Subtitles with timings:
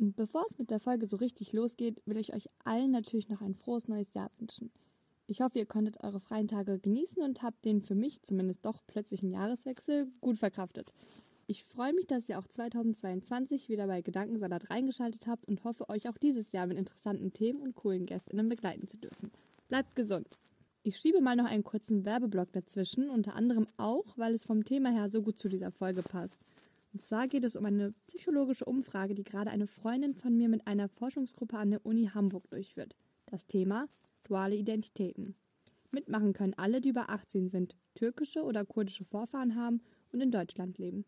[0.00, 3.56] Bevor es mit der Folge so richtig losgeht, will ich euch allen natürlich noch ein
[3.56, 4.70] frohes neues Jahr wünschen.
[5.26, 8.80] Ich hoffe, ihr konntet eure freien Tage genießen und habt den für mich zumindest doch
[8.86, 10.92] plötzlichen Jahreswechsel gut verkraftet.
[11.48, 16.08] Ich freue mich, dass ihr auch 2022 wieder bei Gedankensalat reingeschaltet habt und hoffe, euch
[16.08, 19.32] auch dieses Jahr mit interessanten Themen und coolen Gästinnen begleiten zu dürfen.
[19.66, 20.38] Bleibt gesund!
[20.84, 24.90] Ich schiebe mal noch einen kurzen Werbeblock dazwischen, unter anderem auch, weil es vom Thema
[24.90, 26.38] her so gut zu dieser Folge passt.
[26.92, 30.66] Und zwar geht es um eine psychologische Umfrage, die gerade eine Freundin von mir mit
[30.66, 32.96] einer Forschungsgruppe an der Uni Hamburg durchführt.
[33.26, 33.88] Das Thema
[34.24, 35.34] duale Identitäten.
[35.90, 39.80] Mitmachen können alle, die über 18 sind, türkische oder kurdische Vorfahren haben
[40.12, 41.04] und in Deutschland leben.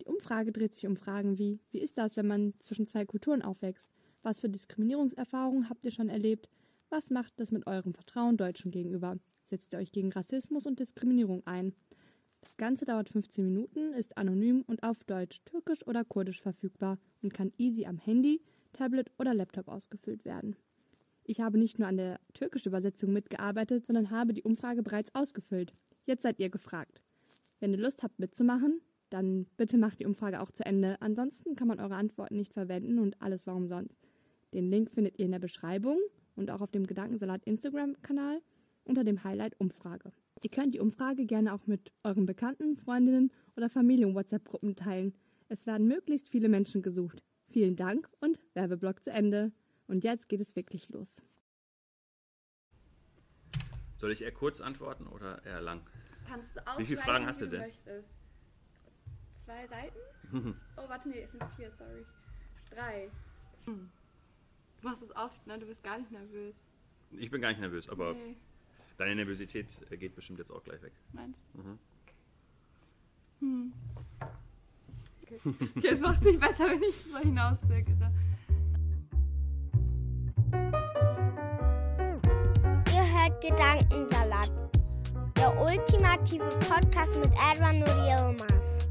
[0.00, 3.42] Die Umfrage dreht sich um Fragen wie, wie ist das, wenn man zwischen zwei Kulturen
[3.42, 3.88] aufwächst?
[4.22, 6.48] Was für Diskriminierungserfahrungen habt ihr schon erlebt?
[6.88, 9.18] Was macht das mit eurem Vertrauen Deutschen gegenüber?
[9.48, 11.74] Setzt ihr euch gegen Rassismus und Diskriminierung ein?
[12.42, 17.32] Das Ganze dauert 15 Minuten, ist anonym und auf Deutsch, Türkisch oder Kurdisch verfügbar und
[17.32, 20.56] kann easy am Handy, Tablet oder Laptop ausgefüllt werden.
[21.24, 25.72] Ich habe nicht nur an der türkischen Übersetzung mitgearbeitet, sondern habe die Umfrage bereits ausgefüllt.
[26.04, 27.00] Jetzt seid ihr gefragt.
[27.60, 31.00] Wenn ihr Lust habt mitzumachen, dann bitte macht die Umfrage auch zu Ende.
[31.00, 33.96] Ansonsten kann man eure Antworten nicht verwenden und alles war umsonst.
[34.52, 35.98] Den Link findet ihr in der Beschreibung
[36.34, 38.40] und auch auf dem Gedankensalat Instagram-Kanal
[38.84, 40.12] unter dem Highlight Umfrage.
[40.42, 45.14] Ihr könnt die Umfrage gerne auch mit euren Bekannten, Freundinnen oder Familien-WhatsApp-Gruppen teilen.
[45.48, 47.22] Es werden möglichst viele Menschen gesucht.
[47.50, 49.52] Vielen Dank und Werbeblock zu Ende.
[49.86, 51.22] Und jetzt geht es wirklich los.
[53.98, 55.80] Soll ich eher kurz antworten oder eher lang?
[56.26, 57.60] Kannst du Wie viele Fragen hast du denn?
[57.60, 58.08] Möchtest.
[59.36, 59.98] Zwei Seiten?
[60.76, 62.04] oh, warte, nee, es sind vier, sorry.
[62.68, 63.10] Drei.
[63.66, 63.90] Hm.
[64.80, 65.56] Du machst es oft, ne?
[65.56, 66.56] Du bist gar nicht nervös.
[67.12, 68.36] Ich bin gar nicht nervös, aber Nee.
[69.02, 70.92] Deine Nervosität äh, geht bestimmt jetzt auch gleich weg.
[71.12, 71.78] Meinst Mhm.
[73.40, 73.72] Hm.
[75.22, 75.40] Okay.
[75.76, 78.12] okay, es macht sich besser, wenn ich so hinauszögere.
[82.92, 84.52] Ihr hört Gedankensalat.
[85.36, 88.86] Der ultimative Podcast mit Edwin und Yilmaz.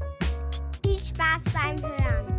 [0.84, 2.38] Viel Spaß beim Hören.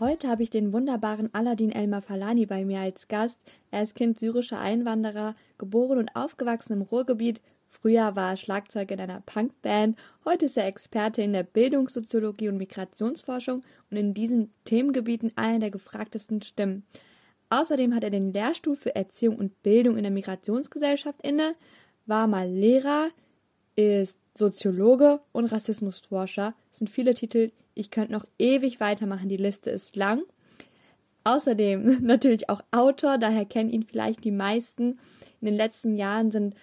[0.00, 3.38] Heute habe ich den wunderbaren Aladin Elmar Falani bei mir als Gast.
[3.70, 7.40] Er ist Kind syrischer Einwanderer, geboren und aufgewachsen im Ruhrgebiet.
[7.68, 9.96] Früher war er Schlagzeuger in einer Punkband.
[10.24, 15.70] Heute ist er Experte in der Bildungssoziologie und Migrationsforschung und in diesen Themengebieten einer der
[15.70, 16.84] gefragtesten Stimmen.
[17.50, 21.54] Außerdem hat er den Lehrstuhl für Erziehung und Bildung in der Migrationsgesellschaft inne,
[22.06, 23.10] war mal Lehrer,
[23.76, 26.54] ist Soziologe und Rassismusforscher.
[26.70, 27.52] Das sind viele Titel.
[27.74, 29.28] Ich könnte noch ewig weitermachen.
[29.28, 30.22] Die Liste ist lang.
[31.24, 34.98] Außerdem natürlich auch Autor, daher kennen ihn vielleicht die meisten.
[35.40, 36.54] In den letzten Jahren sind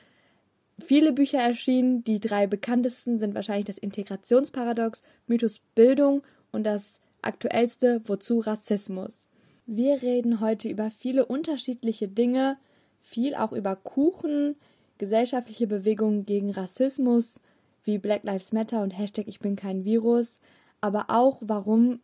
[0.80, 2.04] viele Bücher erschienen.
[2.04, 9.26] Die drei bekanntesten sind wahrscheinlich das Integrationsparadox, Mythos Bildung und das aktuellste Wozu Rassismus.
[9.66, 12.58] Wir reden heute über viele unterschiedliche Dinge,
[13.02, 14.56] viel auch über Kuchen,
[14.98, 17.40] gesellschaftliche Bewegungen gegen Rassismus,
[17.84, 20.40] wie Black Lives Matter und Hashtag Ich bin kein Virus,
[20.82, 22.00] aber auch warum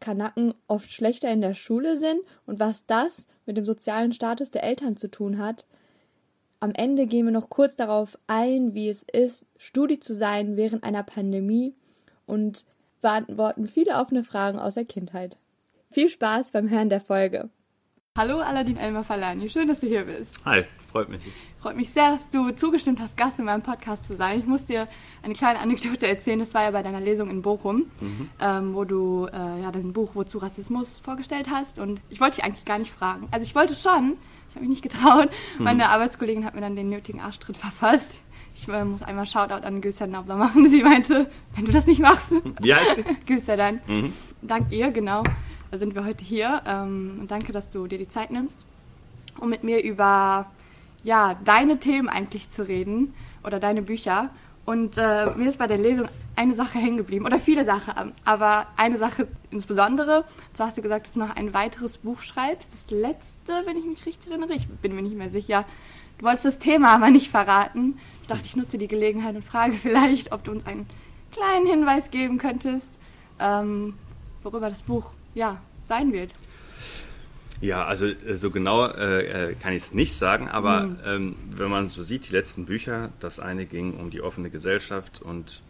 [0.00, 4.64] Kanaken oft schlechter in der Schule sind und was das mit dem sozialen Status der
[4.64, 5.66] Eltern zu tun hat.
[6.60, 10.84] Am Ende gehen wir noch kurz darauf ein, wie es ist, Studi zu sein während
[10.84, 11.74] einer Pandemie
[12.26, 12.66] und
[13.00, 15.36] beantworten viele offene Fragen aus der Kindheit.
[15.90, 17.50] Viel Spaß beim Hören der Folge.
[18.16, 20.44] Hallo Aladin Elmar Falani, schön, dass du hier bist.
[20.44, 21.22] Hi, freut mich.
[21.60, 24.38] Freut mich sehr, dass du zugestimmt hast, Gast in meinem Podcast zu sein.
[24.38, 24.86] Ich muss dir
[25.22, 26.38] eine kleine Anekdote erzählen.
[26.38, 27.86] Das war ja bei deiner Lesung in Bochum,
[28.40, 31.78] ähm, wo du äh, ja dein Buch Wozu Rassismus vorgestellt hast.
[31.78, 33.26] Und ich wollte dich eigentlich gar nicht fragen.
[33.30, 34.16] Also ich wollte schon,
[34.50, 35.30] ich habe mich nicht getraut.
[35.58, 38.18] Meine Arbeitskollegin hat mir dann den nötigen Arschtritt verfasst.
[38.54, 40.68] Ich äh, muss einmal Shoutout an Gülser Nabler machen.
[40.68, 43.02] Sie meinte, wenn du das nicht machst, Wie heißt?
[43.26, 43.80] Gülser dann.
[43.86, 44.12] Mhm.
[44.42, 45.22] Dank ihr, genau.
[45.70, 46.60] Da sind wir heute hier.
[46.66, 48.66] Ähm, und danke, dass du dir die Zeit nimmst,
[49.40, 50.50] um mit mir über
[51.02, 53.14] ja, deine Themen eigentlich zu reden
[53.44, 54.30] oder deine Bücher.
[54.64, 58.66] Und äh, mir ist bei der Lesung eine Sache hängen geblieben, oder viele Sachen, aber
[58.76, 60.24] eine Sache insbesondere.
[60.54, 62.70] Zwar hast du gesagt, dass du noch ein weiteres Buch schreibst.
[62.72, 65.64] Das letzte, wenn ich mich richtig erinnere, ich bin mir nicht mehr sicher.
[66.18, 67.98] Du wolltest das Thema aber nicht verraten.
[68.22, 70.86] Ich dachte, ich nutze die Gelegenheit und frage vielleicht, ob du uns einen
[71.32, 72.88] kleinen Hinweis geben könntest,
[73.40, 73.94] ähm,
[74.42, 76.32] worüber das Buch ja sein wird.
[77.62, 80.96] Ja, also äh, so genau äh, äh kann ich es nicht sagen, aber mhm.
[81.06, 85.22] ähm, wenn man so sieht, die letzten Bücher, das eine ging um die offene Gesellschaft
[85.22, 85.62] und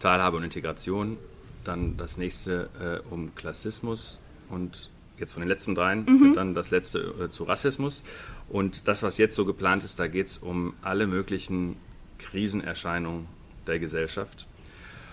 [0.00, 1.18] Teilhabe und Integration,
[1.64, 4.18] dann das nächste äh, um Klassismus
[4.48, 6.34] und jetzt von den letzten dreien mhm.
[6.34, 8.02] dann das letzte äh, zu Rassismus.
[8.48, 11.76] Und das, was jetzt so geplant ist, da geht es um alle möglichen
[12.18, 13.26] Krisenerscheinungen
[13.66, 14.46] der Gesellschaft.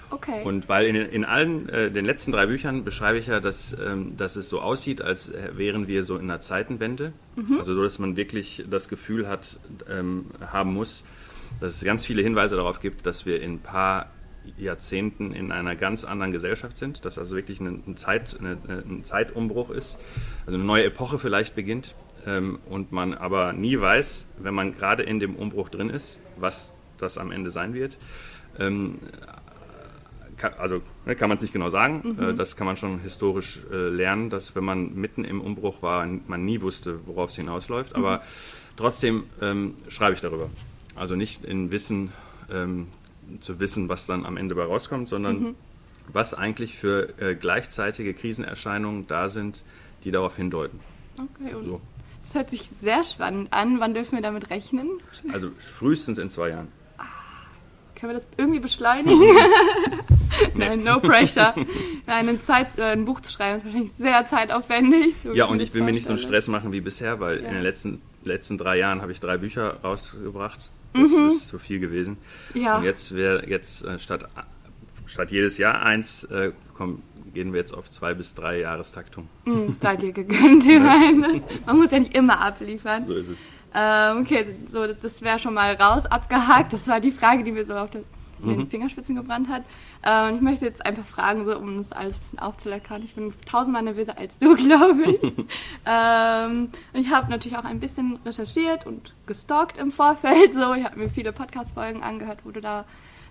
[0.10, 0.44] Okay.
[0.44, 4.16] Und weil in, in allen äh, den letzten drei Büchern beschreibe ich ja, dass, ähm,
[4.16, 7.14] dass es so aussieht, als wären wir so in einer Zeitenwende.
[7.36, 7.58] Mhm.
[7.58, 9.60] Also so, dass man wirklich das Gefühl hat,
[9.90, 11.04] ähm, haben muss,
[11.60, 14.12] dass es ganz viele Hinweise darauf gibt, dass wir in ein paar
[14.58, 19.70] Jahrzehnten in einer ganz anderen Gesellschaft sind, dass also wirklich eine Zeit, eine, ein Zeitumbruch
[19.72, 19.98] ist,
[20.46, 21.96] also eine neue Epoche vielleicht beginnt
[22.26, 26.74] ähm, und man aber nie weiß, wenn man gerade in dem Umbruch drin ist, was
[26.98, 27.98] das am Ende sein wird.
[28.60, 29.00] Ähm,
[30.38, 32.16] kann, also ne, kann man es nicht genau sagen.
[32.18, 32.30] Mhm.
[32.30, 36.06] Äh, das kann man schon historisch äh, lernen, dass wenn man mitten im Umbruch war,
[36.06, 37.98] man nie wusste, worauf es hinausläuft.
[37.98, 38.04] Mhm.
[38.04, 38.22] Aber
[38.76, 40.50] trotzdem ähm, schreibe ich darüber.
[40.96, 42.14] Also nicht in Wissen
[42.52, 42.88] ähm,
[43.40, 45.56] zu wissen, was dann am Ende bei rauskommt, sondern mhm.
[46.08, 49.64] was eigentlich für äh, gleichzeitige Krisenerscheinungen da sind,
[50.04, 50.80] die darauf hindeuten.
[51.20, 51.82] Okay, und so.
[52.26, 53.80] das hört sich sehr spannend an.
[53.80, 54.90] Wann dürfen wir damit rechnen?
[55.34, 56.68] Also frühestens in zwei Jahren.
[58.00, 59.20] Können wir das irgendwie beschleunigen?
[60.54, 61.56] Nein, no pressure.
[62.06, 65.16] Nein, ein, Zeit, äh, ein Buch zu schreiben ist wahrscheinlich sehr zeitaufwendig.
[65.24, 67.48] So ja, und ich will mir nicht so einen Stress machen wie bisher, weil ja.
[67.48, 70.70] in den letzten, letzten drei Jahren habe ich drei Bücher rausgebracht.
[70.94, 71.28] Das mhm.
[71.28, 72.18] ist zu viel gewesen.
[72.54, 72.78] Ja.
[72.78, 74.28] Und jetzt wäre jetzt äh, statt,
[75.08, 77.02] statt jedes Jahr eins, äh, komm,
[77.34, 79.28] gehen wir jetzt auf zwei bis drei Jahrestaktung.
[79.46, 81.42] Mhm, seid ihr gegönnt, ihr meine.
[81.66, 83.08] Man muss ja nicht immer abliefern.
[83.08, 83.40] So ist es.
[83.74, 86.74] Ähm, okay, so, das wäre schon mal raus, abgehakt.
[86.74, 88.04] Das war die Frage, die mir so auf den,
[88.40, 88.68] mhm.
[88.70, 89.64] Fingerspitzen gebrannt hat.
[90.04, 93.04] Ähm, ich möchte jetzt einfach fragen, so, um das alles ein bisschen aufzuleckern.
[93.04, 95.22] Ich bin tausendmal nervöser als du, glaube ich.
[95.86, 100.54] ähm, und ich habe natürlich auch ein bisschen recherchiert und gestalkt im Vorfeld.
[100.54, 102.86] So, ich habe mir viele Podcast-Folgen angehört, wo du da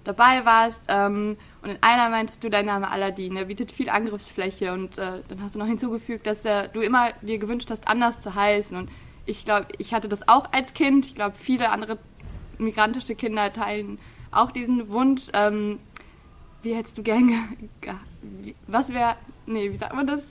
[0.05, 0.83] dabei warst.
[0.88, 4.73] Ähm, und in einer meintest du, dein Name Aladdin, der bietet viel Angriffsfläche.
[4.73, 8.21] Und äh, dann hast du noch hinzugefügt, dass äh, du immer dir gewünscht hast, anders
[8.21, 8.77] zu heißen.
[8.77, 8.91] Und
[9.26, 11.06] ich glaube, ich hatte das auch als Kind.
[11.06, 11.99] Ich glaube, viele andere
[12.58, 13.99] migrantische Kinder teilen
[14.31, 15.23] auch diesen Wunsch.
[15.32, 15.78] Ähm,
[16.62, 17.56] wie hättest du gern,
[18.67, 20.23] was wäre, nee, wie sagt man das?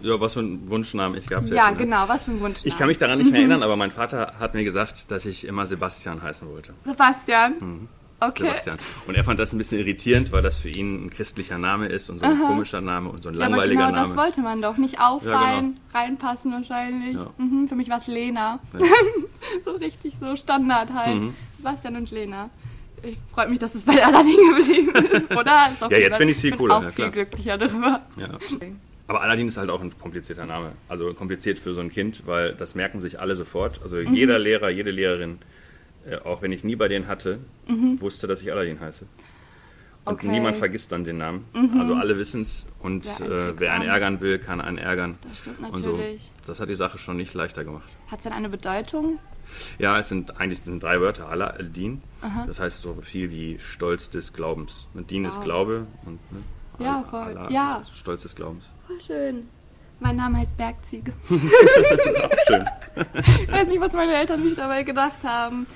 [0.00, 1.56] Ja, was für einen Wunschnamen ich gehabt hätte.
[1.56, 1.76] Ja, ne?
[1.78, 2.68] genau, was für einen Wunschnamen.
[2.68, 5.46] Ich kann mich daran nicht mehr erinnern, aber mein Vater hat mir gesagt, dass ich
[5.46, 6.74] immer Sebastian heißen wollte.
[6.84, 7.54] Sebastian?
[7.58, 7.88] Mhm.
[8.18, 8.44] Okay.
[8.44, 8.78] Sebastian.
[9.06, 12.08] Und er fand das ein bisschen irritierend, weil das für ihn ein christlicher Name ist
[12.08, 12.48] und so ein Aha.
[12.48, 14.14] komischer Name und so ein langweiliger ja, aber genau Name.
[14.14, 15.76] Das wollte man doch nicht auffallen, ja, genau.
[15.92, 17.16] reinpassen wahrscheinlich.
[17.16, 17.30] Ja.
[17.36, 18.58] Mhm, für mich war es Lena.
[19.64, 21.20] so richtig so Standard halt.
[21.20, 21.34] Mhm.
[21.58, 22.48] Sebastian und Lena.
[23.02, 25.68] Ich freue mich, dass es bei Aladdin geblieben ist, oder?
[25.70, 26.76] Ist ja, jetzt finde ich es viel cooler.
[26.76, 28.00] Ich bin auch viel glücklicher darüber.
[29.08, 30.72] Aber Aladdin ist halt auch ein komplizierter Name.
[30.88, 33.80] Also kompliziert für so ein Kind, weil das merken sich alle sofort.
[33.82, 34.14] Also mhm.
[34.14, 35.38] jeder Lehrer, jede Lehrerin
[36.24, 38.00] auch wenn ich nie bei denen hatte, mhm.
[38.00, 39.06] wusste, dass ich Aladdin heiße.
[40.04, 40.28] Und okay.
[40.28, 41.46] niemand vergisst dann den Namen.
[41.52, 41.80] Mhm.
[41.80, 45.18] Also alle wissen es und wer, äh, wer einen ärgern will, kann einen ärgern.
[45.28, 46.22] Das stimmt natürlich.
[46.22, 46.46] So.
[46.46, 47.88] Das hat die Sache schon nicht leichter gemacht.
[48.06, 49.18] Hat es denn eine Bedeutung?
[49.78, 52.02] Ja, es sind eigentlich sind drei Wörter, Aladdin.
[52.46, 54.86] Das heißt so viel wie Stolz des Glaubens.
[54.94, 55.32] Und Din wow.
[55.32, 56.42] ist Glaube und ne,
[56.78, 57.20] ja, voll.
[57.20, 57.82] Allah, ja.
[57.92, 58.70] Stolz des Glaubens.
[58.86, 59.48] Voll schön.
[59.98, 61.12] Mein Name heißt Bergziege.
[61.28, 62.64] schön.
[63.42, 65.66] ich weiß nicht, was meine Eltern sich dabei gedacht haben.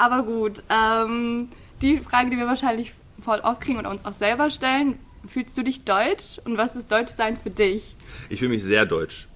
[0.00, 1.48] Aber gut, ähm,
[1.82, 5.62] die Frage, die wir wahrscheinlich voll oft kriegen und uns auch selber stellen, fühlst du
[5.62, 7.96] dich deutsch und was ist Deutschsein für dich?
[8.30, 9.28] Ich fühle mich sehr deutsch.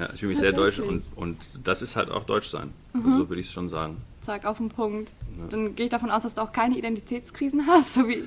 [0.00, 2.72] Ja, ich fühle mich sehr deutsch und, und das ist halt auch Deutschsein.
[2.94, 3.04] Mhm.
[3.04, 3.98] Also so würde ich es schon sagen.
[4.22, 5.10] Zack, auf den Punkt.
[5.38, 5.46] Ja.
[5.50, 8.24] Dann gehe ich davon aus, dass du auch keine Identitätskrisen hast, so wie.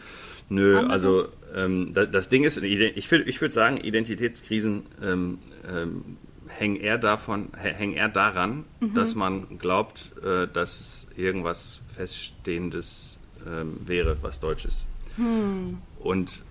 [0.50, 0.93] Nö, andere.
[0.93, 6.17] also ähm, das, das, Ding ist, ich, ich würde sagen, Identitätskrisen ähm, ähm,
[6.61, 8.93] hängen eher, davon, hängen eher daran, mhm.
[8.93, 14.85] dass man glaubt, äh, dass irgendwas Feststehendes ähm, wäre, was Deutsch ist.
[15.15, 15.79] Hm.
[15.99, 16.43] Und,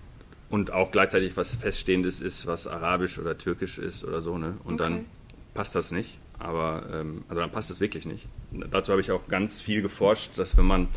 [0.50, 4.36] und auch gleichzeitig was Feststehendes ist, was Arabisch oder Türkisch ist oder so.
[4.36, 4.56] Ne?
[4.64, 4.82] Und okay.
[4.82, 5.06] dann
[5.54, 6.18] passt das nicht.
[6.40, 8.26] Aber ähm, also dann passt das wirklich nicht.
[8.50, 10.88] Dazu habe ich auch ganz viel geforscht, dass wenn man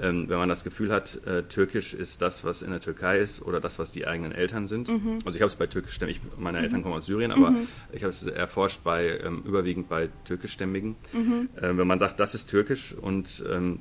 [0.00, 3.42] ähm, wenn man das Gefühl hat, äh, Türkisch ist das, was in der Türkei ist
[3.42, 4.88] oder das, was die eigenen Eltern sind.
[4.88, 5.18] Mhm.
[5.24, 6.64] Also ich habe es bei türkischstämmigen, meine mhm.
[6.64, 7.68] Eltern kommen aus Syrien, aber mhm.
[7.92, 10.96] ich habe es erforscht bei ähm, überwiegend bei türkischstämmigen.
[11.12, 11.48] Mhm.
[11.56, 13.80] Äh, wenn man sagt, das ist türkisch und ähm,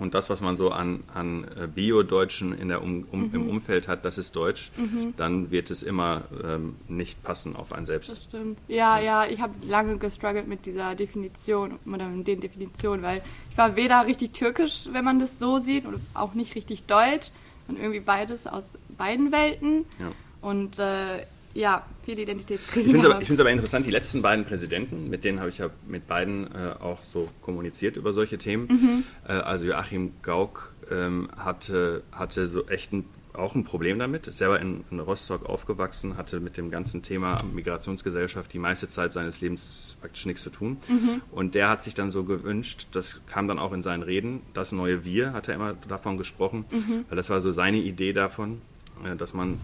[0.00, 3.34] und das, was man so an, an äh, Bio-Deutschen in der um, um, mhm.
[3.34, 5.14] im Umfeld hat, das ist Deutsch, mhm.
[5.16, 8.10] dann wird es immer ähm, nicht passen auf einen selbst.
[8.10, 8.58] Das stimmt.
[8.66, 13.58] Ja, ja, ich habe lange gestruggelt mit dieser Definition oder mit den Definitionen, weil ich
[13.58, 17.28] war weder richtig türkisch, wenn man das so sieht, und auch nicht richtig deutsch
[17.68, 18.64] und irgendwie beides aus
[18.96, 19.84] beiden Welten.
[19.98, 20.12] Ja.
[20.40, 22.94] Und äh, ja, viele Identitätskrisen.
[22.94, 26.06] Ich finde es aber, interessant, die letzten beiden Präsidenten, mit denen habe ich ja mit
[26.06, 28.68] beiden äh, auch so kommuniziert über solche Themen.
[28.68, 29.04] Mhm.
[29.26, 34.38] Äh, also Joachim Gauck ähm, hatte, hatte so echt ein, auch ein Problem damit, ist
[34.38, 39.40] selber in, in, Rostock aufgewachsen, hatte mit dem ganzen Thema Migrationsgesellschaft die meiste Zeit seines
[39.40, 40.76] Lebens praktisch nichts zu tun.
[40.88, 41.22] Mhm.
[41.32, 44.70] Und der hat sich dann so gewünscht, das kam dann auch in seinen Reden, das
[44.70, 47.04] neue Wir, hat er immer davon gesprochen, mhm.
[47.08, 48.62] weil das war so seine Idee davon,
[49.04, 49.58] äh, dass man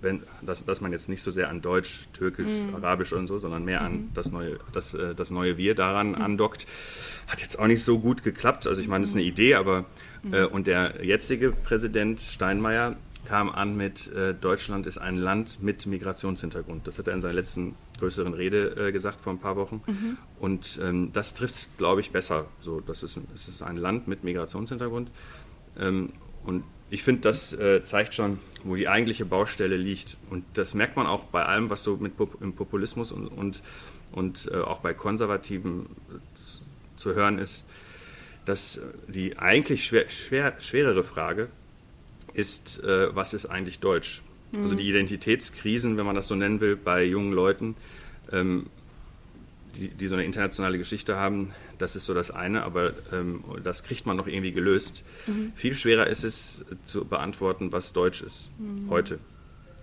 [0.00, 2.74] wenn, dass, dass man jetzt nicht so sehr an Deutsch, Türkisch, mhm.
[2.74, 4.10] Arabisch und so, sondern mehr an mhm.
[4.14, 6.22] das neue, das, äh, das neue Wir daran mhm.
[6.22, 6.66] andockt.
[7.26, 8.66] Hat jetzt auch nicht so gut geklappt.
[8.66, 9.30] Also ich meine, das ist eine mhm.
[9.30, 9.86] Idee, aber
[10.30, 12.96] äh, und der jetzige Präsident Steinmeier
[13.28, 16.86] kam an mit äh, Deutschland ist ein Land mit Migrationshintergrund.
[16.86, 19.82] Das hat er in seiner letzten größeren Rede äh, gesagt vor ein paar Wochen.
[19.86, 20.16] Mhm.
[20.38, 22.46] Und ähm, das trifft es, glaube ich, besser.
[22.60, 25.10] So, das ist, es ist ein Land mit Migrationshintergrund.
[25.78, 26.10] Ähm,
[26.44, 30.16] und ich finde, das äh, zeigt schon, wo die eigentliche Baustelle liegt.
[30.30, 33.62] Und das merkt man auch bei allem, was so mit Pop im Populismus und, und,
[34.12, 35.86] und äh, auch bei Konservativen
[36.34, 36.60] zu,
[36.96, 37.66] zu hören ist,
[38.44, 41.48] dass die eigentlich schwer, schwer, schwerere Frage
[42.32, 44.22] ist, äh, was ist eigentlich Deutsch?
[44.52, 44.62] Mhm.
[44.62, 47.76] Also die Identitätskrisen, wenn man das so nennen will, bei jungen Leuten,
[48.32, 48.66] ähm,
[49.76, 53.84] die, die so eine internationale Geschichte haben, das ist so das eine, aber ähm, das
[53.84, 55.04] kriegt man noch irgendwie gelöst.
[55.26, 55.52] Mhm.
[55.54, 58.90] Viel schwerer ist es zu beantworten, was Deutsch ist mhm.
[58.90, 59.18] heute.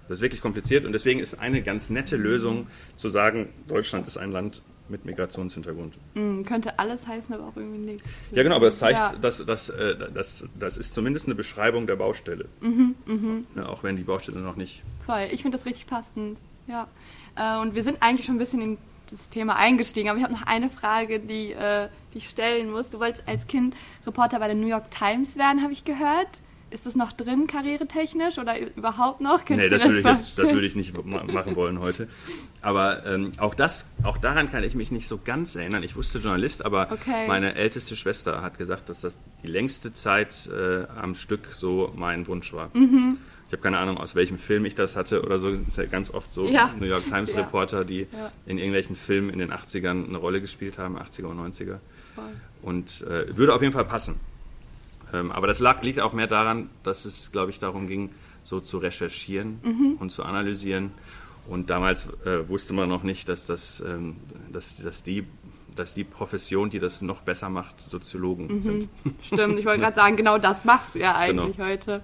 [0.07, 4.17] Das ist wirklich kompliziert und deswegen ist eine ganz nette Lösung zu sagen, Deutschland ist
[4.17, 5.95] ein Land mit Migrationshintergrund.
[6.13, 8.05] Mhm, könnte alles heißen, aber auch irgendwie nicht.
[8.31, 9.15] Ja, genau, aber es zeigt, ja.
[9.19, 12.45] dass, dass, äh, dass, das ist zumindest eine Beschreibung der Baustelle.
[12.61, 13.41] Mhm, mh.
[13.55, 14.83] ja, auch wenn die Baustelle noch nicht.
[15.05, 16.37] Voll, ich finde das richtig passend.
[16.67, 16.87] Ja.
[17.35, 18.77] Äh, und wir sind eigentlich schon ein bisschen in
[19.11, 22.89] das Thema eingestiegen, aber ich habe noch eine Frage, die, äh, die ich stellen muss.
[22.89, 26.27] Du wolltest als Kind Reporter bei der New York Times werden, habe ich gehört.
[26.71, 29.45] Ist das noch drin, karrieretechnisch oder überhaupt noch?
[29.45, 32.09] Könntest nee, das, das, würde ich jetzt, das würde ich nicht machen wollen heute.
[32.61, 35.83] Aber ähm, auch, das, auch daran kann ich mich nicht so ganz erinnern.
[35.83, 37.27] Ich wusste Journalist, aber okay.
[37.27, 42.27] meine älteste Schwester hat gesagt, dass das die längste Zeit äh, am Stück so mein
[42.27, 42.71] Wunsch war.
[42.73, 45.51] Mhm ich habe keine Ahnung, aus welchem Film ich das hatte oder so.
[45.51, 46.73] Das ist ja ganz oft so ja.
[46.79, 48.31] New York Times Reporter, die ja.
[48.47, 51.77] in irgendwelchen Filmen in den 80ern eine Rolle gespielt haben, 80er und 90er.
[52.15, 52.23] Voll.
[52.63, 54.19] Und äh, würde auf jeden Fall passen.
[55.13, 58.09] Ähm, aber das lag, liegt auch mehr daran, dass es, glaube ich, darum ging,
[58.43, 59.97] so zu recherchieren mhm.
[59.99, 60.91] und zu analysieren.
[61.47, 64.15] Und damals äh, wusste man noch nicht, dass, das, ähm,
[64.51, 65.25] dass, dass, die,
[65.75, 68.61] dass die Profession, die das noch besser macht, Soziologen mhm.
[68.61, 68.89] sind.
[69.21, 71.69] Stimmt, ich wollte gerade sagen, genau das machst du ja eigentlich genau.
[71.69, 72.03] heute.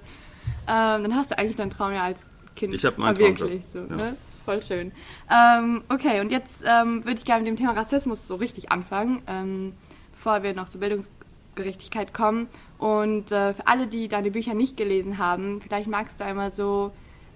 [0.67, 3.65] Ähm, dann hast du eigentlich deinen Traum ja als Kind ich meinen verwirklicht.
[3.74, 3.95] So, ja.
[3.95, 4.17] ne?
[4.45, 4.91] Voll schön.
[5.29, 9.21] Ähm, okay, und jetzt ähm, würde ich gerne mit dem Thema Rassismus so richtig anfangen,
[9.27, 9.74] ähm,
[10.13, 12.48] bevor wir noch zur Bildungsgerechtigkeit kommen.
[12.77, 16.91] Und äh, für alle, die deine Bücher nicht gelesen haben, vielleicht magst du einmal so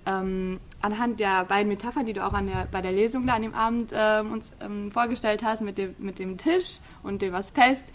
[0.07, 3.53] ähm, anhand der beiden Metaphern, die du auch der, bei der Lesung da an dem
[3.53, 4.51] Abend ähm, uns
[4.91, 7.85] vorgestellt hast, mit dem, mit dem Tisch und dem was fest,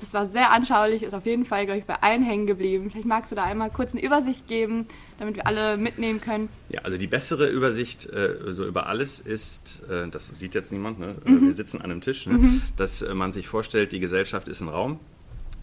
[0.00, 2.90] das war sehr anschaulich, ist auf jeden Fall, glaube ich, bei allen hängen geblieben.
[2.90, 4.86] Vielleicht magst du da einmal kurz eine Übersicht geben,
[5.18, 6.48] damit wir alle mitnehmen können.
[6.68, 10.98] Ja, also die bessere Übersicht äh, so über alles ist, äh, das sieht jetzt niemand,
[10.98, 11.16] ne?
[11.24, 11.46] Mhm.
[11.46, 12.34] wir sitzen an einem Tisch, ne?
[12.34, 12.62] mhm.
[12.76, 15.00] dass äh, man sich vorstellt, die Gesellschaft ist ein Raum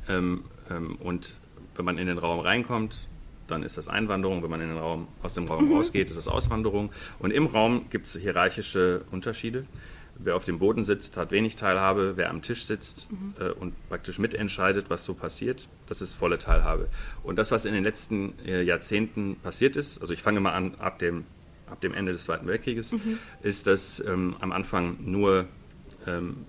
[0.07, 1.35] ähm, ähm, und
[1.75, 2.95] wenn man in den Raum reinkommt,
[3.47, 4.43] dann ist das Einwanderung.
[4.43, 5.73] Wenn man in den Raum, aus dem Raum mhm.
[5.73, 6.91] rausgeht, ist das Auswanderung.
[7.19, 9.65] Und im Raum gibt es hierarchische Unterschiede.
[10.17, 12.13] Wer auf dem Boden sitzt, hat wenig Teilhabe.
[12.15, 13.34] Wer am Tisch sitzt mhm.
[13.39, 16.88] äh, und praktisch mitentscheidet, was so passiert, das ist volle Teilhabe.
[17.24, 20.75] Und das, was in den letzten äh, Jahrzehnten passiert ist, also ich fange mal an
[20.75, 21.25] ab dem,
[21.69, 23.19] ab dem Ende des Zweiten Weltkrieges, mhm.
[23.43, 25.48] ist, dass ähm, am Anfang nur
[26.07, 26.45] ähm,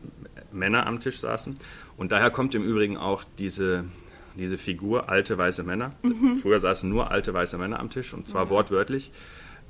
[0.52, 1.58] Männer am Tisch saßen.
[1.96, 3.84] Und daher kommt im Übrigen auch diese,
[4.36, 5.92] diese Figur alte weiße Männer.
[6.02, 6.38] Mhm.
[6.40, 9.12] Früher saßen nur alte weiße Männer am Tisch und zwar wortwörtlich.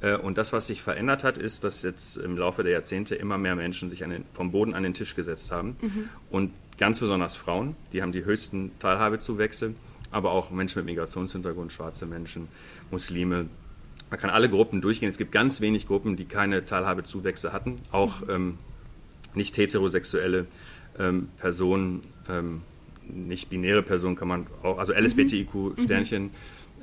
[0.00, 3.38] Äh, und das, was sich verändert hat, ist, dass jetzt im Laufe der Jahrzehnte immer
[3.38, 5.76] mehr Menschen sich den, vom Boden an den Tisch gesetzt haben.
[5.80, 6.08] Mhm.
[6.30, 9.74] Und ganz besonders Frauen, die haben die höchsten Teilhabezuwächse,
[10.10, 12.48] aber auch Menschen mit Migrationshintergrund, schwarze Menschen,
[12.90, 13.46] Muslime.
[14.10, 15.08] Man kann alle Gruppen durchgehen.
[15.08, 17.76] Es gibt ganz wenig Gruppen, die keine Teilhabezuwächse hatten.
[17.90, 18.30] Auch mhm.
[18.30, 18.58] ähm,
[19.34, 20.46] nicht heterosexuelle
[20.98, 22.62] ähm, Personen, ähm,
[23.08, 26.24] nicht binäre Personen kann man auch, also LSBTIQ-Sternchen.
[26.24, 26.30] Mhm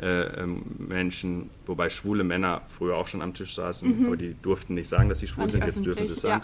[0.02, 4.06] äh, ähm, Menschen, wobei schwule Männer früher auch schon am Tisch saßen, mhm.
[4.08, 6.44] aber die durften nicht sagen, dass sie schwul sind, jetzt dürfen sie es sagen.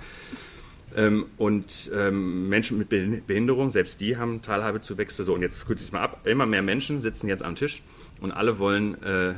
[0.95, 5.23] Ähm, und ähm, Menschen mit Behinderung, selbst die haben Teilhabezuwächse.
[5.23, 6.21] So, und jetzt kürze ich es mal ab.
[6.25, 7.81] Immer mehr Menschen sitzen jetzt am Tisch
[8.21, 9.33] und alle wollen äh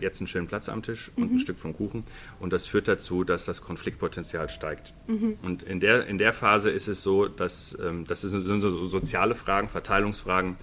[0.00, 1.36] jetzt einen schönen Platz am Tisch und mhm.
[1.36, 2.04] ein Stück vom Kuchen.
[2.40, 4.94] Und das führt dazu, dass das Konfliktpotenzial steigt.
[5.06, 5.38] Mhm.
[5.42, 9.34] Und in der, in der Phase ist es so, dass ähm, das sind so soziale
[9.34, 10.56] Fragen, Verteilungsfragen.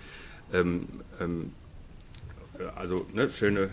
[0.54, 0.88] Ähm,
[1.20, 1.52] ähm,
[2.76, 3.70] also ne, schöne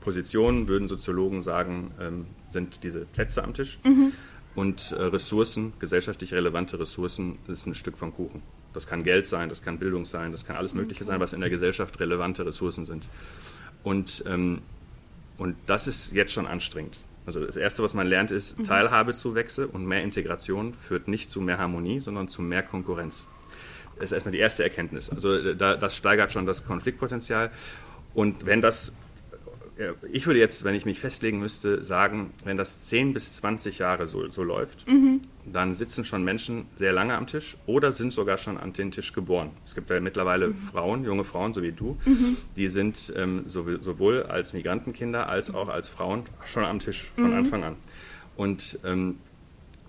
[0.00, 3.78] Positionen, würden Soziologen sagen, ähm, sind diese Plätze am Tisch.
[3.84, 4.12] Mhm.
[4.54, 8.42] Und äh, Ressourcen, gesellschaftlich relevante Ressourcen, ist ein Stück vom Kuchen.
[8.72, 11.40] Das kann Geld sein, das kann Bildung sein, das kann alles Mögliche sein, was in
[11.40, 13.06] der Gesellschaft relevante Ressourcen sind.
[13.82, 14.62] Und, ähm,
[15.38, 16.98] und das ist jetzt schon anstrengend.
[17.26, 18.64] Also das Erste, was man lernt, ist, mhm.
[18.64, 23.26] Teilhabezuwächse und mehr Integration führt nicht zu mehr Harmonie, sondern zu mehr Konkurrenz.
[23.96, 25.10] Das ist erstmal die erste Erkenntnis.
[25.10, 27.50] Also äh, da, das steigert schon das Konfliktpotenzial.
[28.14, 28.92] Und wenn das
[30.10, 34.06] ich würde jetzt, wenn ich mich festlegen müsste, sagen, wenn das 10 bis 20 Jahre
[34.06, 35.20] so, so läuft, mhm.
[35.44, 39.12] dann sitzen schon Menschen sehr lange am Tisch oder sind sogar schon an den Tisch
[39.12, 39.50] geboren.
[39.66, 40.56] Es gibt ja mittlerweile mhm.
[40.72, 42.38] Frauen, junge Frauen, so wie du, mhm.
[42.56, 47.34] die sind ähm, sowohl als Migrantenkinder als auch als Frauen schon am Tisch von.
[47.34, 47.76] Anfang an.
[48.36, 49.18] Und, ähm,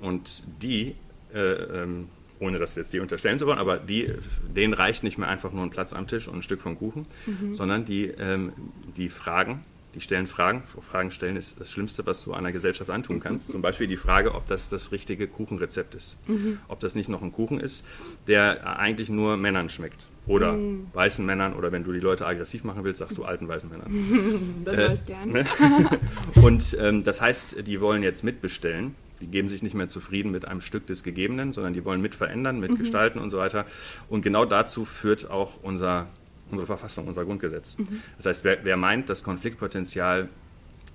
[0.02, 0.96] und die,
[1.34, 4.12] äh, ähm, ohne das jetzt die unterstellen zu wollen, aber die,
[4.54, 7.06] denen reicht nicht mehr einfach nur ein Platz am Tisch und ein Stück vom Kuchen,
[7.54, 8.52] sondern die, ähm,
[8.98, 9.64] die fragen,
[9.98, 10.62] die stellen Fragen.
[10.62, 13.50] Fragen stellen ist das Schlimmste, was du einer Gesellschaft antun kannst.
[13.50, 16.18] Zum Beispiel die Frage, ob das das richtige Kuchenrezept ist.
[16.28, 16.60] Mhm.
[16.68, 17.84] Ob das nicht noch ein Kuchen ist,
[18.28, 20.08] der eigentlich nur Männern schmeckt.
[20.28, 20.86] Oder mhm.
[20.94, 21.56] weißen Männern.
[21.56, 24.62] Oder wenn du die Leute aggressiv machen willst, sagst du alten weißen Männern.
[24.66, 25.32] das äh, ich gern.
[25.32, 25.46] Ne?
[26.36, 28.94] Und ähm, das heißt, die wollen jetzt mitbestellen.
[29.20, 32.14] Die geben sich nicht mehr zufrieden mit einem Stück des Gegebenen, sondern die wollen mit
[32.14, 32.78] verändern, mit mhm.
[32.78, 33.66] gestalten und so weiter.
[34.10, 36.08] Und genau dazu führt auch unser
[36.50, 37.78] unsere Verfassung, unser Grundgesetz.
[37.78, 38.02] Mhm.
[38.18, 40.30] Das heißt, wer, wer meint, das Konfliktpotenzial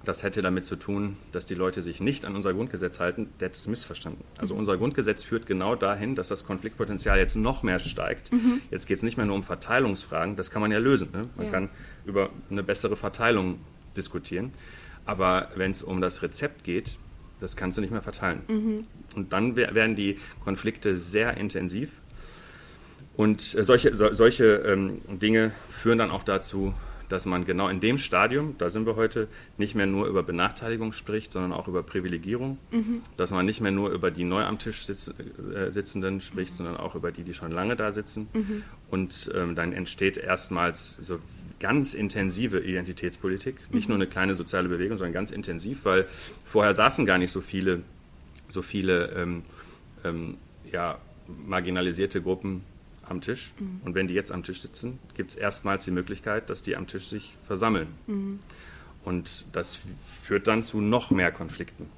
[0.05, 3.49] das hätte damit zu tun, dass die Leute sich nicht an unser Grundgesetz halten, der
[3.49, 4.25] hat es missverstanden.
[4.39, 4.61] Also mhm.
[4.61, 8.33] unser Grundgesetz führt genau dahin, dass das Konfliktpotenzial jetzt noch mehr steigt.
[8.33, 8.61] Mhm.
[8.71, 11.11] Jetzt geht es nicht mehr nur um Verteilungsfragen, das kann man ja lösen.
[11.13, 11.23] Ne?
[11.37, 11.53] Man ja.
[11.53, 11.71] kann
[12.05, 13.61] über eine bessere Verteilung
[13.97, 14.53] diskutieren.
[15.05, 16.97] Aber wenn es um das Rezept geht,
[17.41, 18.43] das kannst du nicht mehr verteilen.
[18.49, 18.85] Mhm.
[19.17, 21.91] Und dann werden die Konflikte sehr intensiv
[23.23, 26.75] und äh, solche, so, solche ähm, Dinge führen dann auch dazu,
[27.09, 30.93] dass man genau in dem Stadium, da sind wir heute, nicht mehr nur über Benachteiligung
[30.93, 32.59] spricht, sondern auch über Privilegierung.
[32.73, 33.03] Mhm.
[33.17, 35.15] Dass man nicht mehr nur über die neu am Tisch sitz,
[35.55, 36.57] äh, Sitzenden spricht, mhm.
[36.57, 38.29] sondern auch über die, die schon lange da sitzen.
[38.33, 38.65] Mhm.
[38.91, 41.21] Und ähm, dann entsteht erstmals so
[41.61, 43.57] ganz intensive Identitätspolitik.
[43.73, 46.07] Nicht nur eine kleine soziale Bewegung, sondern ganz intensiv, weil
[46.45, 47.83] vorher saßen gar nicht so viele,
[48.49, 49.43] so viele ähm,
[50.03, 50.39] ähm,
[50.73, 50.99] ja,
[51.47, 52.65] marginalisierte Gruppen
[53.09, 53.53] am Tisch.
[53.59, 53.81] Mhm.
[53.85, 56.87] Und wenn die jetzt am Tisch sitzen, gibt es erstmals die Möglichkeit, dass die am
[56.87, 57.89] Tisch sich versammeln.
[58.07, 58.39] Mhm.
[59.05, 59.81] Und das
[60.21, 61.89] führt dann zu noch mehr Konflikten.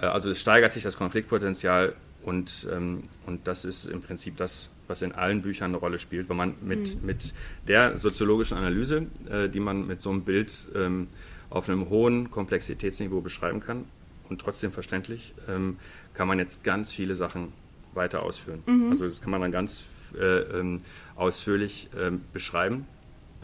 [0.00, 4.70] Äh, also es steigert sich das Konfliktpotenzial und, ähm, und das ist im Prinzip das,
[4.88, 7.06] was in allen Büchern eine Rolle spielt, wenn man mit, mhm.
[7.06, 7.34] mit
[7.68, 11.08] der soziologischen Analyse, äh, die man mit so einem Bild ähm,
[11.50, 13.84] auf einem hohen Komplexitätsniveau beschreiben kann
[14.28, 15.78] und trotzdem verständlich, ähm,
[16.14, 17.52] kann man jetzt ganz viele Sachen
[17.94, 18.62] weiter ausführen.
[18.66, 18.90] Mhm.
[18.90, 19.84] Also das kann man dann ganz
[20.22, 20.80] ähm,
[21.14, 22.86] ausführlich ähm, beschreiben.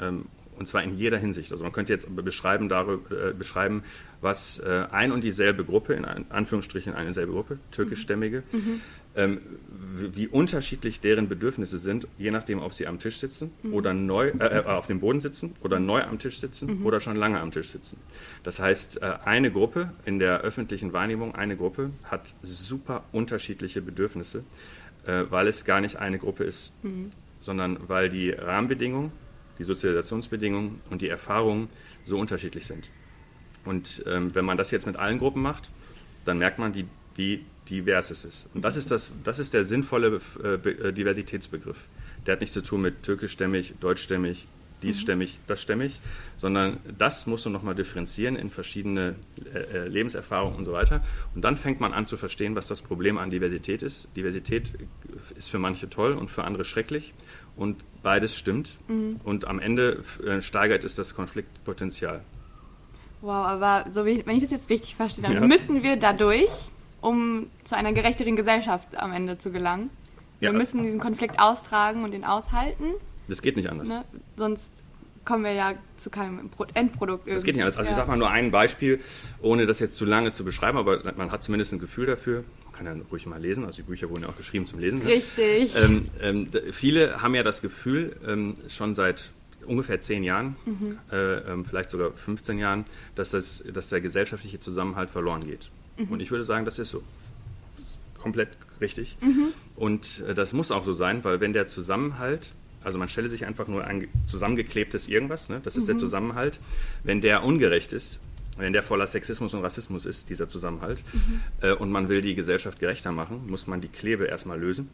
[0.00, 0.26] Ähm,
[0.58, 1.50] und zwar in jeder Hinsicht.
[1.50, 3.82] Also man könnte jetzt beschreiben, darüber, äh, beschreiben
[4.20, 8.80] was äh, ein und dieselbe Gruppe, in Anführungsstrichen eine selbe Gruppe, türkischstämmige, mhm.
[9.16, 9.40] ähm,
[10.14, 13.74] wie unterschiedlich deren Bedürfnisse sind, je nachdem, ob sie am Tisch sitzen mhm.
[13.74, 16.86] oder neu äh, äh, auf dem Boden sitzen oder neu am Tisch sitzen mhm.
[16.86, 17.98] oder schon lange am Tisch sitzen.
[18.44, 24.44] Das heißt, äh, eine Gruppe in der öffentlichen Wahrnehmung, eine Gruppe hat super unterschiedliche Bedürfnisse
[25.06, 27.10] äh, weil es gar nicht eine Gruppe ist, mhm.
[27.40, 29.12] sondern weil die Rahmenbedingungen,
[29.58, 31.68] die Sozialisationsbedingungen und die Erfahrungen
[32.04, 32.88] so unterschiedlich sind.
[33.64, 35.70] Und ähm, wenn man das jetzt mit allen Gruppen macht,
[36.24, 38.48] dann merkt man, wie, wie divers es ist.
[38.54, 41.76] Und das ist, das, das ist der sinnvolle äh, äh Diversitätsbegriff.
[42.26, 44.46] Der hat nichts zu tun mit türkischstämmig, deutschstämmig,
[44.82, 45.46] diesstämmig, mhm.
[45.46, 46.00] dasstämmig,
[46.36, 49.16] sondern das musst du nochmal differenzieren in verschiedene
[49.54, 51.02] äh, äh, Lebenserfahrungen und so weiter.
[51.34, 54.08] Und dann fängt man an zu verstehen, was das Problem an Diversität ist.
[54.16, 54.72] Diversität
[55.36, 57.14] ist für manche toll und für andere schrecklich.
[57.56, 58.70] Und beides stimmt.
[58.88, 59.20] Mhm.
[59.24, 62.22] Und am Ende äh, steigert es das Konfliktpotenzial.
[63.20, 65.40] Wow, aber so wie, wenn ich das jetzt richtig verstehe, dann ja.
[65.40, 66.50] müssen wir dadurch,
[67.00, 69.90] um zu einer gerechteren Gesellschaft am Ende zu gelangen,
[70.40, 70.58] wir ja.
[70.58, 72.94] müssen diesen Konflikt austragen und ihn aushalten.
[73.28, 73.88] Das geht nicht anders.
[73.88, 74.04] Ne?
[74.36, 74.70] Sonst
[75.24, 77.26] kommen wir ja zu keinem Endprodukt.
[77.26, 77.34] Irgendwie.
[77.34, 77.76] Das geht nicht anders.
[77.76, 77.92] Also ja.
[77.92, 79.00] ich sage mal nur ein Beispiel,
[79.40, 82.44] ohne das jetzt zu lange zu beschreiben, aber man hat zumindest ein Gefühl dafür.
[82.64, 85.02] Man kann ja ruhig mal lesen, also die Bücher wurden ja auch geschrieben zum Lesen.
[85.02, 85.74] Richtig.
[85.76, 89.30] Ähm, ähm, viele haben ja das Gefühl, ähm, schon seit
[89.66, 90.98] ungefähr zehn Jahren, mhm.
[91.12, 95.70] äh, ähm, vielleicht sogar 15 Jahren, dass, das, dass der gesellschaftliche Zusammenhalt verloren geht.
[95.98, 96.08] Mhm.
[96.08, 97.02] Und ich würde sagen, das ist so.
[97.76, 98.48] Das ist komplett
[98.80, 99.16] richtig.
[99.76, 102.52] Und äh, das muss auch so sein, weil wenn der Zusammenhalt,
[102.84, 105.60] also man stelle sich einfach nur ein zusammengeklebtes irgendwas, ne?
[105.62, 106.58] das ist der Zusammenhalt,
[107.04, 108.20] wenn der ungerecht ist,
[108.56, 110.98] wenn der voller Sexismus und Rassismus ist, dieser Zusammenhalt,
[111.60, 114.90] äh, und man will die Gesellschaft gerechter machen, muss man die Klebe erstmal lösen,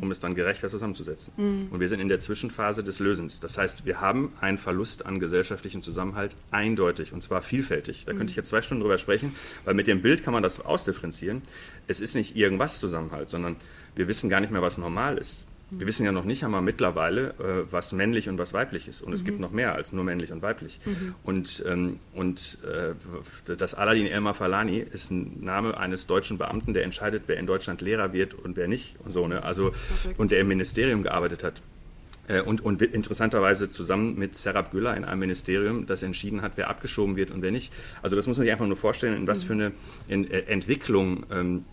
[0.00, 1.34] um es dann gerechter zusammenzusetzen.
[1.70, 3.40] Und wir sind in der Zwischenphase des Lösens.
[3.40, 8.04] Das heißt, wir haben einen Verlust an gesellschaftlichem Zusammenhalt eindeutig und zwar vielfältig.
[8.06, 9.34] Da könnte ich jetzt zwei Stunden drüber sprechen,
[9.66, 11.42] weil mit dem Bild kann man das ausdifferenzieren.
[11.86, 13.56] Es ist nicht irgendwas Zusammenhalt, sondern
[13.94, 15.44] wir wissen gar nicht mehr, was normal ist.
[15.78, 19.02] Wir wissen ja noch nicht einmal mittlerweile, äh, was männlich und was weiblich ist.
[19.02, 20.80] Und es gibt noch mehr als nur männlich und weiblich.
[21.22, 22.94] Und, ähm, und äh,
[23.56, 27.80] das Aladdin Elmar Falani ist ein Name eines deutschen Beamten, der entscheidet, wer in Deutschland
[27.80, 28.96] Lehrer wird und wer nicht.
[29.04, 29.42] Und so, ne?
[29.42, 29.72] Also,
[30.16, 31.62] und der im Ministerium gearbeitet hat.
[32.26, 36.70] Äh, Und, und interessanterweise zusammen mit Serap Güller in einem Ministerium, das entschieden hat, wer
[36.70, 37.72] abgeschoben wird und wer nicht.
[38.00, 39.72] Also das muss man sich einfach nur vorstellen, in was für eine
[40.08, 41.64] in, äh, Entwicklung ähm,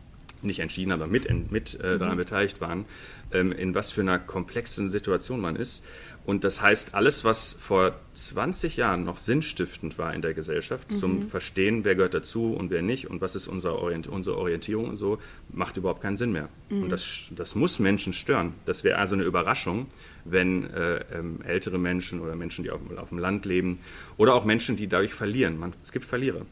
[0.44, 2.86] nicht entschieden, aber mit, mit äh, daran beteiligt waren,
[3.32, 5.84] ähm, in was für einer komplexen Situation man ist.
[6.24, 11.28] Und das heißt, alles, was vor 20 Jahren noch sinnstiftend war in der Gesellschaft, zum
[11.28, 14.98] Verstehen, wer gehört dazu und wer nicht und was ist unsere, Orient unsere Orientierung und
[14.98, 15.18] so,
[15.52, 16.50] macht überhaupt keinen Sinn mehr.
[16.70, 18.54] Und das, das muss Menschen stören.
[18.66, 19.88] Das wäre also eine Überraschung,
[20.24, 23.80] wenn äh, ähm, ältere Menschen oder Menschen, die auf, auf dem Land leben
[24.18, 26.46] oder auch Menschen, die dadurch verlieren, man, es gibt Verlierer,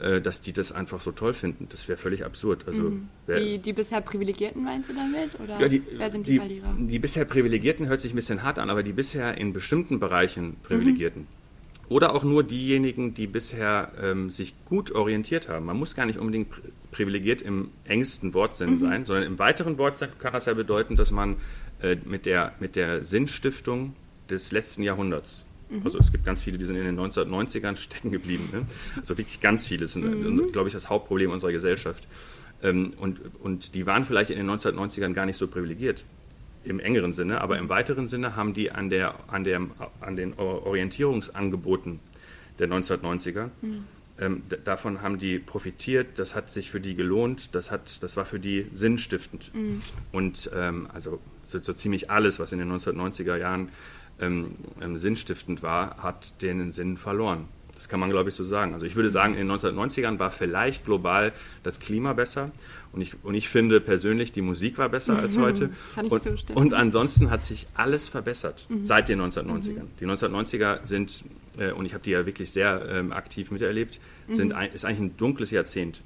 [0.00, 1.66] äh, dass die das einfach so toll finden.
[1.68, 2.64] Das wäre völlig absurd.
[2.66, 2.92] Also,
[3.26, 5.38] wer, Die, die bisher Privilegierten meinst du damit?
[5.38, 6.74] Oder ja, die, wer sind die, die, Verlierer?
[6.78, 10.56] die bisher Privilegierten hört sich ein bisschen hart an, aber die bisher in bestimmten Bereichen
[10.62, 11.26] Privilegierten.
[11.90, 15.66] Oder auch nur diejenigen, die bisher ähm, sich gut orientiert haben.
[15.66, 20.08] Man muss gar nicht unbedingt pri privilegiert im engsten Wortsinn sein, sondern im weiteren Wortsinn
[20.18, 21.36] kann das ja bedeuten, dass man
[21.82, 23.94] äh, mit, der, mit der Sinnstiftung
[24.28, 25.44] des letzten Jahrhunderts
[25.84, 28.48] also es gibt ganz viele, die sind in den 1990ern stecken geblieben.
[28.52, 28.66] Ne?
[28.96, 29.82] Also wirklich ganz viele.
[29.82, 32.06] Das ist, äh, glaube ich, das Hauptproblem unserer Gesellschaft.
[32.62, 36.04] Ähm, und, und die waren vielleicht in den 1990ern gar nicht so privilegiert
[36.64, 39.62] im engeren Sinne, aber im weiteren Sinne haben die an, der, an, der,
[40.02, 40.34] an den
[40.94, 42.00] Orientierungsangeboten
[42.58, 43.48] der 1990er,
[44.18, 48.16] ähm, d- davon haben die profitiert, das hat sich für die gelohnt, das, hat, das
[48.18, 49.50] war für die sinnstiftend.
[50.12, 53.70] Und ähm, also so, so ziemlich alles, was in den 1990er Jahren
[54.20, 57.48] ähm, ähm, sinnstiftend war, hat den Sinn verloren.
[57.74, 58.74] Das kann man, glaube ich, so sagen.
[58.74, 62.50] Also ich würde sagen, in den 1990ern war vielleicht global das Klima besser.
[62.92, 65.70] Und ich, und ich finde persönlich, die Musik war besser als heute.
[65.94, 66.58] Kann ich und, zustimmen.
[66.58, 69.84] und ansonsten hat sich alles verbessert seit den 1990ern.
[69.98, 71.24] Die 1990er sind,
[71.56, 75.00] äh, und ich habe die ja wirklich sehr ähm, aktiv miterlebt, sind ein, ist eigentlich
[75.00, 76.02] ein dunkles Jahrzehnt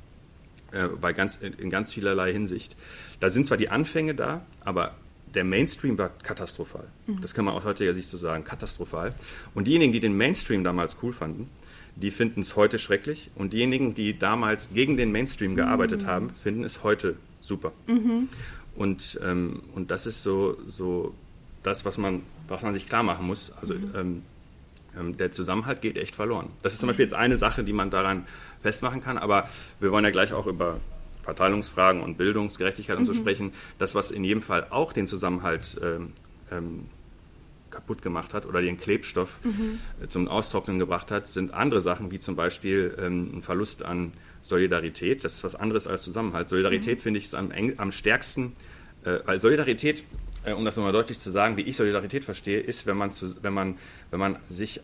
[0.70, 2.76] äh, bei ganz, in ganz vielerlei Hinsicht.
[3.18, 4.94] Da sind zwar die Anfänge da, aber
[5.34, 6.86] der Mainstream war katastrophal.
[7.20, 9.14] Das kann man aus heutiger Sicht so sagen, katastrophal.
[9.54, 11.48] Und diejenigen, die den Mainstream damals cool fanden,
[11.96, 13.30] die finden es heute schrecklich.
[13.34, 17.72] Und diejenigen, die damals gegen den Mainstream gearbeitet haben, finden es heute super.
[18.76, 21.14] Und, ähm, und das ist so, so
[21.62, 23.52] das, was man, was man sich klar machen muss.
[23.60, 24.22] Also ähm,
[24.98, 26.48] ähm, der Zusammenhalt geht echt verloren.
[26.62, 28.26] Das ist zum Beispiel jetzt eine Sache, die man daran
[28.62, 29.48] festmachen kann, aber
[29.80, 30.80] wir wollen ja gleich auch über
[31.24, 33.52] Verteilungsfragen und Bildungsgerechtigkeit und so sprechen.
[33.78, 36.12] Das, was in jedem Fall auch den Zusammenhalt ähm,
[36.50, 36.86] ähm,
[37.70, 39.28] kaputt gemacht hat oder den Klebstoff
[40.02, 44.12] äh, zum Austrocknen gebracht hat, sind andere Sachen, wie zum Beispiel ähm, ein Verlust an
[44.42, 45.24] Solidarität.
[45.24, 46.48] Das ist was anderes als Zusammenhalt.
[46.48, 48.52] Solidarität, finde ich, ist am, am stärksten,
[49.04, 50.04] äh, weil Solidarität,
[50.44, 53.42] äh, um das nochmal deutlich zu sagen, wie ich Solidarität verstehe, ist, wenn man, zu,
[53.42, 53.76] wenn man,
[54.10, 54.80] wenn man sich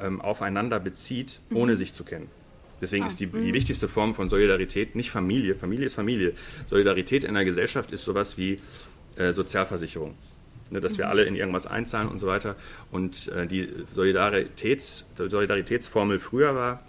[0.00, 2.30] ähm, aufeinander bezieht, ohne sich zu kennen.
[2.80, 5.54] Deswegen ist die, die wichtigste Form von Solidarität nicht Familie.
[5.54, 6.32] Familie ist Familie.
[6.68, 8.58] Solidarität in der Gesellschaft ist sowas wie
[9.16, 10.14] äh, Sozialversicherung.
[10.70, 12.56] Ne, dass wir alle in irgendwas einzahlen und so weiter.
[12.90, 16.84] Und äh, die, Solidaritäts, Solidaritätsformel früher war,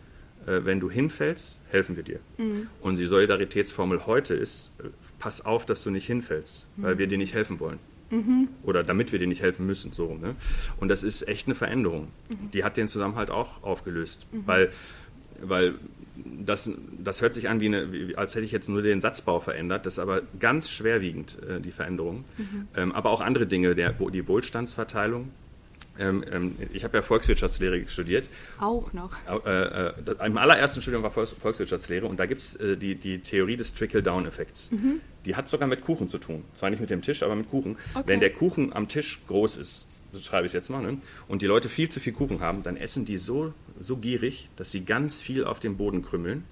[0.45, 2.19] äh, wenn du hinfällst, helfen wir dir.
[2.82, 7.17] Und die Solidaritätsformel heute ist, äh, pass auf, dass du nicht hinfällst, weil wir dir
[7.17, 7.80] nicht helfen wollen.
[8.63, 10.15] Oder damit wir dir nicht helfen müssen, so.
[10.15, 10.36] Ne?
[10.80, 12.08] Und das ist echt eine Veränderung.
[12.54, 14.25] Die hat den Zusammenhalt auch aufgelöst.
[14.45, 14.71] Weil,
[15.41, 15.75] weil
[16.45, 19.39] das, das hört sich an, wie eine, wie, als hätte ich jetzt nur den Satzbau
[19.39, 19.86] verändert.
[19.86, 22.25] Das ist aber ganz schwerwiegend, äh, die Veränderung.
[22.75, 25.30] Ähm, aber auch andere Dinge, der, die Wohlstandsverteilung.
[25.99, 28.25] Ähm, ähm, ich habe ja Volkswirtschaftslehre studiert.
[28.60, 29.12] Auch noch.
[29.45, 33.19] Äh, äh, Im allerersten Studium war Volks Volkswirtschaftslehre und da gibt es äh, die, die
[33.19, 34.69] Theorie des Trickle-Down-Effekts.
[35.25, 36.45] Die hat sogar mit Kuchen zu tun.
[36.54, 37.78] Zwar nicht mit dem Tisch, aber mit Kuchen.
[37.93, 38.04] Okay.
[38.08, 40.97] Wenn der Kuchen am Tisch groß ist, so schreibe ich es jetzt mal, ne?
[41.28, 44.72] und die Leute viel zu viel Kuchen haben, dann essen die so, so gierig, dass
[44.72, 46.44] sie ganz viel auf den Boden krümmeln.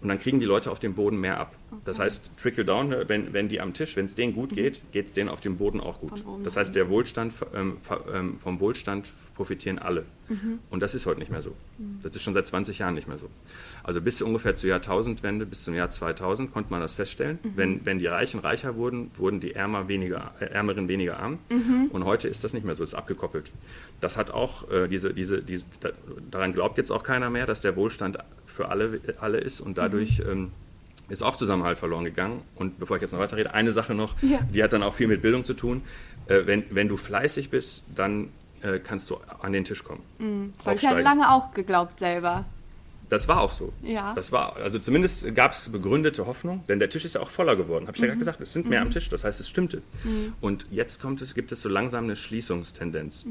[0.00, 1.56] Und dann kriegen die Leute auf dem Boden mehr ab.
[1.70, 1.80] Okay.
[1.86, 4.56] Das heißt, trickle down, wenn, wenn die am Tisch, wenn es denen gut mhm.
[4.56, 6.22] geht, geht es denen auf dem Boden auch gut.
[6.42, 7.78] Das heißt, der Wohlstand, ähm,
[8.12, 10.04] ähm, vom Wohlstand profitieren alle.
[10.28, 10.60] Mhm.
[10.70, 11.50] Und das ist heute nicht mehr so.
[11.78, 11.98] Mhm.
[12.02, 13.28] Das ist schon seit 20 Jahren nicht mehr so.
[13.82, 17.38] Also bis ungefähr zur Jahrtausendwende, bis zum Jahr 2000 konnte man das feststellen.
[17.42, 17.52] Mhm.
[17.56, 21.38] Wenn, wenn die Reichen reicher wurden, wurden die Ärmer weniger, äh, Ärmeren weniger arm.
[21.50, 21.88] Mhm.
[21.90, 23.52] Und heute ist das nicht mehr so, ist abgekoppelt.
[24.04, 25.64] Das hat auch äh, diese, diese, diese,
[26.30, 30.18] daran glaubt jetzt auch keiner mehr, dass der Wohlstand für alle, alle ist und dadurch
[30.18, 30.30] mhm.
[30.30, 30.52] ähm,
[31.08, 32.42] ist auch Zusammenhalt verloren gegangen.
[32.54, 34.40] Und bevor ich jetzt noch weiter rede, eine Sache noch, ja.
[34.52, 35.80] die hat dann auch viel mit Bildung zu tun.
[36.26, 38.28] Äh, wenn, wenn du fleißig bist, dann
[38.60, 40.02] äh, kannst du an den Tisch kommen.
[40.18, 40.52] Mhm.
[40.58, 42.44] Das habe ich halt lange auch geglaubt selber.
[43.08, 43.72] Das war auch so.
[43.82, 44.12] Ja.
[44.14, 47.56] Das war, also zumindest gab es begründete Hoffnung, denn der Tisch ist ja auch voller
[47.56, 48.04] geworden, habe ich mhm.
[48.04, 48.40] ja gerade gesagt.
[48.42, 48.88] Es sind mehr mhm.
[48.88, 49.82] am Tisch, das heißt, es stimmte.
[50.04, 50.34] Mhm.
[50.40, 53.26] Und jetzt kommt es, gibt es so langsam eine Schließungstendenz.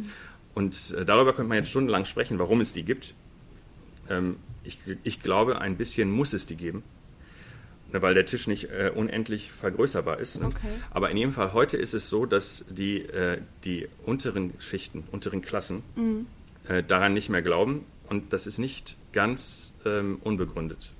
[0.53, 3.13] Und äh, darüber könnte man jetzt stundenlang sprechen, warum es die gibt.
[4.09, 6.83] Ähm, ich, ich, glaube, ein bisschen muss es die geben,
[7.91, 10.39] ne, weil der Tisch nicht äh, unendlich vergrößerbar ist.
[10.39, 10.47] Ne?
[10.47, 10.67] Okay.
[10.91, 15.41] Aber in jedem Fall, heute ist es so, dass die, äh, die unteren Schichten, unteren
[15.41, 16.27] Klassen mhm.
[16.87, 17.85] daran nicht mehr glauben.
[18.09, 20.91] Und das ist nicht ganz ähm, unbegründet.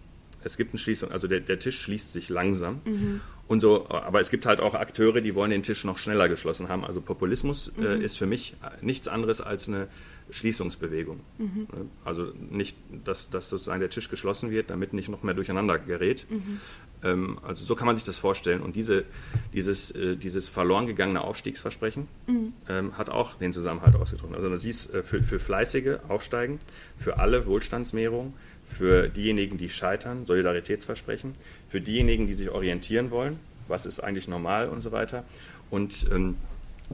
[0.43, 2.81] Es gibt eine Schließung, also der, der Tisch schließt sich langsam.
[2.85, 3.21] Mhm.
[3.53, 6.69] Und so, aber es gibt halt auch Akteure, die wollen den Tisch noch schneller geschlossen
[6.69, 6.83] haben.
[6.83, 8.01] Also Populismus äh, mhm.
[8.01, 9.89] ist für mich nichts anderes als eine
[10.31, 11.19] Schließungsbewegung.
[11.37, 11.67] Mhm.
[12.03, 16.25] Also nicht, dass, dass sozusagen der Tisch geschlossen wird, damit nicht noch mehr durcheinander gerät.
[16.31, 16.61] Mhm.
[17.03, 18.61] Ähm, also so kann man sich das vorstellen.
[18.61, 19.05] Und diese,
[19.53, 22.53] dieses, äh, dieses verloren gegangene Aufstiegsversprechen mhm.
[22.67, 24.33] ähm, hat auch den Zusammenhalt ausgedrückt.
[24.33, 26.57] Also du siehst, äh, für, für Fleißige aufsteigen,
[26.97, 28.33] für alle Wohlstandsmehrung,
[28.77, 31.33] für diejenigen, die scheitern, Solidaritätsversprechen,
[31.69, 35.23] für diejenigen, die sich orientieren wollen, was ist eigentlich normal und so weiter.
[35.69, 36.36] Und ähm,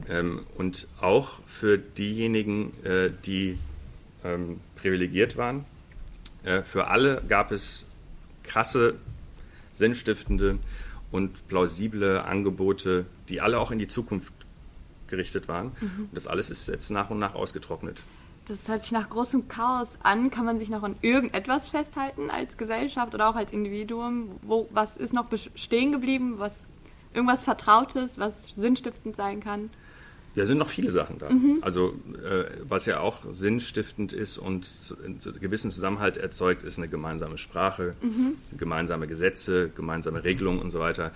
[0.08, 3.58] ähm, und auch für diejenigen, äh, die
[4.24, 5.64] ähm, privilegiert waren.
[6.44, 7.86] Äh, für alle gab es
[8.42, 8.94] krasse,
[9.72, 10.58] sinnstiftende
[11.10, 14.32] und plausible Angebote, die alle auch in die Zukunft
[15.08, 15.72] gerichtet waren.
[15.80, 16.04] Mhm.
[16.04, 18.02] Und das alles ist jetzt nach und nach ausgetrocknet.
[18.50, 20.32] Das hört sich nach großem Chaos an.
[20.32, 24.32] Kann man sich noch an irgendetwas festhalten als Gesellschaft oder auch als Individuum?
[24.42, 26.34] Wo, was ist noch stehen geblieben?
[26.38, 26.52] Was,
[27.14, 29.70] irgendwas Vertrautes, was sinnstiftend sein kann?
[30.34, 31.30] Ja, sind noch viele Sachen da.
[31.30, 31.58] Mhm.
[31.60, 34.66] Also äh, was ja auch sinnstiftend ist und
[35.04, 38.34] einen gewissen Zusammenhalt erzeugt, ist eine gemeinsame Sprache, mhm.
[38.56, 41.12] gemeinsame Gesetze, gemeinsame Regelungen und so weiter.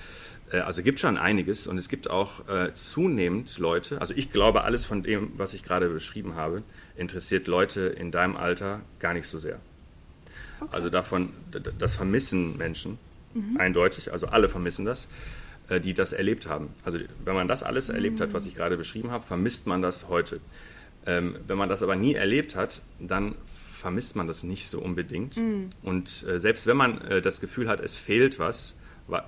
[0.53, 4.62] Äh, also gibt schon einiges und es gibt auch äh, zunehmend Leute, also ich glaube,
[4.62, 6.62] alles von dem, was ich gerade beschrieben habe,
[6.96, 9.59] interessiert Leute in deinem Alter gar nicht so sehr.
[10.61, 10.70] Okay.
[10.72, 11.30] Also davon,
[11.78, 12.98] das vermissen Menschen
[13.35, 13.57] mhm.
[13.59, 15.09] eindeutig, also alle vermissen das.
[15.70, 16.68] Äh, die das erlebt haben.
[16.85, 20.09] Also wenn man das alles erlebt hat, was ich gerade beschrieben habe, vermisst man das
[20.11, 20.40] heute.
[21.07, 23.35] Ähm, wenn man das aber nie erlebt hat, dann
[23.72, 25.38] vermisst man das nicht so unbedingt.
[25.38, 25.70] Mhm.
[25.83, 28.74] Und äh, selbst wenn man äh, das Gefühl hat, es fehlt was,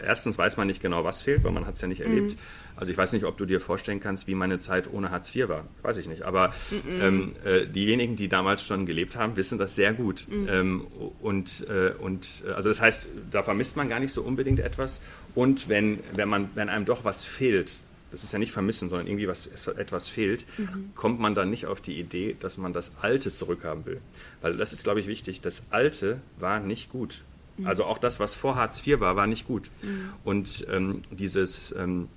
[0.00, 2.32] erstens weiß man nicht genau, was fehlt, weil man hat es ja nicht erlebt.
[2.32, 2.38] Mhm.
[2.76, 5.48] Also ich weiß nicht, ob du dir vorstellen kannst, wie meine Zeit ohne Hartz IV
[5.48, 5.66] war.
[5.82, 6.22] Weiß ich nicht.
[6.22, 7.00] Aber mhm.
[7.00, 10.26] ähm, äh, diejenigen, die damals schon gelebt haben, wissen das sehr gut.
[10.28, 10.48] Mhm.
[10.48, 10.86] Ähm,
[11.20, 15.00] und, äh, und äh, also das heißt, da vermisst man gar nicht so unbedingt etwas.
[15.34, 17.76] Und wenn, wenn, man, wenn einem doch was fehlt,
[18.10, 20.92] das ist ja nicht vermissen, sondern irgendwie was, etwas fehlt, mhm.
[20.94, 24.00] kommt man dann nicht auf die Idee, dass man das Alte zurückhaben will.
[24.40, 25.40] Weil das ist, glaube ich, wichtig.
[25.40, 27.22] Das Alte war nicht gut.
[27.58, 27.66] Mhm.
[27.66, 29.70] Also auch das, was vor Hartz IV war, war nicht gut.
[29.82, 30.12] Mhm.
[30.24, 32.08] Und ähm, dieses, ähm,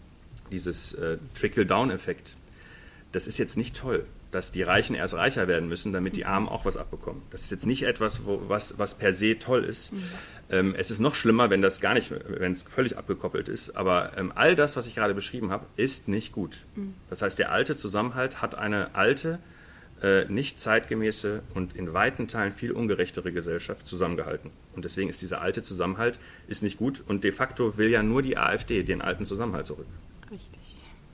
[0.51, 2.35] dieses äh, Trickle-Down-Effekt,
[3.11, 6.29] das ist jetzt nicht toll, dass die Reichen erst reicher werden müssen, damit die mhm.
[6.29, 7.21] Armen auch was abbekommen.
[7.31, 9.93] Das ist jetzt nicht etwas, wo, was, was per se toll ist.
[9.93, 10.03] Mhm.
[10.51, 13.75] Ähm, es ist noch schlimmer, wenn das gar nicht, wenn es völlig abgekoppelt ist.
[13.75, 16.57] Aber ähm, all das, was ich gerade beschrieben habe, ist nicht gut.
[16.75, 16.93] Mhm.
[17.09, 19.39] Das heißt, der alte Zusammenhalt hat eine alte,
[20.01, 24.51] äh, nicht zeitgemäße und in weiten Teilen viel ungerechtere Gesellschaft zusammengehalten.
[24.79, 28.21] Und deswegen ist dieser alte Zusammenhalt ist nicht gut und de facto will ja nur
[28.21, 29.87] die AfD den alten Zusammenhalt zurück.
[30.31, 30.61] Richtig.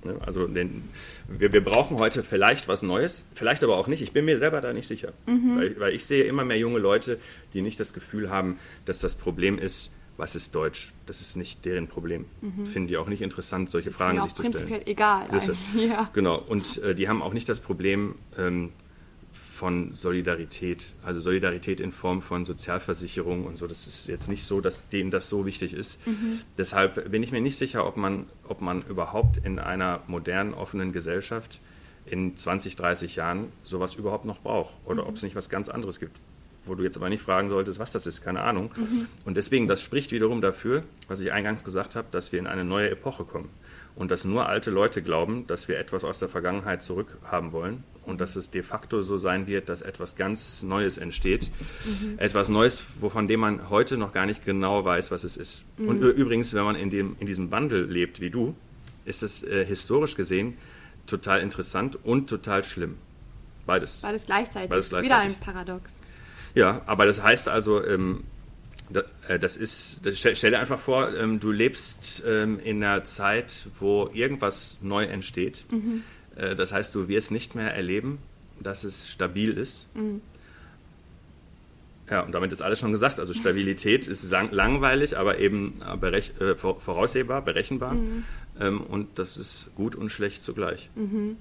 [0.04, 0.88] Ne, also den,
[1.28, 4.04] wir, wir, brauchen heute vielleicht was Neues, vielleicht aber auch nicht.
[4.04, 5.58] Ich bin mir selber da nicht sicher, mhm.
[5.58, 7.18] weil, weil ich sehe immer mehr junge Leute,
[7.56, 10.94] die nicht das Gefühl haben, dass das Problem ist, was ist Deutsch?
[11.08, 12.26] Das ist nicht deren Problem.
[12.42, 12.68] Mhm.
[12.68, 14.54] Finden die auch nicht interessant, solche ist Fragen sich zu stellen.
[14.54, 15.28] prinzipiell egal.
[15.76, 16.12] Ja.
[16.14, 16.38] Genau.
[16.38, 18.74] Und äh, die haben auch nicht das Problem ähm,
[19.56, 23.68] von Solidarität, also Solidarität in Form von Sozialversicherung und so.
[23.68, 26.06] Das ist jetzt nicht so, dass denen das so wichtig ist.
[26.06, 26.42] Mhm.
[26.58, 30.92] Deshalb bin ich mir nicht sicher, ob man, ob man überhaupt in einer modernen, offenen
[30.92, 31.62] Gesellschaft
[32.06, 35.10] in 20, 30 Jahren sowas überhaupt noch braucht oder mhm.
[35.10, 36.20] ob es nicht was ganz anderes gibt,
[36.66, 38.72] wo du jetzt aber nicht fragen solltest, was das ist, keine Ahnung.
[38.76, 39.08] Mhm.
[39.24, 42.66] Und deswegen, das spricht wiederum dafür, was ich eingangs gesagt habe, dass wir in eine
[42.66, 43.50] neue Epoche kommen.
[43.96, 48.22] Und dass nur alte Leute glauben, dass wir etwas aus der Vergangenheit zurückhaben wollen und
[48.22, 51.50] dass es de facto so sein wird, dass etwas ganz Neues entsteht.
[51.86, 52.20] Mhm.
[52.20, 55.64] Etwas Neues, wovon dem man heute noch gar nicht genau weiß, was es ist.
[55.78, 55.88] Mhm.
[55.88, 58.56] Und übrigens, wenn man in, dem, in diesem Wandel lebt wie du,
[59.06, 60.58] ist es äh, historisch gesehen
[61.08, 62.98] total interessant und total schlimm.
[63.66, 64.02] Beides.
[64.02, 64.70] Beides gleichzeitig.
[64.70, 65.12] Beides gleichzeitig.
[65.12, 65.92] Wieder ein Paradox.
[66.54, 68.35] Ja, aber das heißt also, ähm, äh,
[69.40, 74.10] das ist, stell, stell, dir einfach vor, ähm, du lebst ähm, in einer Zeit, wo
[74.14, 75.66] irgendwas neu entsteht.
[75.72, 76.04] Mhm.
[76.36, 78.20] Äh, das heißt, du wirst nicht mehr erleben,
[78.60, 79.88] dass es stabil ist.
[79.96, 80.22] Mhm.
[82.10, 83.20] Ja, und damit ist alles schon gesagt.
[83.20, 87.96] Also Stabilität ist lang, langweilig, aber eben äh, berech, äh, voraussehbar, berechenbar.
[87.96, 88.24] Mhm.
[88.60, 90.90] Ähm, und das ist gut und schlecht zugleich.
[90.96, 91.38] Mhm.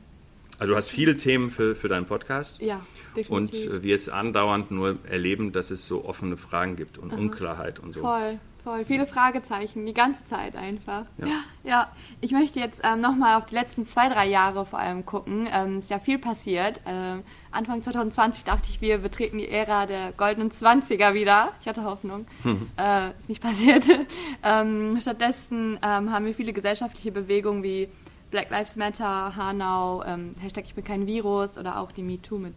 [0.64, 2.62] Also du hast viele Themen für, für deinen Podcast.
[2.62, 2.80] Ja,
[3.14, 3.68] definitiv.
[3.68, 7.20] Und wir es andauernd nur erleben, dass es so offene Fragen gibt und Aha.
[7.20, 8.00] Unklarheit und so.
[8.00, 8.86] Voll, voll.
[8.86, 11.04] Viele Fragezeichen, die ganze Zeit einfach.
[11.18, 11.26] Ja,
[11.64, 11.92] ja.
[12.22, 15.46] ich möchte jetzt ähm, nochmal auf die letzten zwei, drei Jahre vor allem gucken.
[15.52, 16.80] Ähm, ist ja viel passiert.
[16.86, 21.52] Ähm, Anfang 2020 dachte ich, wir betreten die Ära der goldenen 20er wieder.
[21.60, 22.24] Ich hatte Hoffnung.
[22.42, 22.70] Mhm.
[22.78, 23.84] Äh, ist nicht passiert.
[24.42, 27.90] ähm, stattdessen ähm, haben wir viele gesellschaftliche Bewegungen wie
[28.34, 32.54] Black Lives Matter, Hanau, ähm, Hashtag Ich bin kein Virus oder auch die MeToo mit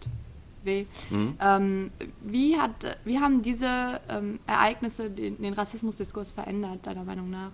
[0.63, 0.85] W.
[1.11, 1.35] Mhm.
[1.39, 1.91] Ähm,
[2.23, 7.51] wie, hat, wie haben diese ähm, Ereignisse den, den, Rassismusdiskurs verändert, deiner Meinung nach?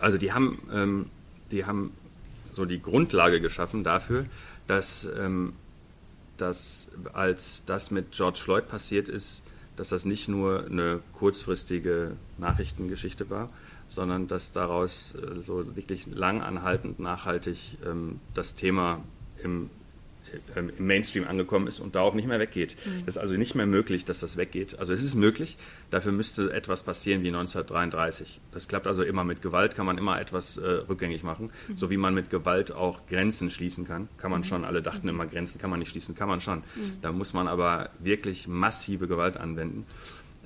[0.00, 1.06] Also die haben, ähm,
[1.52, 1.92] die haben
[2.50, 4.26] so die Grundlage geschaffen dafür,
[4.66, 5.52] dass, ähm,
[6.36, 9.44] dass als das mit George Floyd passiert ist,
[9.76, 13.50] dass das nicht nur eine kurzfristige Nachrichtengeschichte war,
[13.94, 19.02] sondern dass daraus äh, so wirklich lang anhaltend, nachhaltig ähm, das Thema
[19.42, 19.70] im,
[20.56, 22.76] ähm, im, Mainstream angekommen ist und darauf nicht mehr weggeht.
[22.84, 23.02] Mhm.
[23.06, 24.78] Es ist also nicht mehr möglich, dass das weggeht.
[24.78, 25.56] Also es ist möglich,
[25.90, 28.40] dafür müsste etwas passieren wie 1933.
[28.52, 31.76] Das klappt also immer mit Gewalt, kann man immer etwas äh, rückgängig machen, mhm.
[31.76, 34.08] so wie man mit Gewalt auch Grenzen schließen kann.
[34.16, 34.44] Kann man mhm.
[34.44, 36.58] schon, alle dachten immer, Grenzen kann man nicht schließen, kann man schon.
[36.58, 36.98] Mhm.
[37.02, 39.86] Da muss man aber wirklich massive Gewalt anwenden.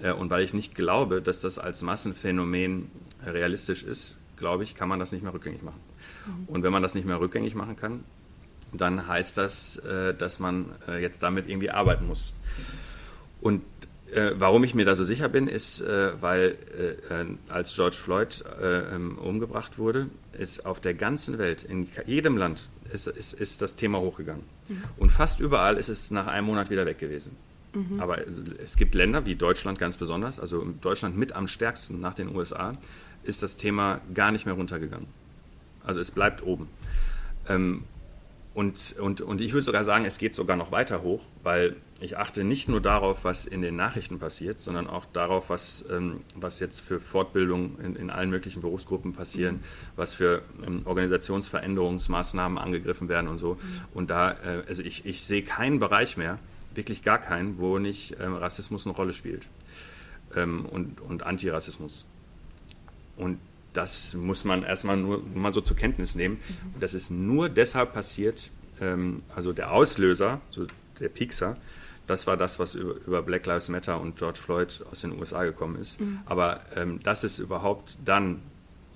[0.02, 2.90] Äh, und weil ich nicht glaube, dass das als Massenphänomen
[3.33, 5.81] realistisch ist, glaube ich, kann man das nicht mehr rückgängig machen.
[6.27, 6.49] Mhm.
[6.49, 8.05] Und wenn man das nicht mehr rückgängig machen kann,
[8.73, 12.33] dann heißt das, äh, dass man äh, jetzt damit irgendwie arbeiten muss.
[13.41, 13.62] Und
[14.37, 16.57] warum ich mir da so sicher bin, ist, weil
[17.49, 23.09] als George Floyd ähm, umgebracht wurde, ist auf der ganzen Welt, in jedem Land, ist,
[23.09, 24.45] ist, ist das Thema hochgegangen.
[24.69, 24.85] Mhm.
[24.97, 27.37] Und fast überall ist es nach einem Monat wieder weg gewesen.
[27.75, 28.01] Mhm.
[28.01, 32.35] Aber es gibt Länder, wie Deutschland ganz besonders, also Deutschland mit am stärksten nach den
[32.35, 32.77] USA,
[33.27, 35.09] ist das Thema gar nicht mehr runtergegangen.
[35.85, 36.69] Also es bleibt oben.
[37.49, 37.85] Ähm,
[38.57, 42.17] und, und, und ich würde sogar sagen, es geht sogar noch weiter hoch, weil ich
[42.17, 46.59] achte nicht nur darauf, was in den Nachrichten passiert, sondern auch darauf, was, ähm, was
[46.59, 49.61] jetzt für Fortbildung in, in allen möglichen Berufsgruppen passieren, mhm.
[49.97, 53.55] was für ähm, Organisationsveränderungsmaßnahmen angegriffen werden und so.
[53.55, 53.59] Mhm.
[53.93, 56.39] Und da, äh, also ich, ich sehe keinen Bereich mehr,
[56.75, 59.47] wirklich gar keinen, wo nicht ähm, Rassismus eine Rolle spielt
[60.35, 62.05] und, und Antirassismus.
[63.16, 63.38] Und
[63.72, 66.37] das muss man erstmal nur mal so zur Kenntnis nehmen.
[66.37, 66.81] Mhm.
[66.81, 68.50] Das ist nur deshalb passiert,
[68.81, 70.66] ähm, also der Auslöser, so
[70.98, 71.57] der Pixar,
[72.07, 75.44] das war das, was über, über, Black Lives Matter und George Floyd aus den USA
[75.44, 76.00] gekommen ist.
[76.00, 76.20] Mhm.
[76.26, 78.40] Aber ähm, dass es überhaupt dann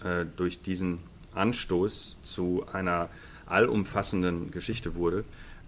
[0.03, 1.01] äh, durch diesen
[1.35, 3.09] Anstoß zu einer
[3.47, 5.25] allumfassenden Geschichte wurde,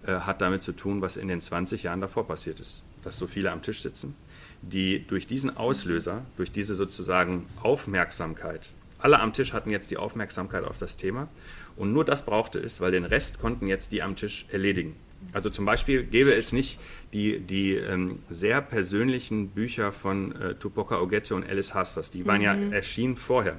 [0.06, 2.84] äh, hat damit zu tun, was in den 20 Jahren davor passiert ist.
[3.02, 4.14] Dass so viele am Tisch sitzen,
[4.62, 10.64] die durch diesen Auslöser, durch diese sozusagen Aufmerksamkeit, alle am Tisch hatten jetzt die Aufmerksamkeit
[10.64, 11.29] auf das Thema
[11.77, 14.94] und nur das brauchte es, weil den Rest konnten jetzt die am Tisch erledigen.
[15.33, 16.79] Also zum Beispiel gäbe es nicht
[17.12, 22.38] die, die ähm, sehr persönlichen Bücher von äh, Tupoka Ogette und Alice Hasters, die waren
[22.38, 22.42] mhm.
[22.42, 23.59] ja erschienen vorher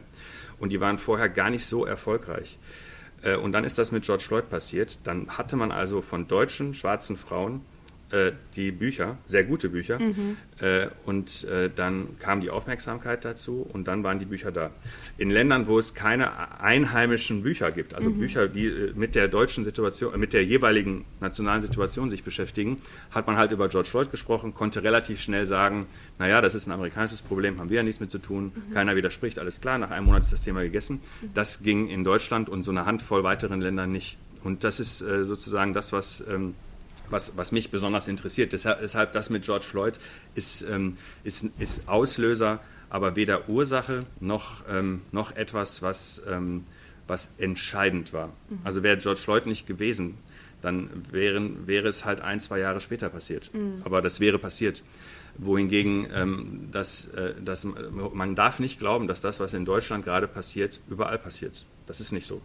[0.59, 2.57] und die waren vorher gar nicht so erfolgreich.
[3.21, 4.99] Äh, und dann ist das mit George Floyd passiert.
[5.03, 7.61] Dann hatte man also von deutschen schwarzen Frauen
[8.13, 9.99] äh, die Bücher, sehr gute Bücher.
[9.99, 10.37] Mhm.
[10.59, 14.69] Äh, und äh, dann kam die Aufmerksamkeit dazu und dann waren die Bücher da.
[15.17, 18.19] In Ländern, wo es keine einheimischen Bücher gibt, also mhm.
[18.19, 23.25] Bücher, die äh, mit der deutschen Situation, mit der jeweiligen nationalen Situation sich beschäftigen, hat
[23.25, 25.87] man halt über George Floyd gesprochen, konnte relativ schnell sagen,
[26.19, 28.73] naja, das ist ein amerikanisches Problem, haben wir ja nichts mit zu tun, mhm.
[28.75, 31.01] keiner widerspricht, alles klar, nach einem Monat ist das Thema gegessen.
[31.21, 31.29] Mhm.
[31.33, 34.17] Das ging in Deutschland und so eine Handvoll weiteren Ländern nicht.
[34.43, 36.53] Und das ist äh, sozusagen das, was ähm,
[37.09, 38.53] was, was mich besonders interessiert.
[38.53, 39.99] Deshalb, deshalb das mit George Floyd
[40.35, 46.65] ist, ähm, ist, ist Auslöser, aber weder Ursache noch, ähm, noch etwas, was, ähm,
[47.07, 48.27] was entscheidend war.
[48.49, 48.59] Mhm.
[48.63, 50.17] Also wäre George Floyd nicht gewesen,
[50.61, 53.51] dann wären, wäre es halt ein, zwei Jahre später passiert.
[53.53, 53.81] Mhm.
[53.83, 54.83] Aber das wäre passiert.
[55.35, 60.79] Wohingegen das, äh, das, man darf nicht glauben, dass das, was in Deutschland gerade passiert,
[60.87, 61.65] überall passiert.
[61.87, 62.39] Das ist nicht so.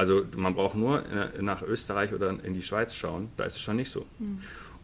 [0.00, 1.04] Also man braucht nur
[1.42, 4.06] nach Österreich oder in die Schweiz schauen, da ist es schon nicht so.
[4.18, 4.38] Mhm.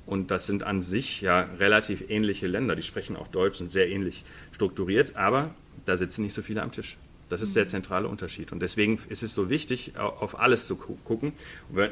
[0.04, 2.76] Und das sind an sich ja relativ ähnliche Länder.
[2.76, 5.54] Die sprechen auch Deutsch, sind sehr ähnlich strukturiert, aber
[5.86, 6.98] da sitzen nicht so viele am Tisch.
[7.30, 7.68] Das ist der mhm.
[7.68, 8.52] zentrale Unterschied.
[8.52, 11.32] Und deswegen ist es so wichtig, auf alles zu gucken.
[11.70, 11.88] Weil,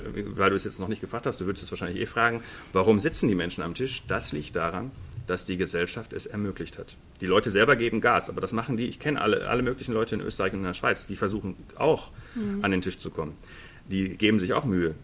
[0.51, 2.43] du es jetzt noch nicht gefragt hast, du würdest es wahrscheinlich eh fragen,
[2.75, 4.03] warum sitzen die Menschen am Tisch?
[4.07, 4.91] Das liegt daran,
[5.27, 6.97] dass die Gesellschaft es ermöglicht hat.
[7.20, 10.14] Die Leute selber geben Gas, aber das machen die, ich kenne alle, alle möglichen Leute
[10.14, 12.64] in Österreich und in der Schweiz, die versuchen auch mhm.
[12.64, 13.35] an den Tisch zu kommen.
[13.89, 14.95] Die geben sich auch Mühe.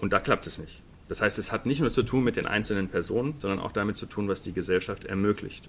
[0.00, 0.82] Und da klappt es nicht.
[1.08, 3.96] Das heißt, es hat nicht nur zu tun mit den einzelnen Personen, sondern auch damit
[3.96, 5.68] zu tun, was die Gesellschaft ermöglicht.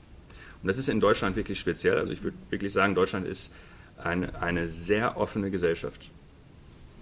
[0.62, 1.98] Und das ist in Deutschland wirklich speziell.
[1.98, 3.54] Also ich würde wirklich sagen, Deutschland ist
[3.98, 6.10] eine, eine sehr offene Gesellschaft.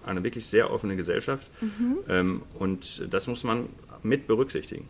[0.05, 1.49] Eine wirklich sehr offene Gesellschaft.
[1.61, 1.97] Mhm.
[2.09, 3.69] Ähm, und das muss man
[4.03, 4.87] mit berücksichtigen.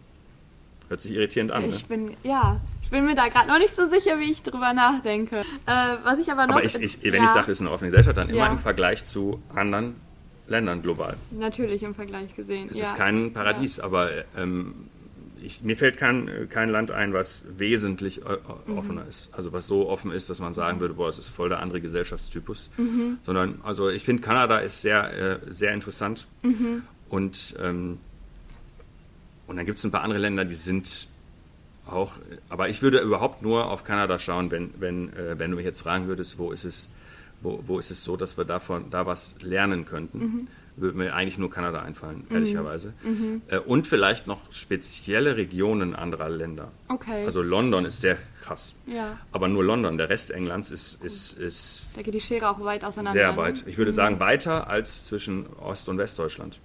[0.90, 1.66] Hört sich irritierend an.
[1.70, 1.98] Ich ne?
[1.98, 5.40] bin, ja, ich bin mir da gerade noch nicht so sicher, wie ich drüber nachdenke.
[5.66, 6.56] Äh, was ich aber noch.
[6.56, 7.24] Aber ich, ich, wenn ja.
[7.24, 9.96] ich sage, es ist eine offene Gesellschaft, dann immer im Vergleich zu anderen
[10.48, 11.18] Ländern global.
[11.32, 12.70] Natürlich im Vergleich gesehen.
[12.70, 12.86] Es ja.
[12.86, 13.86] ist kein Paradies, ja.
[13.86, 14.76] aber ähm,
[15.42, 18.78] ich, mir fällt kein, kein Land ein, was wesentlich äh, mhm.
[18.78, 19.34] offener ist.
[19.34, 21.82] Also was so offen ist, dass man sagen würde, boah, es ist voll der andere
[21.82, 22.72] Gesellschaftstypus.
[22.78, 23.18] Mhm.
[23.24, 26.28] Sondern, also ich finde, Kanada ist sehr, äh, sehr interessant.
[26.44, 26.84] Mhm.
[27.10, 28.00] Und, ähm,
[29.48, 31.08] und dann gibt es ein paar andere Länder, die sind
[31.86, 32.14] auch,
[32.50, 35.82] aber ich würde überhaupt nur auf Kanada schauen, wenn, wenn, äh, wenn du mich jetzt
[35.82, 36.90] fragen würdest, wo ist es,
[37.42, 40.20] wo, wo ist es so, dass wir davon da was lernen könnten.
[40.20, 42.36] Mhm würde mir eigentlich nur Kanada einfallen, mhm.
[42.36, 42.94] ehrlicherweise.
[43.04, 43.42] Mhm.
[43.48, 46.72] Äh, und vielleicht noch spezielle Regionen anderer Länder.
[46.88, 47.26] Okay.
[47.26, 48.76] Also London ist sehr krass.
[48.86, 49.20] Ja.
[49.32, 52.84] Aber nur London, der Rest Englands ist, ist, ist Da geht die Schere auch weit
[52.84, 53.20] auseinander.
[53.20, 53.38] Sehr ne?
[53.38, 53.64] weit.
[53.68, 53.96] Ich würde mhm.
[53.96, 56.60] sagen, weiter als zwischen Ost- und Westdeutschland.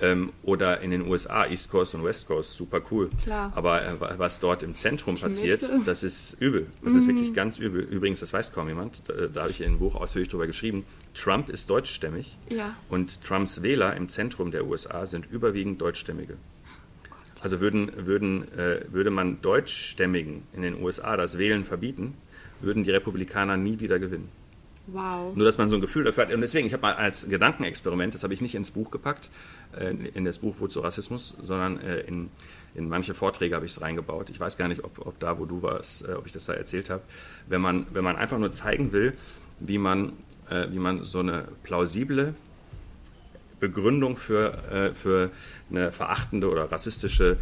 [0.00, 0.06] Mhm.
[0.06, 3.10] Ähm, oder in den USA, East Coast und West Coast, super cool.
[3.22, 3.52] Klar.
[3.54, 5.80] Aber äh, was dort im Zentrum die passiert, Mitte.
[5.84, 6.66] das ist übel.
[6.82, 7.34] Das ist wirklich mhm.
[7.34, 7.82] ganz übel.
[7.82, 9.02] Übrigens, das weiß kaum jemand.
[9.06, 10.84] Da, da habe ich in einem Buch ausführlich drüber geschrieben.
[11.14, 12.36] Trump ist deutschstämmig.
[12.48, 12.74] Ja.
[12.88, 16.36] Und Trumps Wähler im Zentrum der USA sind überwiegend Deutschstämmige.
[17.40, 22.14] Also würden, würden, äh, würde man Deutschstämmigen in den USA das Wählen verbieten,
[22.60, 24.28] würden die Republikaner nie wieder gewinnen.
[24.88, 25.36] Wow.
[25.36, 26.34] Nur, dass man so ein Gefühl dafür hat.
[26.34, 29.30] Und deswegen, ich habe mal als Gedankenexperiment, das habe ich nicht ins Buch gepackt,
[30.14, 32.30] in das Buch Wozu Rassismus, sondern äh, in,
[32.74, 34.30] in manche Vorträge habe ich es reingebaut.
[34.30, 36.54] Ich weiß gar nicht, ob, ob da, wo du warst, äh, ob ich das da
[36.54, 37.02] erzählt habe.
[37.46, 39.14] Wenn man, wenn man einfach nur zeigen will,
[39.60, 40.12] wie man,
[40.70, 42.34] wie man so eine plausible
[43.60, 45.30] Begründung für, für
[45.68, 47.36] eine verachtende oder rassistische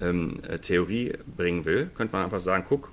[0.00, 2.92] ähm, Theorie bringen will, könnte man einfach sagen, guck,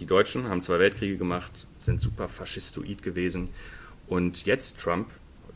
[0.00, 3.50] die Deutschen haben zwei Weltkriege gemacht, sind super faschistoid gewesen.
[4.08, 5.10] Und jetzt Trump,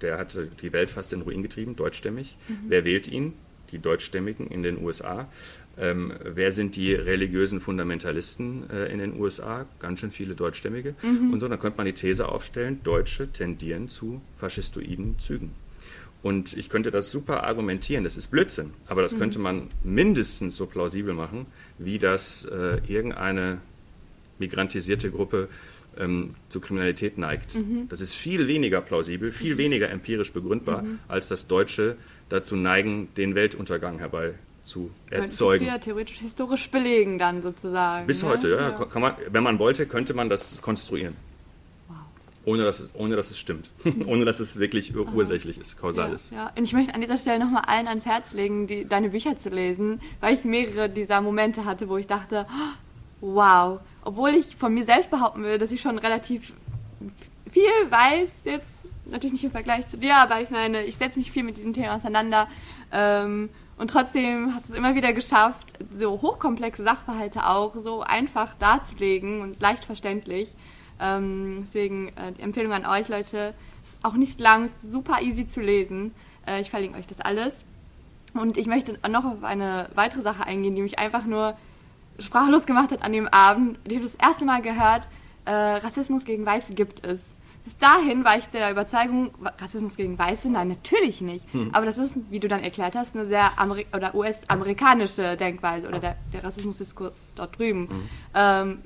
[0.04, 2.36] der hat die Welt fast in Ruin getrieben, deutschstämmig.
[2.48, 2.58] Mhm.
[2.68, 3.32] Wer wählt ihn?
[3.72, 5.28] Die Deutschstämmigen in den USA.
[5.76, 9.66] Ähm, wer sind die religiösen Fundamentalisten äh, in den USA?
[9.80, 10.94] Ganz schön viele Deutschstämmige.
[11.02, 11.32] Mhm.
[11.32, 15.52] Und so, dann könnte man die These aufstellen, Deutsche tendieren zu faschistoiden Zügen.
[16.22, 19.18] Und ich könnte das super argumentieren, das ist Blödsinn, aber das mhm.
[19.18, 21.46] könnte man mindestens so plausibel machen,
[21.78, 23.58] wie das äh, irgendeine
[24.38, 25.48] migrantisierte Gruppe
[25.98, 27.54] ähm, zu Kriminalität neigt.
[27.54, 27.88] Mhm.
[27.88, 30.98] Das ist viel weniger plausibel, viel weniger empirisch begründbar, mhm.
[31.08, 31.96] als das Deutsche
[32.28, 34.34] dazu neigen, den Weltuntergang herbei
[34.64, 35.20] zu erzeugen.
[35.20, 38.06] Könntest du ja theoretisch historisch belegen dann sozusagen.
[38.06, 38.28] Bis ne?
[38.30, 38.70] heute, ja.
[38.70, 38.84] ja.
[38.86, 41.14] Kann man, wenn man wollte, könnte man das konstruieren.
[41.88, 41.96] Wow.
[42.46, 43.70] Ohne dass, es, ohne dass es stimmt.
[44.06, 46.32] ohne dass es wirklich ur ursächlich ist, kausal ja, ist.
[46.32, 49.36] Ja, und ich möchte an dieser Stelle nochmal allen ans Herz legen, die, deine Bücher
[49.36, 52.46] zu lesen, weil ich mehrere dieser Momente hatte, wo ich dachte,
[53.20, 56.52] wow, obwohl ich von mir selbst behaupten will, dass ich schon relativ
[57.50, 58.66] viel weiß, jetzt
[59.06, 61.72] natürlich nicht im Vergleich zu dir, aber ich meine, ich setze mich viel mit diesem
[61.72, 62.48] Thema auseinander.
[62.92, 68.54] Ähm, und trotzdem hast du es immer wieder geschafft, so hochkomplexe Sachverhalte auch so einfach
[68.54, 70.54] darzulegen und leicht verständlich.
[71.00, 75.46] Ähm, deswegen äh, die Empfehlung an euch, Leute, ist auch nicht lang, ist super easy
[75.46, 76.14] zu lesen.
[76.46, 77.56] Äh, ich verlinke euch das alles.
[78.32, 81.56] Und ich möchte noch auf eine weitere Sache eingehen, die mich einfach nur
[82.18, 83.78] sprachlos gemacht hat an dem Abend.
[83.84, 85.08] Ich habe das erste Mal gehört,
[85.44, 87.20] äh, Rassismus gegen Weiße gibt es.
[87.64, 91.50] Bis dahin war ich der Überzeugung, Rassismus gegen Weiße, nein, natürlich nicht.
[91.52, 91.70] Hm.
[91.72, 95.98] Aber das ist, wie du dann erklärt hast, eine sehr Ameri oder US-amerikanische Denkweise oder
[95.98, 97.88] der, der Rassismusdiskurs dort drüben.
[97.88, 98.08] Hm.
[98.34, 98.78] Ähm,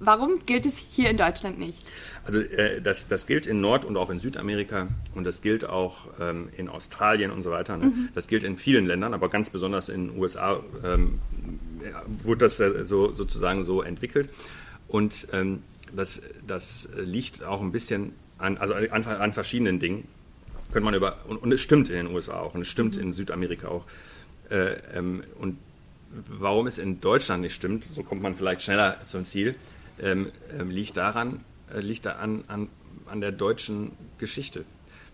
[0.00, 1.78] warum gilt es hier in Deutschland nicht?
[2.26, 6.08] Also äh, das, das gilt in Nord- und auch in Südamerika und das gilt auch
[6.20, 7.76] ähm, in Australien und so weiter.
[7.76, 7.86] Ne?
[7.86, 8.08] Mhm.
[8.14, 11.20] Das gilt in vielen Ländern, aber ganz besonders in den USA ähm,
[12.22, 14.30] wurde das so, sozusagen so entwickelt.
[14.88, 15.62] Und ähm,
[15.94, 20.08] das, das liegt auch ein bisschen an, also an, an verschiedenen Dingen.
[20.72, 23.02] Könnte man über, und, und, es stimmt in den USA auch und es stimmt mhm.
[23.02, 23.84] in Südamerika auch.
[24.50, 25.58] Äh, ähm, und
[26.10, 29.54] warum es in Deutschland nicht stimmt, so kommt man vielleicht schneller zum Ziel,
[30.00, 32.68] ähm, ähm liegt daran, äh, liegt da an, an
[33.06, 34.64] an der deutschen Geschichte.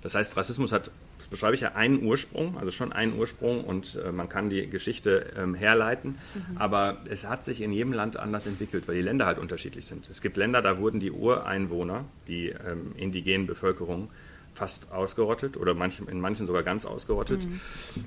[0.03, 0.91] Das heißt, Rassismus hat,
[1.21, 4.67] das beschreibe ich ja, einen Ursprung, also schon einen Ursprung und äh, man kann die
[4.71, 6.57] Geschichte ähm, herleiten, mhm.
[6.57, 10.09] aber es hat sich in jedem Land anders entwickelt, weil die Länder halt unterschiedlich sind.
[10.09, 14.09] Es gibt Länder, da wurden die Ureinwohner, die ähm, indigenen Bevölkerung,
[14.55, 17.45] fast ausgerottet oder manch, in manchen sogar ganz ausgerottet.
[17.45, 17.61] Mhm.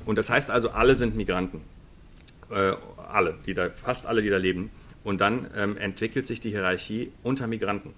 [0.07, 1.61] Und das heißt also, alle sind Migranten.
[2.49, 2.73] Äh,
[3.11, 4.71] alle, die da, fast alle, die da leben.
[5.03, 7.93] Und dann ähm, entwickelt sich die Hierarchie unter Migranten.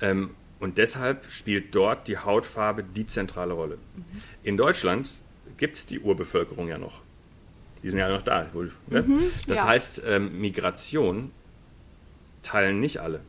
[0.00, 0.30] Ähm,
[0.60, 3.76] und deshalb spielt dort die Hautfarbe die zentrale Rolle.
[3.76, 4.22] Mhm.
[4.42, 5.14] In Deutschland
[5.56, 7.00] gibt es die Urbevölkerung ja noch.
[7.82, 8.46] Die sind ja noch da.
[8.52, 9.02] Wohl, ne?
[9.02, 9.66] mhm, das ja.
[9.66, 11.30] heißt, ähm, Migration
[12.42, 13.20] teilen nicht alle.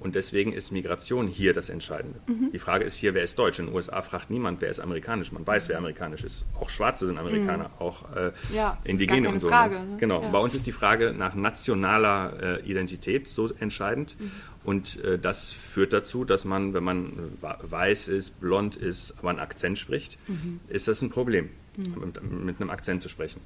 [0.00, 2.20] Und deswegen ist Migration hier das Entscheidende.
[2.28, 2.52] Mhm.
[2.52, 3.58] Die Frage ist hier, wer ist deutsch?
[3.58, 5.32] In den USA fragt niemand, wer ist amerikanisch.
[5.32, 6.44] Man weiß, wer amerikanisch ist.
[6.60, 7.74] Auch Schwarze sind Amerikaner, mhm.
[7.80, 9.48] auch äh, ja, Indigene und so.
[9.48, 9.96] Frage, ne?
[9.98, 10.22] Genau.
[10.22, 10.28] Ja.
[10.28, 14.14] Bei uns ist die Frage nach nationaler äh, Identität so entscheidend.
[14.20, 14.30] Mhm.
[14.62, 19.40] Und äh, das führt dazu, dass man, wenn man weiß ist, blond ist, aber einen
[19.40, 20.60] Akzent spricht, mhm.
[20.68, 21.94] ist das ein Problem, mhm.
[22.00, 23.40] mit, mit, einem Akzent zu sprechen.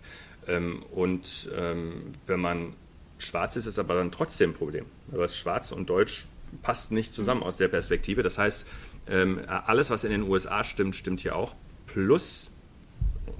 [0.46, 2.74] Ähm, und ähm, wenn man
[3.18, 4.84] schwarz ist, ist aber dann trotzdem ein Problem.
[5.12, 6.26] Aber schwarz und deutsch
[6.62, 8.22] passt nicht zusammen aus der Perspektive.
[8.22, 8.66] Das heißt,
[9.08, 11.54] ähm, alles, was in den USA stimmt, stimmt hier auch.
[11.86, 12.50] Plus,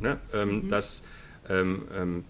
[0.01, 0.69] ne, ähm, mhm.
[0.69, 1.05] dass
[1.49, 2.25] ähm,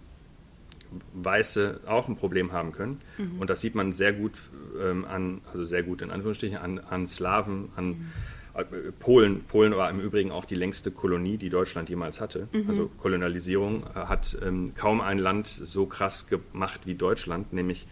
[1.14, 2.99] Weiße auch ein Problem haben können.
[3.18, 3.39] Mhm.
[3.41, 4.33] Und das sieht man sehr gut
[4.80, 8.07] ähm, an, also sehr gut in Anführungsstrichen, an, an Slawen, an mhm.
[8.55, 8.64] Äh,
[8.99, 9.45] Polen.
[9.45, 12.49] Polen war im Übrigen auch die längste Kolonie, die Deutschland jemals hatte.
[12.53, 12.64] Mhm.
[12.68, 17.87] Also Kolonialisierung äh, hat ähm, kaum ein Land so krass gemacht wie Deutschland, nämlich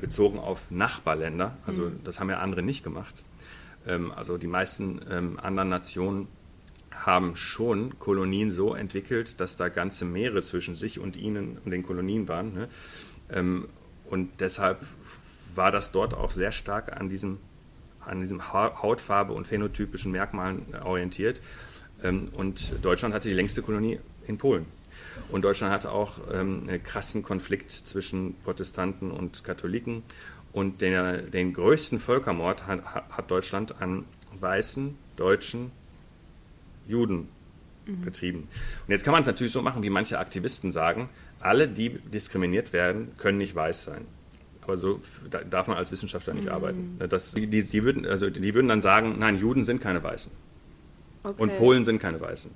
[0.00, 1.56] bezogen auf Nachbarländer.
[1.66, 2.00] Also mhm.
[2.04, 3.14] das haben ja andere nicht gemacht.
[3.86, 6.28] Ähm, also die meisten ähm, anderen Nationen
[6.90, 11.82] haben schon Kolonien so entwickelt, dass da ganze Meere zwischen sich und ihnen und den
[11.82, 12.54] Kolonien waren.
[12.54, 12.68] Ne?
[13.30, 13.68] Ähm,
[14.06, 14.80] und deshalb
[15.54, 17.38] war das dort auch sehr stark an diesem,
[18.04, 21.40] an diesem Hautfarbe und phänotypischen Merkmalen orientiert.
[22.02, 24.66] und Deutschland hatte die längste Kolonie in Polen.
[25.30, 30.02] Und Deutschland hatte auch ähm, einen krassen Konflikt zwischen Protestanten und Katholiken.
[30.52, 34.04] Und den, den größten Völkermord hat, hat, Deutschland an
[34.38, 35.72] weißen deutschen
[36.86, 37.28] Juden
[37.86, 38.04] mhm.
[38.04, 38.48] betrieben.
[38.86, 41.08] Und jetzt kann man es natürlich so machen, wie manche Aktivisten sagen,
[41.40, 44.06] alle, die diskriminiert werden, können nicht weiß sein.
[44.60, 45.00] Aber so
[45.50, 46.52] darf man als Wissenschaftler nicht mhm.
[46.52, 47.00] arbeiten.
[47.08, 50.32] Das, die, die, würden, also die würden dann sagen, nein, Juden sind keine Weißen.
[51.24, 51.42] Okay.
[51.42, 52.50] Und Polen sind keine Weißen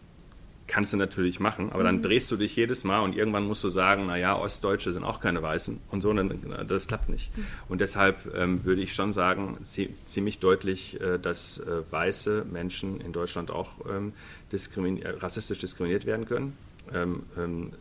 [0.66, 2.02] kannst du natürlich machen, aber dann mhm.
[2.02, 5.42] drehst du dich jedes Mal und irgendwann musst du sagen, naja, Ostdeutsche sind auch keine
[5.42, 7.36] Weißen und so, das klappt nicht.
[7.36, 7.46] Mhm.
[7.68, 13.12] Und deshalb ähm, würde ich schon sagen, ziemlich deutlich, äh, dass äh, weiße Menschen in
[13.12, 14.12] Deutschland auch ähm,
[14.52, 16.56] diskrimi äh, rassistisch diskriminiert werden können.
[16.92, 17.72] Ähm, ähm,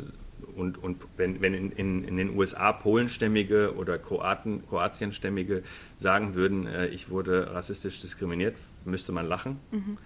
[0.55, 5.63] und, und wenn, wenn in, in, in, den USA Polenstämmige oder Kroaten, Kroatienstämmige
[5.97, 8.55] sagen würden, äh, ich wurde rassistisch diskriminiert,
[8.85, 9.59] müsste man lachen.
[9.71, 9.97] Mhm.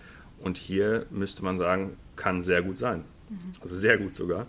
[0.42, 3.04] Und hier müsste man sagen, kann sehr gut sein.
[3.30, 3.38] Mhm.
[3.62, 4.48] Also sehr gut sogar.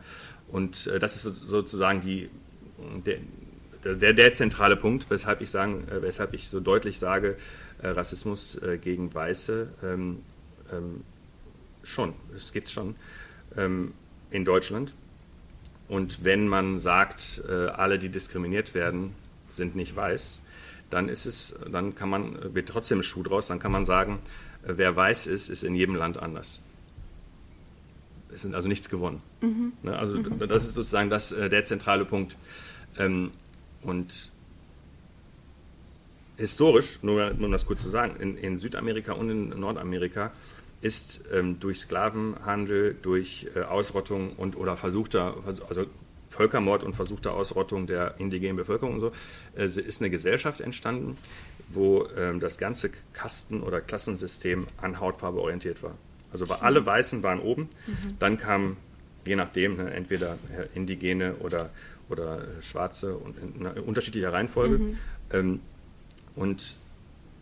[0.49, 2.29] Und äh, das ist sozusagen die,
[3.07, 7.37] der, der, der, zentrale Punkt, weshalb ich, sagen, äh, weshalb ich so deutlich sage,
[7.83, 10.19] äh, Rassismus äh, gegen Weiße ähm,
[10.73, 11.03] ähm,
[11.83, 12.97] schon, es gibt es schon
[13.57, 13.95] ähm,
[14.31, 14.95] in Deutschland.
[15.89, 19.15] Und wenn man sagt, äh, alle, die diskriminiert werden,
[19.49, 20.41] sind nicht weiß,
[20.89, 24.21] dann ist es, dann kann man, wird trotzdem ein Schuh draus, dann kann man sagen,
[24.63, 26.63] wer weiß ist, ist in jedem Land anders.
[28.33, 29.23] Es sind also nichts gewonnen.
[29.41, 29.73] Mhm.
[29.83, 30.39] Ne, also mhm.
[30.49, 32.37] das ist sozusagen das, äh, der zentrale Punkt.
[32.99, 33.33] Ähm,
[33.83, 34.31] und
[36.37, 40.33] historisch, nur, um das kurz zu sagen, in, in Südamerika und in Nordamerika
[40.81, 45.87] ist ähm, durch Sklavenhandel, durch äh, Ausrottung und oder versuchter, also
[46.31, 49.13] Völkermord und versuchte Ausrottung der indigenen Bevölkerung und so,
[49.57, 51.19] äh, ist eine Gesellschaft entstanden,
[51.71, 55.95] wo ähm, das ganze Kasten- oder Klassensystem an Hautfarbe orientiert war.
[56.33, 58.17] Also war, alle Weißen waren oben, mhm.
[58.19, 58.77] dann kamen,
[59.25, 60.39] je nachdem, ne, entweder
[60.75, 61.71] Indigene oder,
[62.09, 64.79] oder äh, Schwarze und in einer unterschiedlicher Reihenfolge.
[64.79, 64.99] Mhm.
[65.33, 65.61] Ähm,
[66.37, 66.77] und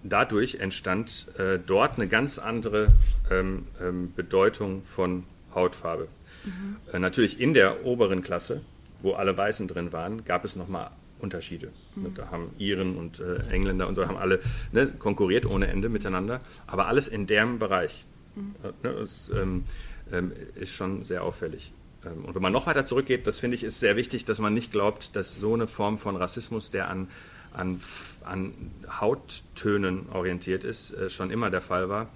[0.03, 2.89] dadurch entstand äh, dort eine ganz andere
[3.31, 5.24] ähm, ähm, Bedeutung von
[5.55, 6.09] Hautfarbe.
[6.45, 6.76] Mhm.
[6.93, 8.62] Äh, natürlich in der oberen Klasse,
[9.03, 11.72] wo alle Weißen drin waren, gab es nochmal Unterschiede.
[11.94, 12.14] Mhm.
[12.14, 14.40] Da haben Iren und äh, Engländer und so haben alle
[14.72, 18.04] ne, konkurriert ohne Ende miteinander, aber alles in dem Bereich.
[18.34, 18.54] Mhm.
[18.82, 19.64] Ne, das ähm,
[20.12, 21.72] ähm, ist schon sehr auffällig.
[22.04, 24.54] Ähm, und wenn man noch weiter zurückgeht, das finde ich ist sehr wichtig, dass man
[24.54, 27.08] nicht glaubt, dass so eine Form von Rassismus, der an,
[27.52, 27.80] an,
[28.24, 28.52] an
[29.00, 32.08] Hauttönen orientiert ist, äh, schon immer der Fall war.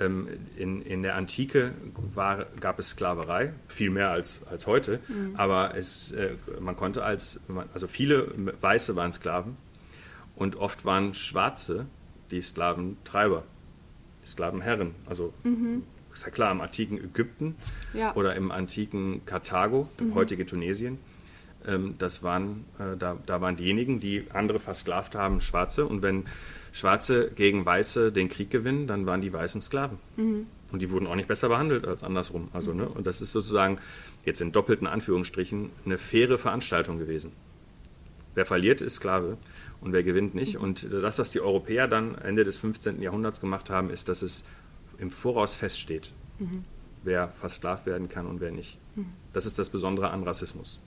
[0.00, 1.72] Ähm, in, in der Antike
[2.14, 5.34] war, gab es Sklaverei, viel mehr als, als heute, mhm.
[5.36, 7.40] aber es, äh, man konnte als,
[7.72, 9.56] also viele Weiße waren Sklaven
[10.34, 11.86] und oft waren Schwarze
[12.30, 13.44] die Sklaventreiber,
[14.24, 14.94] die Sklavenherren.
[15.06, 15.82] Also mhm.
[16.12, 17.56] ist ja klar, im antiken Ägypten
[17.94, 18.14] ja.
[18.14, 20.14] oder im antiken Karthago, mhm.
[20.14, 20.98] heutige Tunesien,
[21.66, 25.86] ähm, das waren, äh, da, da waren diejenigen, die andere versklavt haben, Schwarze.
[25.86, 26.24] Und wenn
[26.76, 29.98] Schwarze gegen Weiße den Krieg gewinnen, dann waren die Weißen Sklaven.
[30.16, 30.46] Mhm.
[30.70, 32.48] Und die wurden auch nicht besser behandelt als andersrum.
[32.52, 32.86] Also, ne?
[32.86, 33.78] Und das ist sozusagen
[34.26, 37.32] jetzt in doppelten Anführungsstrichen eine faire Veranstaltung gewesen.
[38.34, 39.38] Wer verliert, ist Sklave
[39.80, 40.58] und wer gewinnt nicht.
[40.58, 43.00] Und das, was die Europäer dann Ende des 15.
[43.00, 44.44] Jahrhunderts gemacht haben, ist, dass es
[44.98, 46.64] im Voraus feststeht, mhm.
[47.04, 48.76] wer versklavt werden kann und wer nicht.
[48.96, 49.06] Mhm.
[49.32, 50.78] Das ist das Besondere an Rassismus.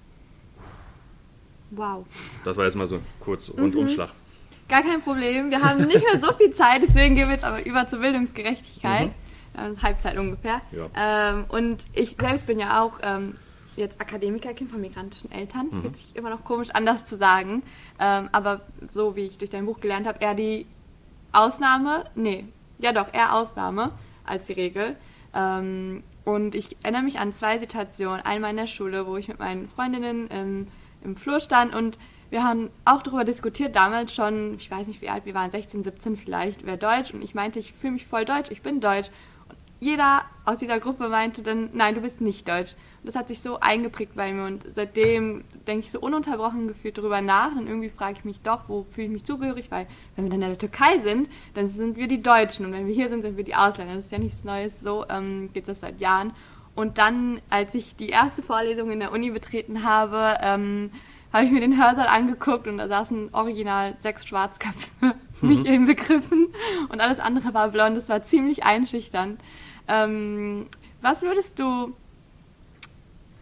[1.71, 2.05] Wow.
[2.45, 4.09] Das war jetzt mal so kurz Rundumschlag.
[4.09, 4.28] Mhm.
[4.69, 5.49] Gar kein Problem.
[5.49, 9.07] Wir haben nicht mehr so viel Zeit, deswegen gehen wir jetzt aber über zur Bildungsgerechtigkeit.
[9.07, 9.81] Mhm.
[9.81, 10.61] Halbzeit ungefähr.
[10.71, 10.87] Ja.
[10.95, 13.35] Ähm, und ich selbst bin ja auch ähm,
[13.75, 15.67] jetzt Akademikerkind von migrantischen Eltern.
[15.71, 15.81] Mhm.
[15.81, 17.63] Fühlt sich immer noch komisch an, das zu sagen.
[17.99, 18.61] Ähm, aber
[18.93, 20.65] so wie ich durch dein Buch gelernt habe, eher die
[21.31, 22.45] Ausnahme, nee,
[22.77, 23.91] ja doch, eher Ausnahme
[24.23, 24.95] als die Regel.
[25.33, 28.21] Ähm, und ich erinnere mich an zwei Situationen.
[28.21, 30.67] Einmal in der Schule, wo ich mit meinen Freundinnen
[31.03, 31.97] im Flur stand und
[32.29, 35.83] wir haben auch darüber diskutiert, damals schon, ich weiß nicht wie alt wir waren, 16,
[35.83, 37.13] 17 vielleicht, wer Deutsch.
[37.13, 39.09] Und ich meinte, ich fühle mich voll deutsch, ich bin deutsch.
[39.47, 42.75] Und jeder aus dieser Gruppe meinte dann, nein, du bist nicht deutsch.
[43.01, 46.97] Und das hat sich so eingeprägt bei mir und seitdem denke ich so ununterbrochen gefühlt
[46.97, 50.25] darüber nach und irgendwie frage ich mich doch, wo fühle ich mich zugehörig, weil wenn
[50.25, 53.09] wir dann in der Türkei sind, dann sind wir die Deutschen und wenn wir hier
[53.09, 53.95] sind, sind wir die Ausländer.
[53.95, 56.33] Das ist ja nichts Neues, so ähm, geht das seit Jahren.
[56.75, 60.91] Und dann, als ich die erste Vorlesung in der Uni betreten habe, ähm,
[61.31, 65.85] habe ich mir den Hörsaal angeguckt und da saßen original sechs Schwarzköpfe, mich mhm.
[65.85, 66.47] begriffen
[66.89, 67.97] und alles andere war blond.
[67.97, 69.39] Das war ziemlich einschüchternd.
[69.87, 70.67] Ähm,
[71.01, 71.93] was würdest du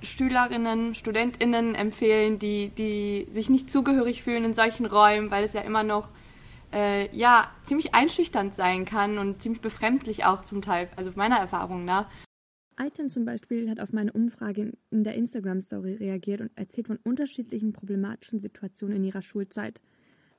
[0.04, 5.62] Schülerinnen, Studentinnen empfehlen, die, die sich nicht zugehörig fühlen in solchen Räumen, weil es ja
[5.62, 6.08] immer noch
[6.74, 11.86] äh, ja, ziemlich einschüchternd sein kann und ziemlich befremdlich auch zum Teil, also meiner Erfahrung
[11.86, 12.06] nach.
[12.80, 17.74] Aitan zum Beispiel hat auf meine Umfrage in der Instagram-Story reagiert und erzählt von unterschiedlichen
[17.74, 19.82] problematischen Situationen in ihrer Schulzeit.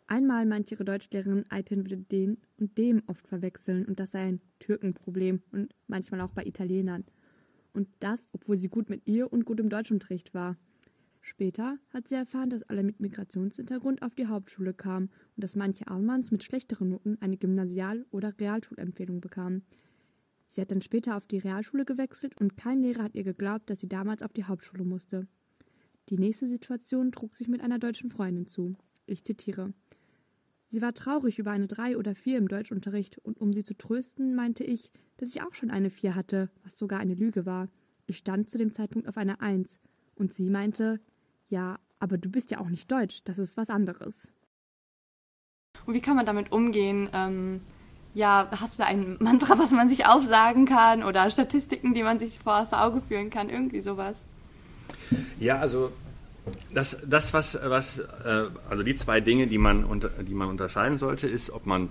[0.06, 4.40] Einmal meint ihre Deutschlehrerin, Aitan würde den und dem oft verwechseln und das sei ein
[4.60, 7.04] Türkenproblem und manchmal auch bei Italienern.
[7.72, 10.56] Und das, obwohl sie gut mit ihr und gut im Deutschunterricht war.
[11.20, 15.88] Später hat sie erfahren, dass alle mit Migrationshintergrund auf die Hauptschule kamen und dass manche
[15.88, 19.64] Almans mit schlechteren Noten eine Gymnasial- oder Realschulempfehlung bekamen.
[20.48, 23.80] Sie hat dann später auf die Realschule gewechselt und kein Lehrer hat ihr geglaubt, dass
[23.80, 25.28] sie damals auf die Hauptschule musste.
[26.08, 28.76] Die nächste Situation trug sich mit einer deutschen Freundin zu.
[29.06, 29.74] Ich zitiere.
[30.68, 34.34] Sie war traurig über eine drei oder vier im Deutschunterricht, und um sie zu trösten,
[34.34, 37.68] meinte ich, dass ich auch schon eine vier hatte, was sogar eine Lüge war.
[38.06, 39.78] Ich stand zu dem Zeitpunkt auf einer Eins,
[40.14, 41.00] und sie meinte,
[41.46, 44.32] ja, aber du bist ja auch nicht deutsch, das ist was anderes.
[45.86, 47.08] Und wie kann man damit umgehen?
[47.12, 47.60] Ähm,
[48.14, 52.18] ja, hast du da ein Mantra, was man sich aufsagen kann oder Statistiken, die man
[52.18, 54.16] sich vor das Auge führen kann, irgendwie sowas?
[55.38, 55.92] Ja, also
[56.72, 60.98] das, das was, was äh, also die zwei Dinge, die man, unter, die man unterscheiden
[60.98, 61.90] sollte, ist, ob man,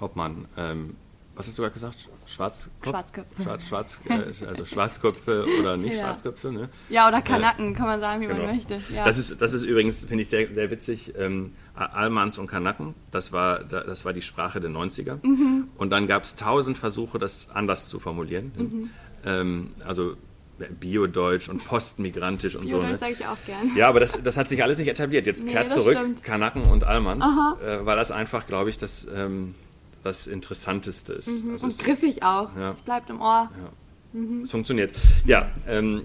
[0.00, 0.96] ob man, ähm,
[1.36, 2.08] was hast du gerade gesagt?
[2.26, 2.84] Schwarzkopf?
[2.84, 3.42] Schwarzköpfe.
[3.42, 6.04] Schwarz, Schwarz, äh, also Schwarzköpfe oder nicht ja.
[6.04, 6.68] Schwarzköpfe, ne?
[6.88, 8.44] Ja, oder Kanaken, äh, kann man sagen, wie genau.
[8.44, 8.80] man möchte.
[8.94, 9.04] Ja.
[9.04, 11.14] Das, ist, das ist übrigens, finde ich, sehr, sehr witzig.
[11.18, 15.18] Ähm, Almans und Kanaken, das war, das war die Sprache der 90er.
[15.26, 15.68] Mhm.
[15.76, 18.52] Und dann gab es tausend Versuche, das anders zu formulieren.
[18.56, 18.90] Mhm.
[19.24, 20.16] Ähm, also
[20.58, 22.92] Biodeutsch und postmigrantisch und Biodeutsch so.
[22.92, 22.98] Ne?
[22.98, 23.76] sage ich auch gern.
[23.76, 25.26] Ja, aber das, das hat sich alles nicht etabliert.
[25.26, 26.22] Jetzt nee, kehrt zurück, stimmt.
[26.22, 27.24] Kanaken und Almans,
[27.64, 29.56] äh, weil das einfach, glaube ich, das, ähm,
[30.04, 31.44] das Interessanteste ist.
[31.44, 31.52] Mhm.
[31.52, 32.54] Also und es, griffig auch.
[32.56, 32.72] Ja.
[32.72, 33.50] Es bleibt im Ohr.
[33.50, 34.20] Ja.
[34.20, 34.42] Mhm.
[34.42, 34.92] Es funktioniert.
[35.26, 36.02] Ja, ähm,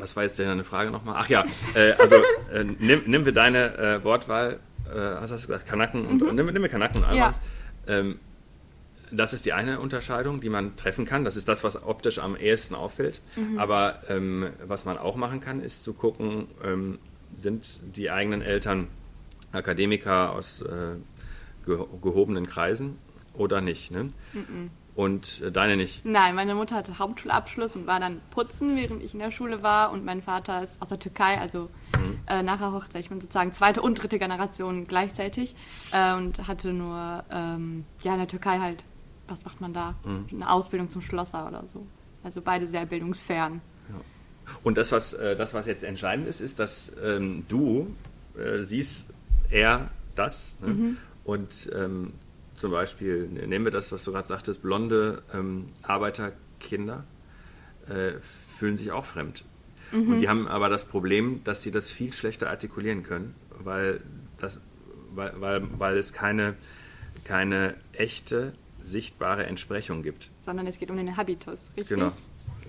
[0.00, 1.16] was war jetzt denn eine Frage nochmal?
[1.18, 1.44] Ach ja,
[1.74, 2.16] äh, also
[2.52, 6.34] äh, nimm, nimm wir deine äh, Wortwahl, äh, hast du gesagt, Kanaken und, mhm.
[6.34, 7.40] nimm, nimm wir Kanaken und Almans.
[7.86, 7.98] Ja.
[7.98, 8.18] Ähm,
[9.12, 11.24] das ist die eine Unterscheidung, die man treffen kann.
[11.24, 13.20] Das ist das, was optisch am ehesten auffällt.
[13.36, 13.58] Mhm.
[13.58, 16.98] Aber ähm, was man auch machen kann, ist zu gucken, ähm,
[17.34, 18.88] sind die eigenen Eltern
[19.52, 20.96] Akademiker aus äh,
[21.66, 22.98] gehobenen Kreisen
[23.34, 23.90] oder nicht.
[23.90, 24.12] Ne?
[24.32, 24.70] Mhm.
[24.94, 26.04] Und äh, deine nicht?
[26.04, 29.92] Nein, meine Mutter hatte Hauptschulabschluss und war dann putzen, während ich in der Schule war.
[29.92, 32.18] Und mein Vater ist aus der Türkei, also mhm.
[32.26, 35.54] äh, nach der Hochzeit, ich bin sozusagen zweite und dritte Generation gleichzeitig.
[35.92, 38.84] Äh, und hatte nur ähm, ja, in der Türkei halt
[39.30, 39.94] was macht man da?
[40.04, 40.26] Mhm.
[40.32, 41.86] Eine Ausbildung zum Schlosser oder so.
[42.22, 43.60] Also beide sehr bildungsfern.
[43.88, 44.00] Ja.
[44.62, 47.94] Und das was, äh, das, was jetzt entscheidend ist, ist, dass ähm, du
[48.36, 49.14] äh, siehst
[49.50, 50.56] eher das.
[50.60, 50.68] Ne?
[50.68, 50.96] Mhm.
[51.24, 52.12] Und ähm,
[52.60, 57.04] zum Beispiel, ne, nehmen wir das, was du gerade sagtest, blonde ähm, Arbeiterkinder
[57.88, 58.12] äh,
[58.58, 59.44] fühlen sich auch fremd.
[59.92, 60.12] Mhm.
[60.12, 64.00] Und die haben aber das Problem, dass sie das viel schlechter artikulieren können, weil,
[64.38, 64.60] das,
[65.14, 66.54] weil, weil, weil es keine
[67.24, 70.30] keine echte, sichtbare Entsprechung gibt.
[70.44, 71.88] Sondern es geht um den Habitus, richtig?
[71.88, 72.12] Genau.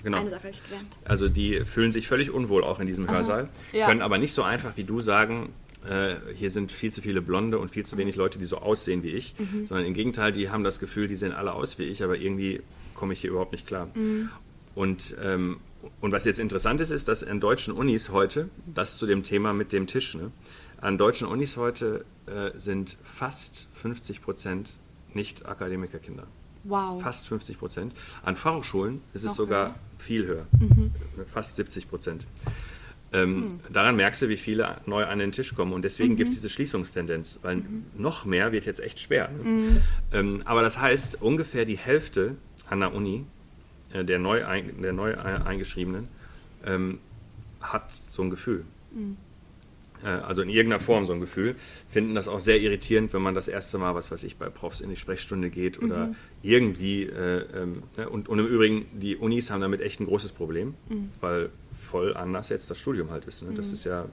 [0.04, 0.18] Genau.
[0.18, 0.88] Eine Sache gelernt.
[1.06, 3.86] Also die fühlen sich völlig unwohl auch in diesem Hörsaal, Ja.
[3.86, 5.54] können aber nicht so einfach wie du sagen,
[5.88, 9.04] äh, hier sind viel zu viele Blonde und viel zu wenig Leute, die so aussehen
[9.04, 9.36] wie ich,
[9.68, 12.62] sondern im Gegenteil, die haben das Gefühl, die sehen alle aus wie ich, aber irgendwie
[12.94, 13.90] komme ich hier überhaupt nicht klar.
[14.76, 15.60] Und, ähm,
[16.00, 19.54] und was jetzt interessant ist, ist, dass an deutschen Unis heute, das zu dem Thema
[19.54, 20.32] mit dem Tisch, ne,
[20.80, 24.74] an deutschen Unis heute äh, sind fast 50 Prozent
[25.14, 26.28] Nicht-Akademikerkinder.
[26.64, 27.02] Wow.
[27.02, 27.94] Fast 50 Prozent.
[28.24, 30.48] An Fachhochschulen ist es Noch sogar viel höher.
[31.28, 32.28] Fast 70 Prozent.
[33.12, 33.20] Hm.
[33.20, 35.74] Ähm, Daran merkst du, wie viele neu an den Tisch kommen.
[35.74, 36.18] Und deswegen Mhm.
[36.18, 37.62] gibt es diese Schließungstendenz, weil
[37.98, 39.30] noch mehr wird jetzt echt schwer.
[39.30, 39.82] Ne?
[40.14, 42.36] Ähm, aber das heißt, ungefähr die Hälfte
[42.70, 43.26] an der Uni,
[43.94, 46.08] äh, der neu, ein, der neu ein- eingeschriebenen,
[46.66, 47.00] ähm,
[47.60, 48.64] hat so ein Gefühl.
[50.04, 51.56] Äh, also in irgendeiner Form so ein Gefühl,
[51.90, 54.82] finden das auch sehr irritierend, wenn man das erste Mal, was weiß ich, bei Profs
[54.82, 57.04] in die Sprechstunde geht oder irgendwie.
[57.04, 58.10] Äh, ähm, ne?
[58.10, 60.74] und, und im Übrigen, die Unis haben damit echt ein großes Problem,
[61.20, 61.50] weil
[61.92, 63.44] voll anders jetzt das Studium halt ist.
[63.44, 63.54] Ne?
[63.54, 64.06] Das ist ja,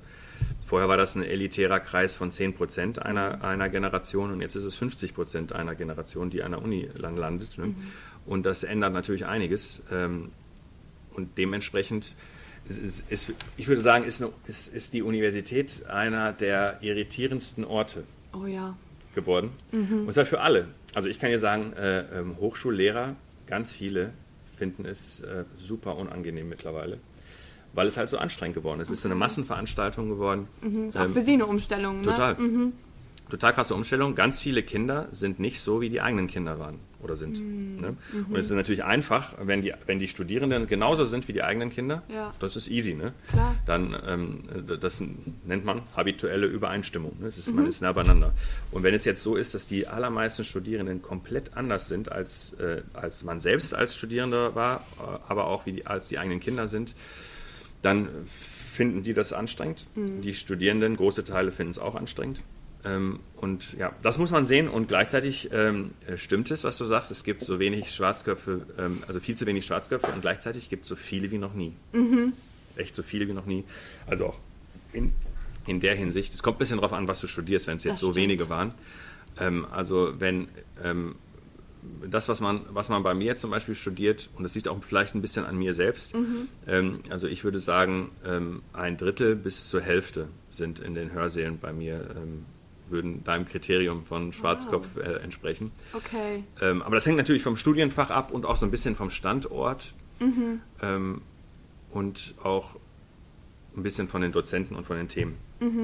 [0.61, 4.65] vorher war das ein elitärer Kreis von 10 Prozent einer, einer Generation und jetzt ist
[4.65, 7.57] es 50 Prozent einer Generation, die an der Uni lang landet.
[7.57, 7.75] Ne?
[8.27, 9.83] Und das ändert natürlich einiges.
[9.93, 10.31] Ähm,
[11.15, 12.17] und dementsprechend
[12.69, 18.03] ist, ist, ich würde sagen, ist, eine, ist, ist die Universität einer der irritierendsten Orte
[18.33, 18.77] Oh ja.
[19.15, 19.51] geworden.
[20.07, 20.69] Und zwar für alle.
[20.95, 23.17] Also ich kann dir sagen, äh, ähm, Hochschullehrer,
[23.47, 24.13] ganz viele
[24.59, 26.99] finden es äh, super unangenehm mittlerweile,
[27.79, 28.91] weil es halt so anstrengend geworden ist.
[28.91, 30.49] Es ist eine Massenveranstaltung geworden.
[30.89, 32.07] Ist auch Ähm, für Sie eine Umstellung, ne?
[32.07, 32.37] Total.
[33.31, 34.15] Total krasse Umstellung.
[34.17, 37.39] Ganz viele Kinder sind nicht so, wie die eigenen Kinder waren oder sind.
[37.39, 37.81] Mhm.
[37.81, 37.97] Ne?
[38.29, 41.71] Und es ist natürlich einfach, wenn die, wenn die Studierenden genauso sind wie die eigenen
[41.71, 42.03] Kinder.
[42.13, 42.33] Ja.
[42.41, 42.95] Das ist easy.
[42.95, 43.13] Ne?
[43.31, 43.55] Klar.
[43.67, 44.39] Dann, ähm,
[44.81, 45.05] das
[45.45, 47.17] nennt man habituelle Übereinstimmung.
[47.21, 47.29] Ne?
[47.29, 47.57] Es ist, Mhm.
[47.57, 48.33] Man ist nah beieinander.
[48.73, 52.83] Und wenn es jetzt so ist, dass die allermeisten Studierenden komplett anders sind, als, äh,
[52.95, 56.67] als man selbst als Studierender war, äh, aber auch wie die, als die eigenen Kinder
[56.67, 56.95] sind,
[57.83, 58.09] dann
[58.73, 59.87] finden die das anstrengend.
[59.95, 60.23] Mhm.
[60.23, 62.43] Die Studierenden, große Teile finden es auch anstrengend.
[62.85, 64.69] Ähm, und ja, das muss man sehen.
[64.69, 67.11] Und gleichzeitig ähm, äh, stimmt es, was du sagst.
[67.11, 70.89] Es gibt so wenig Schwarzköpfe, ähm, also viel zu wenig Schwarzköpfe und gleichzeitig gibt es
[70.89, 71.73] so viele wie noch nie.
[72.77, 73.65] Echt so viele wie noch nie.
[74.07, 74.39] Also auch
[74.93, 75.13] in,
[75.67, 76.33] in der Hinsicht.
[76.33, 78.23] Es kommt ein bisschen darauf an, was du studierst, wenn es jetzt Das so stimmt.
[78.29, 78.73] wenige waren.
[79.41, 80.47] Ähm, also wenn
[80.85, 81.17] ähm,
[82.09, 84.79] das, was man, was man bei mir jetzt zum Beispiel studiert, und das liegt auch
[84.83, 86.15] vielleicht ein bisschen an mir selbst,
[86.67, 91.59] ähm, also ich würde sagen, ähm, ein Drittel bis zur Hälfte sind in den Hörsälen
[91.59, 92.45] bei mir, ähm,
[92.89, 95.73] würden deinem Kriterium von Schwarzkopf äh, entsprechen.
[95.93, 96.45] Okay.
[96.61, 99.93] Ähm, aber das hängt natürlich vom Studienfach ab und auch so ein bisschen vom Standort
[100.83, 101.23] ähm,
[101.91, 102.77] und auch
[103.79, 105.37] ein bisschen von den Dozenten und von den Themen.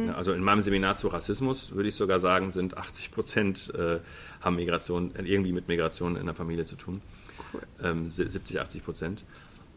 [0.06, 3.98] Ja, also in meinem Seminar zu Rassismus würde ich sogar sagen, sind 80 Prozent äh,
[4.40, 7.00] haben Migration, äh, irgendwie mit Migration in der Familie zu tun.
[7.52, 7.62] Cool.
[7.82, 9.24] Ähm, se- 70, 80 Prozent.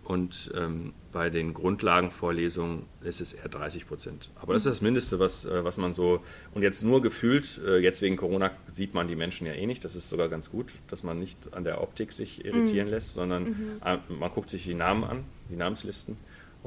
[0.04, 4.30] Und ähm, bei den Grundlagenvorlesungen ist es eher 30 Prozent.
[4.42, 6.22] Aber das ist das Mindeste, was, äh, was man so.
[6.54, 9.84] Und jetzt nur gefühlt, äh, jetzt wegen Corona sieht man die Menschen ja eh nicht.
[9.84, 13.80] Das ist sogar ganz gut, dass man nicht an der Optik sich irritieren lässt, sondern
[13.84, 16.16] äh, man guckt sich die Namen an, die Namenslisten.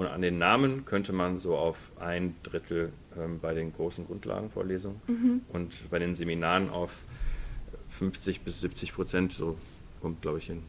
[0.00, 5.44] Und an den Namen könnte man so auf ein Drittel ähm, bei den großen Grundlagenvorlesungen
[5.52, 6.92] und bei den Seminaren auf
[7.90, 9.58] 50 bis 70 Prozent, so
[10.00, 10.62] kommt, glaube ich, hin.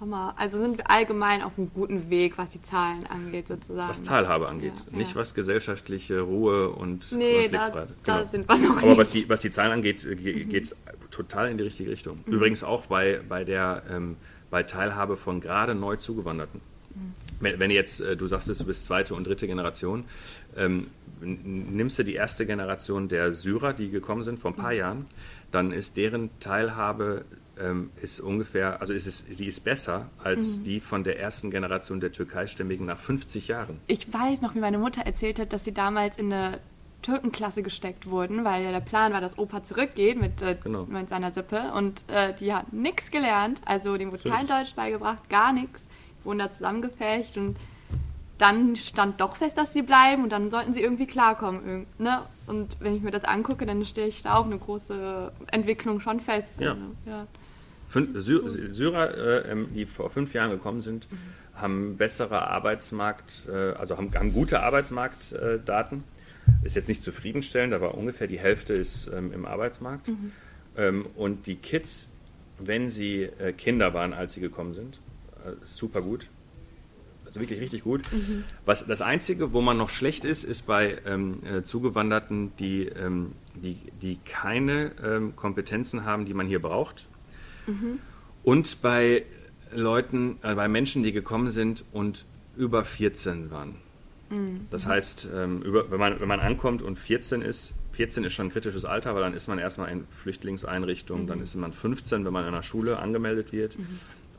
[0.00, 0.32] Hammer.
[0.38, 3.90] Also sind wir allgemein auf einem guten Weg, was die Zahlen angeht, sozusagen.
[3.90, 5.16] Was Teilhabe angeht, Ja, nicht ja.
[5.16, 7.88] was gesellschaftliche Ruhe und Nee, da, Konfliktfreiheit.
[8.04, 8.30] da Genau.
[8.30, 8.98] sind wir noch Aber nicht.
[8.98, 10.76] was die, was die Zahlen angeht, geht es
[11.10, 12.20] total in die richtige Richtung.
[12.24, 12.32] Mhm.
[12.32, 14.16] Übrigens auch bei, bei der ähm,
[14.50, 16.62] bei Teilhabe von gerade neu Zugewanderten.
[16.94, 17.12] Mhm.
[17.40, 20.04] Wenn, wenn jetzt, äh, du sagst es, du bist zweite und dritte Generation,
[20.56, 20.88] ähm,
[21.22, 24.62] nimmst du die erste Generation der Syrer, die gekommen sind vor ein Mhm.
[24.62, 25.06] paar Jahren,
[25.50, 27.24] dann ist deren Teilhabe
[27.58, 30.64] ähm, ist ungefähr, also ist es, sie ist besser als Mhm.
[30.64, 33.78] die von der ersten Generation der Türkeistämmigen nach 50 Jahren.
[33.86, 36.58] Ich weiß noch, wie meine Mutter erzählt hat, dass sie damals in eine
[37.02, 40.84] Türkenklasse gesteckt wurden, weil ja der Plan war, dass Opa zurückgeht mit, äh, Genau.
[40.86, 44.46] mit seiner Sippe und äh, die hat nichts gelernt, also dem wurde kein.
[44.46, 45.84] Deutsch beigebracht, gar nichts,
[46.24, 47.56] wurden da zusammengefecht und
[48.40, 51.86] dann stand doch fest, dass sie bleiben und dann sollten sie irgendwie klarkommen.
[51.98, 52.22] Ne?
[52.46, 56.20] Und wenn ich mir das angucke, dann stehe ich da auch eine große Entwicklung schon
[56.20, 56.48] fest.
[56.58, 56.74] Ja.
[56.74, 56.86] Ne?
[57.04, 57.26] ja.
[57.88, 61.06] Fün Sy Syrer, äh, ähm, die vor fünf Jahren gekommen sind,
[61.54, 66.04] haben bessere Arbeitsmarkt, äh, also haben, haben gute Arbeitsmarktdaten.
[66.62, 70.10] Ist jetzt nicht zufriedenstellend, aber ungefähr die Hälfte ist ähm, im Arbeitsmarkt.
[70.76, 72.08] Ähm, und die Kids,
[72.58, 75.09] wenn sie äh, Kinder waren, als sie gekommen sind, äh,
[75.62, 76.28] super gut.
[77.24, 78.02] Also wirklich richtig gut.
[78.12, 78.44] Mhm.
[78.64, 83.32] Was, das Einzige, wo man noch schlecht ist, ist bei ähm, äh, Zugewanderten, die, ähm,
[83.54, 87.06] die, die keine ähm, Kompetenzen haben, die man hier braucht.
[87.68, 88.00] Mhm.
[88.42, 89.24] Und bei
[89.72, 92.24] Leuten, äh, bei Menschen, die gekommen sind und
[92.56, 93.76] über 14 waren.
[94.30, 94.66] Mhm.
[94.70, 98.46] Das heißt, ähm, über, wenn, man, wenn man ankommt und 14 ist, 14 ist schon
[98.46, 101.28] ein kritisches Alter, weil dann ist man erstmal in Flüchtlingseinrichtungen, mhm.
[101.28, 103.76] dann ist man 15, wenn man in einer Schule angemeldet wird.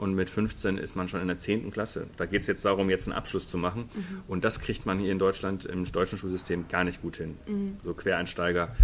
[0.01, 1.69] Und mit 15 ist man schon in der 10.
[1.69, 2.07] Klasse.
[2.17, 3.81] Da geht es jetzt darum, jetzt einen Abschluss zu machen.
[3.93, 4.23] Mhm.
[4.27, 7.37] Und das kriegt man hier in Deutschland im deutschen Schulsystem gar nicht gut hin.
[7.45, 7.75] Mhm.
[7.81, 8.75] So Quereinsteiger,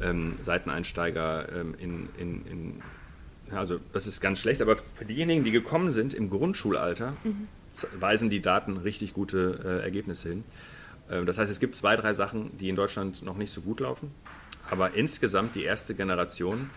[0.00, 2.82] ähm, Seiteneinsteiger ähm, in, in, in
[3.50, 7.48] also das ist ganz schlecht, aber für diejenigen, die gekommen sind im Grundschulalter, mhm.
[7.98, 10.44] weisen die Daten richtig gute äh, Ergebnisse hin.
[11.08, 13.80] Äh, das heißt, es gibt zwei, drei Sachen, die in Deutschland noch nicht so gut
[13.80, 14.12] laufen.
[14.70, 16.70] Aber insgesamt die erste Generation,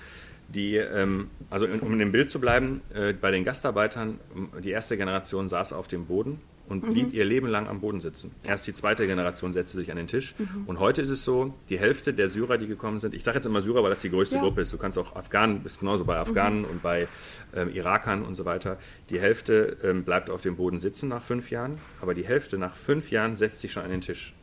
[0.53, 4.19] die, ähm, also um in dem Bild zu bleiben, äh, bei den Gastarbeitern,
[4.63, 7.13] die erste Generation saß auf dem Boden und blieb mhm.
[7.13, 8.33] ihr Leben lang am Boden sitzen.
[8.43, 10.33] Erst die zweite Generation setzte sich an den Tisch.
[10.37, 10.63] Mhm.
[10.65, 13.45] Und heute ist es so, die Hälfte der Syrer, die gekommen sind, ich sage jetzt
[13.45, 14.41] immer Syrer, weil das die größte ja.
[14.41, 14.71] Gruppe ist.
[14.71, 16.65] Du kannst auch Afghanen, bist genauso bei Afghanen mhm.
[16.65, 17.07] und bei
[17.55, 18.77] ähm, Irakern und so weiter.
[19.09, 22.75] Die Hälfte ähm, bleibt auf dem Boden sitzen nach fünf Jahren, aber die Hälfte nach
[22.75, 24.33] fünf Jahren setzt sich schon an den Tisch.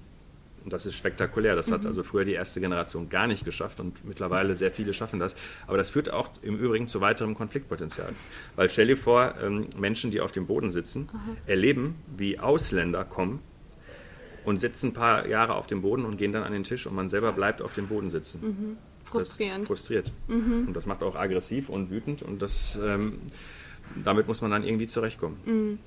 [0.64, 1.56] Und das ist spektakulär.
[1.56, 1.74] Das mhm.
[1.74, 5.34] hat also früher die erste Generation gar nicht geschafft und mittlerweile sehr viele schaffen das.
[5.66, 8.12] Aber das führt auch im Übrigen zu weiterem Konfliktpotenzial.
[8.56, 11.08] Weil stell dir vor, ähm, Menschen, die auf dem Boden sitzen,
[11.46, 13.40] erleben, wie Ausländer kommen
[14.44, 16.94] und sitzen ein paar Jahre auf dem Boden und gehen dann an den Tisch und
[16.94, 18.40] man selber bleibt auf dem Boden sitzen.
[18.42, 18.76] Mhm.
[19.04, 19.62] Frustrierend.
[19.62, 20.12] Das frustriert.
[20.28, 20.68] Mhm.
[20.68, 23.18] Und das macht auch aggressiv und wütend und das, ähm,
[24.04, 25.36] damit muss man dann irgendwie zurechtkommen.
[25.44, 25.78] Mhm.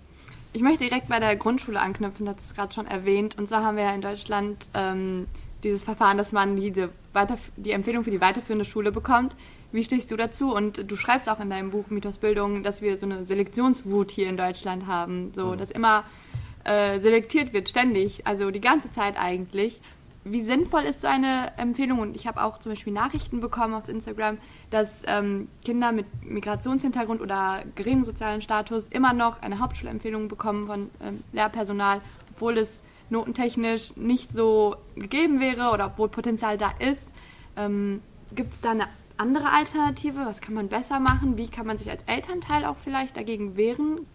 [0.55, 3.37] Ich möchte direkt bei der Grundschule anknüpfen, das ist gerade schon erwähnt.
[3.39, 5.25] Und zwar haben wir ja in Deutschland ähm,
[5.63, 9.35] dieses Verfahren, dass man diese Weiter die Empfehlung für die weiterführende Schule bekommt.
[9.71, 10.53] Wie stehst du dazu?
[10.53, 14.29] Und du schreibst auch in deinem Buch Mythos Bildung, dass wir so eine Selektionswut hier
[14.29, 15.57] in Deutschland haben, so mhm.
[15.57, 16.03] dass immer
[16.65, 19.81] äh, selektiert wird, ständig, also die ganze Zeit eigentlich
[20.25, 21.99] wie sinnvoll ist so eine Empfehlung?
[21.99, 24.37] Und ich habe auch zum Beispiel Nachrichten bekommen auf Instagram,
[24.69, 30.89] dass ähm, Kinder mit Migrationshintergrund oder geringem sozialen Status immer noch eine Hauptschulempfehlung bekommen von
[31.01, 32.01] ähm, Lehrpersonal,
[32.33, 37.03] obwohl es notentechnisch nicht so gegeben wäre oder obwohl Potenzial da ist.
[37.57, 38.01] Ähm,
[38.33, 40.25] Gibt es da eine andere Alternative?
[40.25, 41.37] Was kann man besser machen?
[41.37, 44.07] Wie kann man sich als Elternteil auch vielleicht dagegen wehren?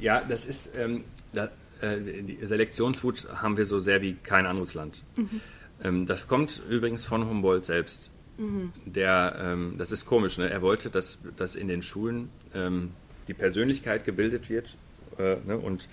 [0.00, 1.50] Ja, das ist, ähm, da,
[1.98, 5.02] die Selektionswut haben wir so sehr wie kein anderes Land.
[5.16, 5.40] Mhm.
[5.82, 8.10] Ähm, das kommt übrigens von Humboldt selbst.
[8.38, 8.72] Mhm.
[8.84, 10.50] Der, ähm, das ist komisch, ne?
[10.50, 12.90] er wollte, dass, dass in den Schulen ähm,
[13.28, 14.76] die Persönlichkeit gebildet wird
[15.18, 15.56] äh, ne?
[15.56, 15.88] und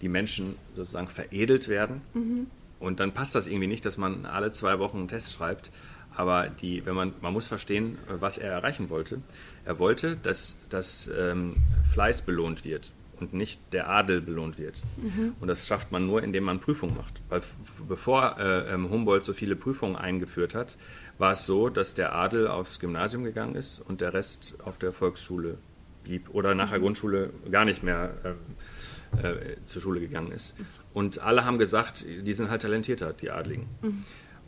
[0.00, 2.00] die Menschen sozusagen veredelt werden.
[2.14, 2.46] Mhm.
[2.80, 5.70] Und dann passt das irgendwie nicht, dass man alle zwei Wochen einen Test schreibt.
[6.14, 9.22] Aber die, wenn man, man muss verstehen, was er erreichen wollte.
[9.64, 11.56] Er wollte, dass, dass ähm,
[11.92, 12.90] Fleiß belohnt wird
[13.22, 14.82] und nicht der Adel belohnt wird.
[14.96, 15.34] Mhm.
[15.40, 17.22] Und das schafft man nur, indem man Prüfungen macht.
[17.28, 17.40] Weil
[17.88, 20.76] bevor äh, ähm, Humboldt so viele Prüfungen eingeführt hat,
[21.18, 24.92] war es so, dass der Adel aufs Gymnasium gegangen ist und der Rest auf der
[24.92, 25.58] Volksschule
[26.02, 26.82] blieb oder nach der mhm.
[26.82, 30.56] Grundschule gar nicht mehr äh, äh, zur Schule gegangen ist.
[30.92, 33.68] Und alle haben gesagt, die sind halt talentierter, die Adligen.
[33.82, 34.02] Mhm.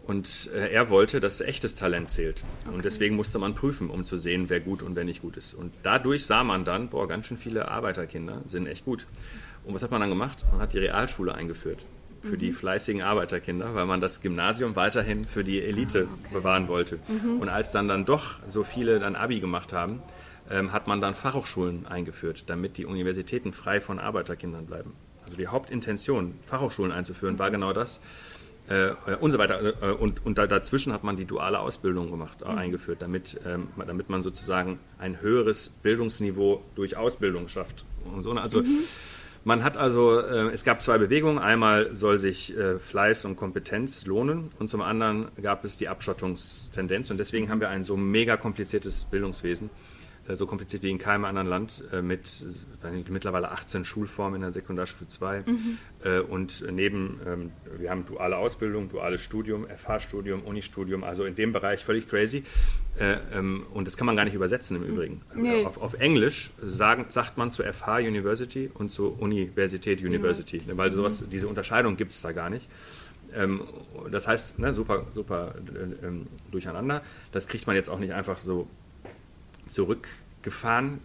[0.07, 2.45] Und äh, er wollte, dass echtes Talent zählt.
[2.65, 2.75] Okay.
[2.75, 5.55] Und deswegen musste man prüfen, um zu sehen, wer gut und wer nicht gut ist.
[5.55, 9.07] Und dadurch sah man dann, boah, ganz schön viele Arbeiterkinder sind echt gut.
[9.65, 10.45] Und was hat man dann gemacht?
[10.53, 11.87] Man hat die Realschule eingeführt
[12.25, 12.39] für mhm.
[12.39, 16.35] die fleißigen Arbeiterkinder, weil man das Gymnasium weiterhin für die Elite ah, okay.
[16.35, 16.99] bewahren wollte.
[17.09, 17.41] Mhm.
[17.41, 20.03] Und als dann dann doch so viele dann Abi gemacht haben,
[20.51, 24.93] ähm, hat man dann Fachhochschulen eingeführt, damit die Universitäten frei von Arbeiterkindern bleiben.
[25.25, 28.01] Also die Hauptintention, Fachhochschulen einzuführen, war genau das
[28.69, 29.75] äh, und so weiter.
[29.83, 32.59] Äh, und, und dazwischen hat man die duale Ausbildung gemacht, äh, mhm.
[32.59, 37.85] eingeführt, damit, ähm, damit man sozusagen ein höheres Bildungsniveau durch Ausbildung schafft.
[38.05, 38.33] Und so.
[38.33, 38.79] Also mhm.
[39.45, 41.39] man hat also, äh, es gab zwei Bewegungen.
[41.39, 47.11] Einmal soll sich äh, Fleiß und Kompetenz lohnen und zum anderen gab es die Abschottungstendenz.
[47.11, 49.71] Und deswegen haben wir ein so mega kompliziertes Bildungswesen.
[50.27, 52.45] Äh, so kompliziert wie in keinem anderen Land, äh, mit
[53.09, 55.41] mittlerweile 18 Schulformen in der Sekundarstufe 2.
[55.41, 55.79] Mhm.
[56.03, 61.53] Äh, und neben, ähm, wir haben duale Ausbildung, duales Studium, FH-Studium, Unistudium, also in dem
[61.53, 62.45] Bereich völlig crazy.
[62.99, 65.23] Ähm, und das kann man gar nicht übersetzen im Übrigen.
[65.35, 65.65] Nee.
[65.65, 70.77] Auf, auf, Englisch sagen, sagt man zu FH University und zu Universität University, mhm.
[70.77, 72.69] weil sowas, diese Unterscheidung gibt es da gar nicht.
[73.35, 73.63] Ähm,
[74.11, 75.55] das heißt, ne, super, super
[76.51, 77.03] durcheinander.
[77.33, 78.69] Das kriegt man jetzt auch nicht einfach so
[79.67, 81.01] zurückgefahren.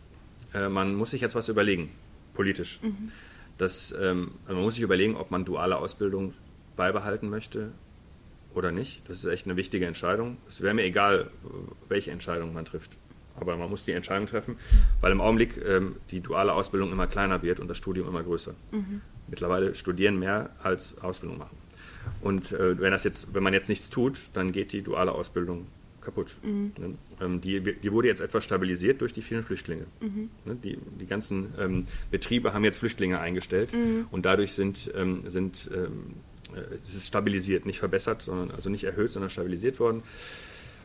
[0.53, 1.89] Äh, man muss sich jetzt was überlegen,
[2.33, 2.79] politisch.
[2.81, 3.11] Mhm.
[3.57, 6.33] Das, ähm, also man muss sich überlegen, ob man duale Ausbildung
[6.75, 7.71] beibehalten möchte
[8.53, 9.01] oder nicht.
[9.07, 10.37] Das ist echt eine wichtige Entscheidung.
[10.47, 11.29] Es wäre mir egal,
[11.87, 12.97] welche Entscheidung man trifft.
[13.39, 14.57] aber man muss die Entscheidung treffen,
[15.01, 18.53] weil im Augenblick ähm, die duale Ausbildung immer kleiner wird und das Studium immer größer.
[18.71, 19.01] Mhm.
[19.27, 21.57] Mittlerweile studieren mehr als Ausbildung machen.
[22.21, 25.67] Und äh, wenn, das jetzt, wenn man jetzt nichts tut, dann geht die duale Ausbildung
[26.09, 26.35] kaputt.
[26.43, 26.71] Mhm.
[26.79, 26.95] Ne?
[27.21, 29.85] Ähm, die, die, wurde jetzt etwas stabilisiert durch die vielen Flüchtlinge.
[30.01, 30.29] Mhm.
[30.45, 30.57] Ne?
[30.63, 34.07] Die, die, ganzen ähm, Betriebe haben jetzt Flüchtlinge eingestellt mhm.
[34.11, 36.15] und dadurch sind, ähm, sind ähm,
[36.55, 40.01] äh, es ist stabilisiert, nicht verbessert, sondern also nicht erhöht, sondern stabilisiert worden.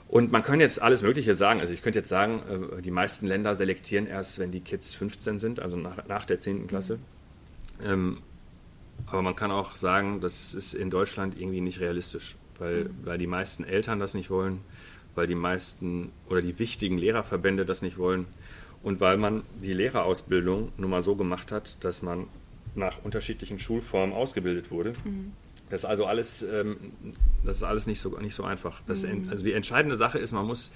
[0.09, 1.61] Und man kann jetzt alles Mögliche sagen.
[1.61, 2.43] Also ich könnte jetzt sagen,
[2.79, 6.39] äh, die meisten Länder selektieren erst, wenn die Kids 15 sind, also nach, nach der
[6.39, 6.67] 10.
[6.67, 6.99] Klasse.
[7.85, 8.19] Mhm.
[9.07, 12.91] aber man kann auch sagen, das ist in Deutschland irgendwie nicht realistisch, weil, mhm.
[13.03, 14.61] weil die meisten Eltern das nicht wollen
[15.15, 18.27] weil die meisten oder die wichtigen Lehrerverbände das nicht wollen
[18.83, 22.27] und weil man die Lehrerausbildung nun mal so gemacht hat, dass man
[22.75, 24.93] nach unterschiedlichen Schulformen ausgebildet wurde.
[25.05, 25.33] Mhm.
[25.71, 26.77] Das ist also alles, ähm,
[27.45, 28.83] das ist alles nicht so, nicht so einfach.
[28.87, 29.29] Das, mhm.
[29.31, 30.73] Also die entscheidende Sache ist, man muss,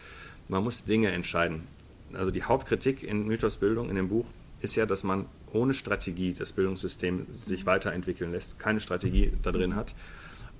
[0.49, 1.66] man muss Dinge entscheiden.
[2.14, 4.26] Also die Hauptkritik in Mythosbildung in dem Buch
[4.61, 7.66] ist ja, dass man ohne Strategie das Bildungssystem sich mhm.
[7.66, 9.95] weiterentwickeln lässt, keine Strategie da drin hat.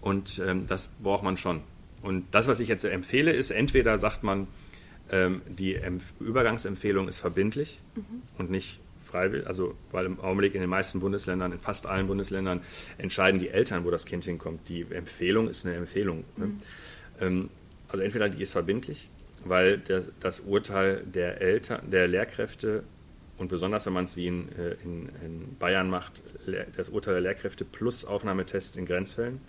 [0.01, 1.62] Und ähm, das braucht man schon.
[2.03, 4.46] Und das, was ich jetzt empfehle, ist, entweder sagt man,
[5.11, 8.22] ähm, die Empf Übergangsempfehlung ist verbindlich mhm.
[8.38, 12.61] und nicht freiwillig, also weil im Augenblick in den meisten Bundesländern, in fast allen Bundesländern,
[12.99, 14.68] entscheiden die Eltern, wo das Kind hinkommt.
[14.68, 16.24] Die Empfehlung ist eine Empfehlung.
[16.36, 16.46] Ne?
[16.46, 16.59] Mhm.
[17.20, 17.51] Ähm,
[17.88, 19.09] also entweder die ist verbindlich,
[19.44, 22.84] weil der, das Urteil der Eltern, der Lehrkräfte
[23.38, 26.22] und besonders wenn man es wie in, äh, in, in, Bayern macht,
[26.76, 29.40] das Urteil der Lehrkräfte plus Aufnahmetest in Grenzfällen,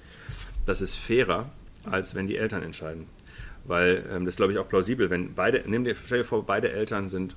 [0.65, 1.51] das ist fairer,
[1.83, 3.07] als wenn die Eltern entscheiden.
[3.65, 6.71] Weil ähm, das glaube ich auch plausibel, wenn beide, nimm dir, stell dir vor, beide
[6.71, 7.35] Eltern sind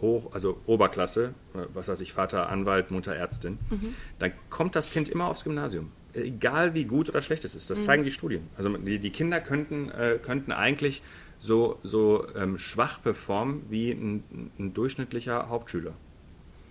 [0.00, 3.94] hoch, also Oberklasse, äh, was weiß ich, Vater Anwalt, Mutter Ärztin, mhm.
[4.18, 5.92] dann kommt das Kind immer aufs Gymnasium.
[6.14, 7.70] Egal wie gut oder schlecht es ist.
[7.70, 7.84] Das mhm.
[7.84, 8.48] zeigen die Studien.
[8.56, 11.02] Also die, die Kinder könnten, äh, könnten eigentlich
[11.38, 15.94] so, so ähm, schwach performen wie ein, ein durchschnittlicher Hauptschüler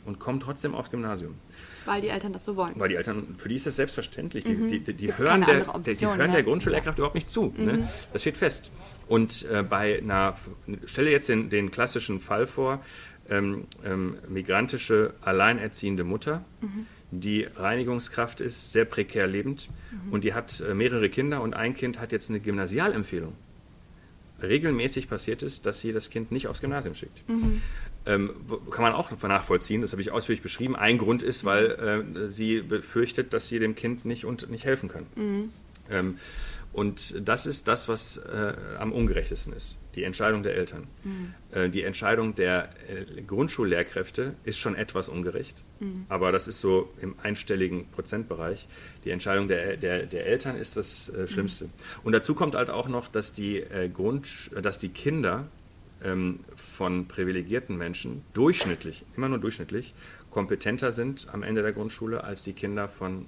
[0.08, 1.36] und kommen trotzdem aufs Gymnasium.
[1.86, 2.74] Weil die Eltern das so wollen.
[2.78, 4.45] Weil die Eltern, für die ist das selbstverständlich.
[4.45, 4.70] Mhm.
[4.70, 7.53] Die, die, die hören, der, Option, die hören der Grundschullehrkraft überhaupt nicht zu.
[7.58, 7.74] Ne?
[7.74, 7.80] Mhm.
[7.80, 7.89] Ne?
[8.14, 8.72] Das steht fest.
[9.08, 10.36] Und äh, bei einer,
[10.86, 12.82] stelle jetzt den, den klassischen Fall vor,
[13.30, 16.86] ähm, ähm, migrantische alleinerziehende Mutter, mhm.
[17.12, 20.14] die Reinigungskraft ist, sehr prekär lebend mhm.
[20.14, 23.34] und die hat äh, mehrere Kinder und ein Kind hat jetzt eine Gymnasialempfehlung
[24.41, 27.27] regelmäßig passiert ist, dass sie das Kind nicht aufs Gymnasium schickt.
[27.27, 27.61] Mhm.
[28.05, 28.31] Ähm,
[28.71, 30.75] kann man auch nachvollziehen, das habe ich ausführlich beschrieben.
[30.75, 34.89] Ein Grund ist, weil äh, sie befürchtet, dass sie dem Kind nicht, und, nicht helfen
[34.89, 35.05] kann.
[35.15, 35.49] Mhm.
[35.89, 36.17] Ähm,
[36.73, 40.87] und das ist das, was äh, am ungerechtesten ist, die Entscheidung der Eltern.
[41.03, 41.33] Mhm.
[41.51, 46.05] Äh, die Entscheidung der äh, Grundschullehrkräfte ist schon etwas ungerecht, mhm.
[46.07, 48.67] aber das ist so im einstelligen Prozentbereich.
[49.03, 51.65] Die Entscheidung der, der, der Eltern ist das äh, Schlimmste.
[51.65, 51.71] Mhm.
[52.03, 55.47] Und dazu kommt halt auch noch, dass die, äh, Grund, dass die Kinder
[56.03, 59.95] ähm, von privilegierten Menschen durchschnittlich, immer nur durchschnittlich,
[60.29, 63.25] kompetenter sind am Ende der Grundschule als die Kinder von,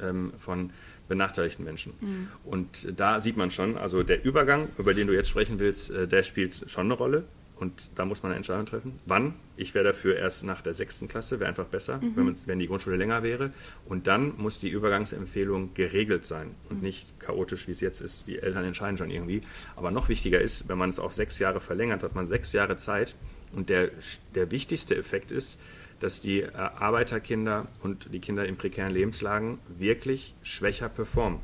[0.00, 0.70] ähm, von
[1.08, 1.92] benachteiligten Menschen.
[2.00, 2.28] Mhm.
[2.44, 6.08] Und da sieht man schon, also der Übergang, über den du jetzt sprechen willst, äh,
[6.08, 7.24] der spielt schon eine Rolle.
[7.58, 8.98] Und da muss man eine Entscheidung treffen.
[9.06, 9.32] Wann?
[9.56, 12.12] Ich wäre dafür erst nach der sechsten Klasse, wäre einfach besser, mhm.
[12.14, 13.50] wenn, wenn, die Grundschule länger wäre.
[13.86, 16.82] Und dann muss die Übergangsempfehlung geregelt sein und mhm.
[16.82, 18.24] nicht chaotisch, wie es jetzt ist.
[18.26, 19.40] Die Eltern entscheiden schon irgendwie.
[19.74, 22.76] Aber noch wichtiger ist, wenn man es auf sechs Jahre verlängert, hat man sechs Jahre
[22.76, 23.14] Zeit.
[23.52, 23.90] Und der,
[24.34, 25.58] der wichtigste Effekt ist,
[26.00, 31.40] dass die äh, Arbeiterkinder und die Kinder in prekären Lebenslagen wirklich schwächer performen.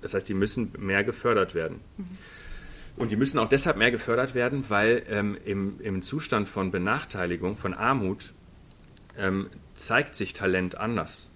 [0.00, 1.80] Das heißt, die müssen mehr gefördert werden.
[1.96, 2.04] Mhm.
[2.96, 7.56] Und die müssen auch deshalb mehr gefördert werden, weil ähm, im, im Zustand von Benachteiligung,
[7.56, 8.34] von Armut,
[9.16, 11.30] ähm, zeigt sich Talent anders.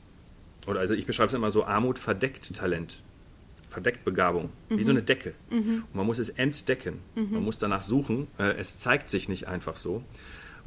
[0.67, 3.03] Oder also ich beschreibe es immer so, Armut verdeckt Talent,
[3.71, 4.79] verdeckt Begabung, mhm.
[4.79, 5.35] wie so eine Decke.
[5.51, 5.85] Mhm.
[5.87, 7.29] Und man muss es entdecken, mhm.
[7.31, 10.05] man muss danach suchen, äh, es zeigt sich nicht einfach so.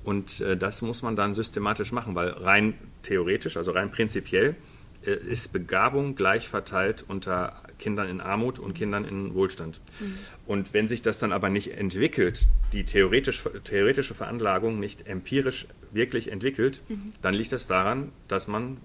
[0.06, 4.56] Und äh, das muss man dann systematisch machen, weil rein theoretisch, also rein prinzipiell,
[5.04, 9.82] äh, ist Begabung gleich verteilt unter Kindern in Armut und Kindern in Wohlstand.
[10.00, 10.18] Mhm.
[10.46, 16.32] Und wenn sich das dann aber nicht entwickelt, die theoretisch, theoretische Veranlagung nicht empirisch wirklich
[16.32, 17.14] entwickelt, mhm.
[17.24, 18.78] dann liegt das daran, dass man,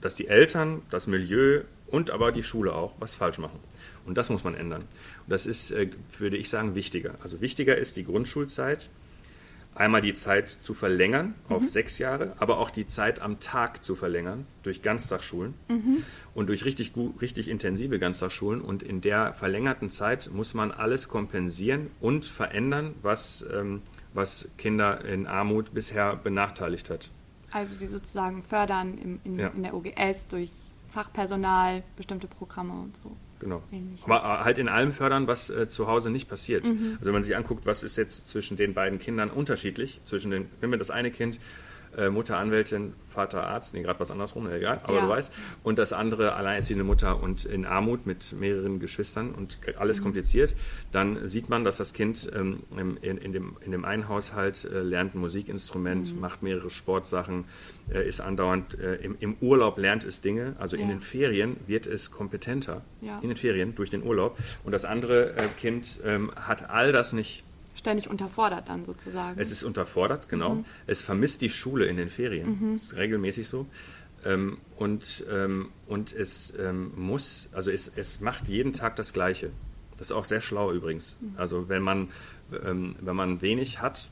[0.00, 3.58] dass die Eltern, das Milieu und aber die Schule auch was falsch machen.
[4.06, 4.82] Und das muss man ändern.
[4.82, 7.16] Und das ist, äh, würde ich sagen, wichtiger.
[7.22, 8.88] Also wichtiger ist die Grundschulzeit,
[9.80, 11.68] einmal die Zeit zu verlängern auf mhm.
[11.68, 16.04] sechs Jahre, aber auch die Zeit am Tag zu verlängern durch Ganztagsschulen mhm.
[16.34, 18.60] und durch richtig, gut, richtig intensive Ganztagsschulen.
[18.60, 23.80] Und in der verlängerten Zeit muss man alles kompensieren und verändern, was, ähm,
[24.12, 27.10] was Kinder in Armut bisher benachteiligt hat.
[27.50, 29.48] Also die sozusagen fördern im, in, ja.
[29.48, 30.50] in der OGS durch
[30.88, 33.16] Fachpersonal, bestimmte Programme und so.
[33.40, 33.62] Genau.
[33.72, 34.04] Ähnliches.
[34.04, 36.64] Aber äh, halt in allem fördern, was äh, zu Hause nicht passiert.
[36.64, 40.46] Also wenn man sich anguckt, was ist jetzt zwischen den beiden Kindern unterschiedlich, zwischen den,
[40.60, 41.40] wenn wir das eine Kind
[41.96, 45.00] äh, Mutter Anwältin, Vater Arzt, nee, gerade was andersrum, egal, aber Ja.
[45.02, 45.32] du weißt,
[45.64, 50.54] und das andere alleinerziehende Mutter und in Armut mit mehreren Geschwistern und alles kompliziert,
[50.92, 52.60] dann sieht man, dass das Kind ähm,
[53.02, 57.44] in, in, dem, in dem einen Haushalt äh, lernt ein Musikinstrument, macht mehrere Sportsachen,
[57.92, 60.88] äh, ist andauernd äh, im, im Urlaub lernt es Dinge, also in Ja.
[60.94, 63.18] den Ferien wird es kompetenter, Ja.
[63.22, 67.12] in den Ferien durch den Urlaub und das andere äh, Kind ähm, hat all das
[67.12, 67.42] nicht.
[67.74, 69.40] Ständig unterfordert dann sozusagen.
[69.40, 70.64] Es ist unterfordert, genau.
[70.86, 72.72] Es vermisst die Schule in den Ferien.
[72.72, 73.66] Das ist regelmäßig so.
[74.24, 79.50] Ähm, und, ähm, und es ähm, muss, also es, es macht jeden Tag das Gleiche.
[79.96, 81.16] Das ist auch sehr schlau übrigens.
[81.36, 82.08] Also wenn man,
[82.64, 84.08] ähm, wenn man wenig hat,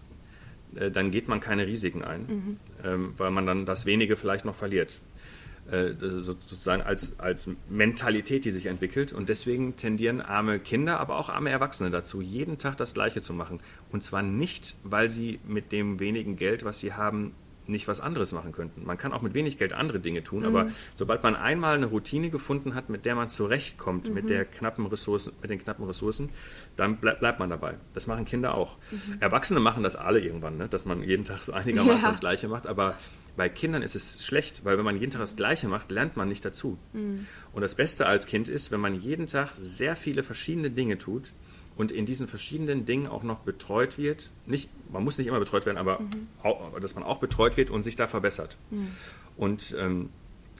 [0.77, 4.55] äh, dann geht man keine Risiken ein, ähm, weil man dann das wenige vielleicht noch
[4.55, 4.93] verliert.
[4.93, 5.58] Äh, das ist so-
[6.01, 9.13] sozusagen als, als Mentalität, die sich entwickelt.
[9.13, 13.35] Und deswegen tendieren arme Kinder, aber auch arme Erwachsene dazu, jeden Tag das Gleiche zu
[13.35, 13.61] machen.
[13.93, 17.35] Und zwar nicht, weil sie mit dem wenigen Geld, was sie haben,
[17.69, 18.85] nicht was anderes machen könnten.
[18.87, 22.31] Man kann auch mit wenig Geld andere Dinge tun, aber sobald man einmal eine Routine
[22.31, 26.31] gefunden hat, mit der man zurechtkommt, mit, der knappen Ressourcen, mit den knappen Ressourcen,
[26.77, 27.75] dann bleib, bleibt man dabei.
[27.93, 28.79] Das machen Kinder auch.
[29.21, 30.69] Erwachsene machen das alle irgendwann, ne?
[30.69, 32.11] dass man jeden Tag so einigermaßen Ja.
[32.11, 32.95] das Gleiche macht, aber
[33.39, 36.29] bei Kindern ist es schlecht, weil wenn man jeden Tag das Gleiche macht, lernt man
[36.29, 36.77] nicht dazu.
[37.55, 41.33] Und das Beste als Kind ist, wenn man jeden Tag sehr viele verschiedene Dinge tut
[41.77, 44.31] und in diesen verschiedenen Dingen auch noch betreut wird.
[44.47, 46.01] Nicht, man muss nicht immer betreut werden, aber
[46.43, 48.59] auch, dass man auch betreut wird und sich da verbessert.
[49.37, 50.11] Und, ähm,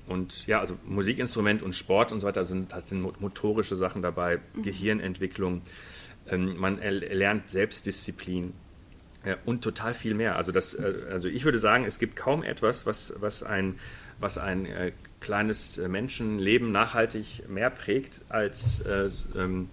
[0.07, 4.39] und ja, also Musikinstrument und Sport und so weiter sind, sind mo- motorische Sachen dabei,
[4.63, 5.63] Gehirnentwicklung.
[6.29, 8.53] Ähm, man er, lernt Selbstdisziplin.
[9.29, 10.37] Ja, und total viel mehr.
[10.37, 13.79] Also, das, äh, also ich würde sagen, es gibt kaum etwas, was, was ein,
[14.19, 19.69] was ein äh, kleines äh, Menschenleben nachhaltig mehr prägt als äh, ähm,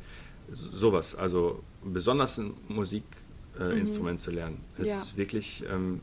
[0.52, 1.16] sowas.
[1.16, 4.58] Also besonders ein Musikinstrument zu lernen.
[4.78, 5.18] Ist Ja.
[5.18, 6.02] wirklich ähm,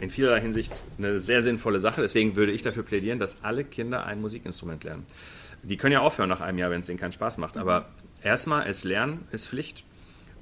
[0.00, 2.00] in vielerlei Hinsicht eine sehr sinnvolle Sache.
[2.00, 5.06] Deswegen würde ich dafür plädieren, dass alle Kinder ein Musikinstrument lernen.
[5.62, 7.56] Die können ja aufhören nach einem Jahr, wenn es ihnen keinen Spaß macht.
[7.56, 7.88] Aber
[8.24, 9.84] erstmal, es lernen ist Pflicht.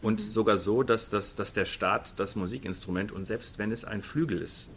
[0.02, 4.02] Und sogar so, dass, dass, dass der Staat das Musikinstrument und selbst wenn es ein
[4.02, 4.70] Flügel ist,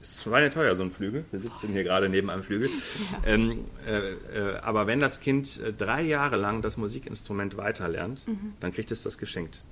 [0.00, 1.24] ist schweineteuer, so ein Flügel.
[1.30, 2.70] Wir sitzen hier gerade neben einem Flügel.
[3.26, 8.24] Ähm, äh, äh, aber wenn das Kind äh, drei Jahre lang das Musikinstrument weiterlernt,
[8.60, 9.62] dann kriegt es das geschenkt.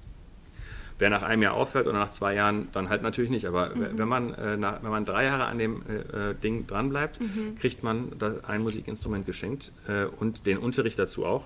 [0.98, 3.46] Wer nach einem Jahr aufhört oder nach zwei Jahren, dann halt natürlich nicht.
[3.46, 7.18] Aber wenn, man, äh, nach, wenn man drei Jahre an dem äh, äh, Ding dranbleibt,
[7.58, 8.12] kriegt man
[8.46, 11.44] ein Musikinstrument geschenkt äh, und den Unterricht dazu auch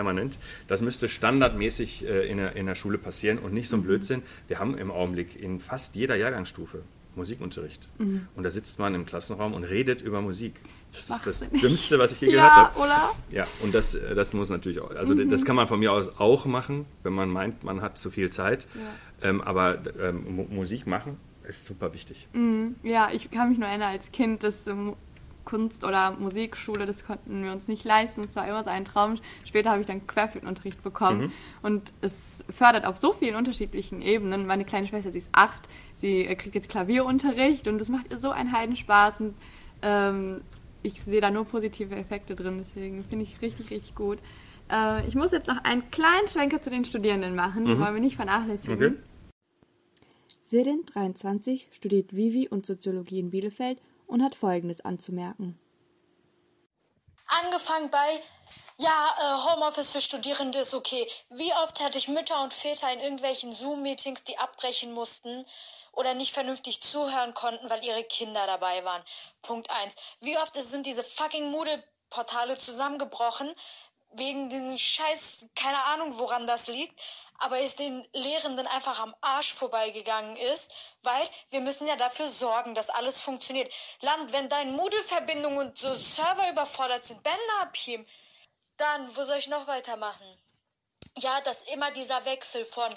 [0.00, 0.38] permanent.
[0.66, 4.22] Das müsste standardmäßig äh, in, der, in der Schule passieren und nicht so ein Blödsinn.
[4.48, 6.82] Wir haben im Augenblick in fast jeder Jahrgangsstufe
[7.16, 7.88] Musikunterricht.
[7.98, 10.54] Und da sitzt man im Klassenraum und redet über Musik.
[10.94, 11.40] Das ist das.
[11.50, 12.78] Dümmste, was ich je gehört ja, habe.
[12.78, 13.10] oder?
[13.30, 16.18] Ja, und das, äh, das muss natürlich auch, also das kann man von mir aus
[16.18, 18.66] auch machen, wenn man meint, man hat zu viel Zeit.
[19.22, 22.26] Ähm, aber ähm, Mu- Musik machen ist super wichtig.
[22.84, 24.66] Ja, ich kann mich nur erinnern, als Kind, dass
[25.50, 28.22] Kunst- oder Musikschule, das konnten wir uns nicht leisten.
[28.22, 29.16] Es war immer so ein Traum.
[29.44, 31.32] Später habe ich dann Querflötenunterricht bekommen.
[31.60, 34.46] Und es fördert auf so vielen unterschiedlichen Ebenen.
[34.46, 38.18] Meine kleine Schwester, sie ist acht, sie äh, kriegt jetzt Klavierunterricht und das macht ihr
[38.18, 39.20] so einen Heidenspaß.
[39.22, 39.34] Und
[39.82, 40.42] ähm,
[40.84, 42.64] ich sehe da nur positive Effekte drin.
[42.64, 44.18] Deswegen finde ich richtig, richtig gut.
[44.70, 47.64] Äh, ich muss jetzt noch einen kleinen Schwenker zu den Studierenden machen.
[47.64, 48.76] Die wollen wir nicht vernachlässigen.
[48.76, 48.96] Okay.
[50.46, 53.78] Serin, 23, studiert Vivi und Soziologie in Bielefeld
[54.10, 55.58] und hat Folgendes anzumerken.
[57.28, 58.20] Angefangen bei,
[58.76, 61.06] ja, äh, Homeoffice für Studierende ist okay.
[61.30, 65.46] Wie oft hatte ich Mütter und Väter in irgendwelchen Zoom-Meetings, die abbrechen mussten
[65.92, 69.02] oder nicht vernünftig zuhören konnten, weil ihre Kinder dabei waren?
[69.42, 69.94] Punkt eins.
[70.20, 73.54] Wie oft sind diese fucking Moodle-Portale zusammengebrochen
[74.12, 77.00] wegen diesen Scheiß, keine Ahnung, woran das liegt,
[77.40, 80.72] aber es den Lehrenden einfach am Arsch vorbeigegangen ist,
[81.02, 83.72] weil wir müssen ja dafür sorgen, dass alles funktioniert.
[84.02, 88.06] Land, wenn deine Moodle-Verbindungen und so Server überfordert sind, Bänder abheben,
[88.76, 90.26] dann, wo soll ich noch weitermachen?
[91.18, 92.94] Ja, dass immer dieser Wechsel von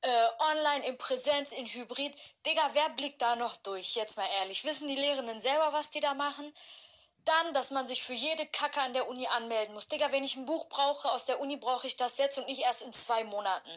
[0.00, 2.14] äh, online in Präsenz in Hybrid.
[2.44, 3.94] Digga, wer blickt da noch durch?
[3.94, 4.64] Jetzt mal ehrlich.
[4.64, 6.52] Wissen die Lehrenden selber, was die da machen?
[7.24, 9.88] Dann, dass man sich für jede Kacke an der Uni anmelden muss.
[9.88, 12.60] Digga, wenn ich ein Buch brauche aus der Uni, brauche ich das jetzt und nicht
[12.60, 13.70] erst in zwei Monaten.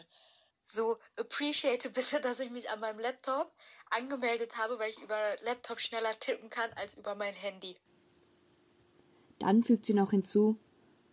[0.64, 3.52] So, appreciate bitte, dass ich mich an meinem Laptop
[3.90, 7.76] angemeldet habe, weil ich über Laptop schneller tippen kann als über mein Handy.
[9.38, 10.58] Dann fügt sie noch hinzu,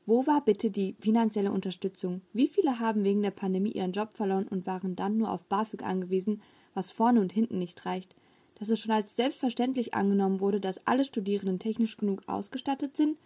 [0.06, 2.22] wo war bitte die finanzielle Unterstützung?
[2.34, 5.84] Wie viele haben wegen der Pandemie ihren Job verloren und waren dann nur auf BAföG
[5.84, 6.44] angewiesen,
[6.74, 8.16] was vorne und hinten nicht reicht?
[8.56, 13.18] Dass es schon als selbstverständlich angenommen wurde, dass alle Studierenden technisch genug ausgestattet sind?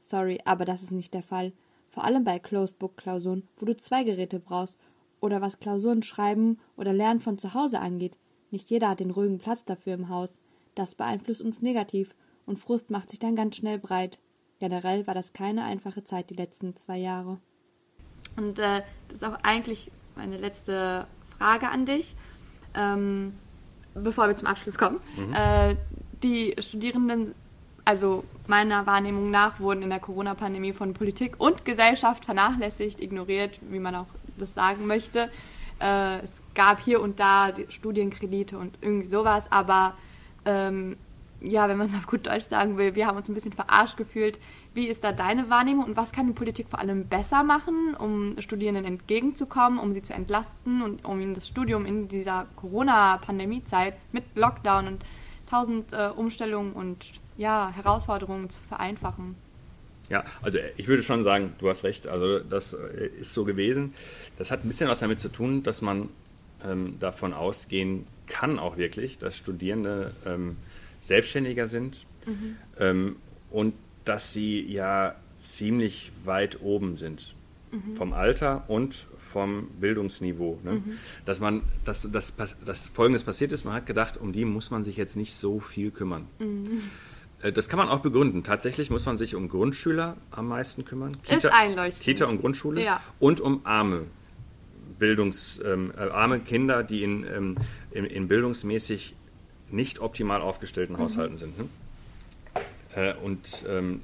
[0.00, 1.52] Sorry, aber das ist nicht der Fall.
[1.90, 4.76] vor allem bei Closed-Book-Klausuren, wo du zwei Geräte brauchst,
[5.20, 8.16] oder was Klausuren schreiben oder Lernen von zu Hause angeht.
[8.50, 10.38] Nicht jeder hat den ruhigen Platz dafür im Haus.
[10.74, 12.14] Das beeinflusst uns negativ
[12.46, 14.18] und Frust macht sich dann ganz schnell breit.
[14.60, 17.38] Generell war das keine einfache Zeit die letzten zwei Jahre.
[18.36, 21.06] Und äh, das ist auch eigentlich meine letzte
[21.36, 22.16] Frage an dich,
[22.74, 23.34] ähm,
[23.94, 25.00] bevor wir zum Abschluss kommen.
[25.16, 25.34] Mhm.
[25.34, 25.76] Äh,
[26.22, 27.34] die Studierenden,
[27.84, 33.78] also meiner Wahrnehmung nach, wurden in der Corona-Pandemie von Politik und Gesellschaft vernachlässigt, ignoriert, wie
[33.78, 34.06] man auch
[34.36, 35.30] das sagen möchte.
[35.80, 39.94] Äh, es gab hier und da Studienkredite und irgendwie sowas, aber
[40.44, 40.96] ähm,
[41.40, 43.96] ja, wenn man es auf gut Deutsch sagen will, wir haben uns ein bisschen verarscht
[43.96, 44.40] gefühlt.
[44.74, 48.40] Wie ist da deine Wahrnehmung und was kann die Politik vor allem besser machen, um
[48.40, 54.24] Studierenden entgegenzukommen, um sie zu entlasten und um ihnen das Studium in dieser Corona-Pandemie-Zeit mit
[54.34, 55.04] Lockdown und
[55.48, 59.34] tausend äh, Umstellungen und ja, Herausforderungen zu vereinfachen?
[60.10, 63.94] Ja, also ich würde schon sagen, du hast recht, also das äh, ist so gewesen.
[64.38, 66.08] Das hat ein bisschen was damit zu tun, dass man
[66.64, 70.56] ähm, davon ausgehen kann auch wirklich, dass Studierende ähm,
[71.00, 72.56] selbstständiger sind mhm.
[72.78, 73.16] ähm,
[73.50, 73.74] und
[74.08, 77.34] dass sie ja ziemlich weit oben sind
[77.70, 77.96] mhm.
[77.96, 80.58] vom Alter und vom Bildungsniveau.
[80.64, 80.72] Ne?
[80.72, 80.98] Mhm.
[81.26, 84.82] Dass man, dass, dass, dass Folgendes passiert ist, man hat gedacht, um die muss man
[84.82, 86.26] sich jetzt nicht so viel kümmern.
[86.38, 86.82] Mhm.
[87.42, 88.42] Äh, das kann man auch begründen.
[88.42, 91.18] Tatsächlich muss man sich um Grundschüler am meisten kümmern.
[91.22, 91.50] Kita.
[91.90, 92.82] Kita und Grundschule.
[92.82, 93.00] Ja.
[93.18, 94.04] Und um arme
[94.98, 97.56] Bildungs, ähm, äh, arme Kinder, die in, ähm,
[97.90, 99.14] in, in, bildungsmäßig
[99.70, 101.00] nicht optimal aufgestellten mhm.
[101.00, 101.58] Haushalten sind.
[101.58, 101.68] Ne?
[102.98, 104.02] Äh, und ähm,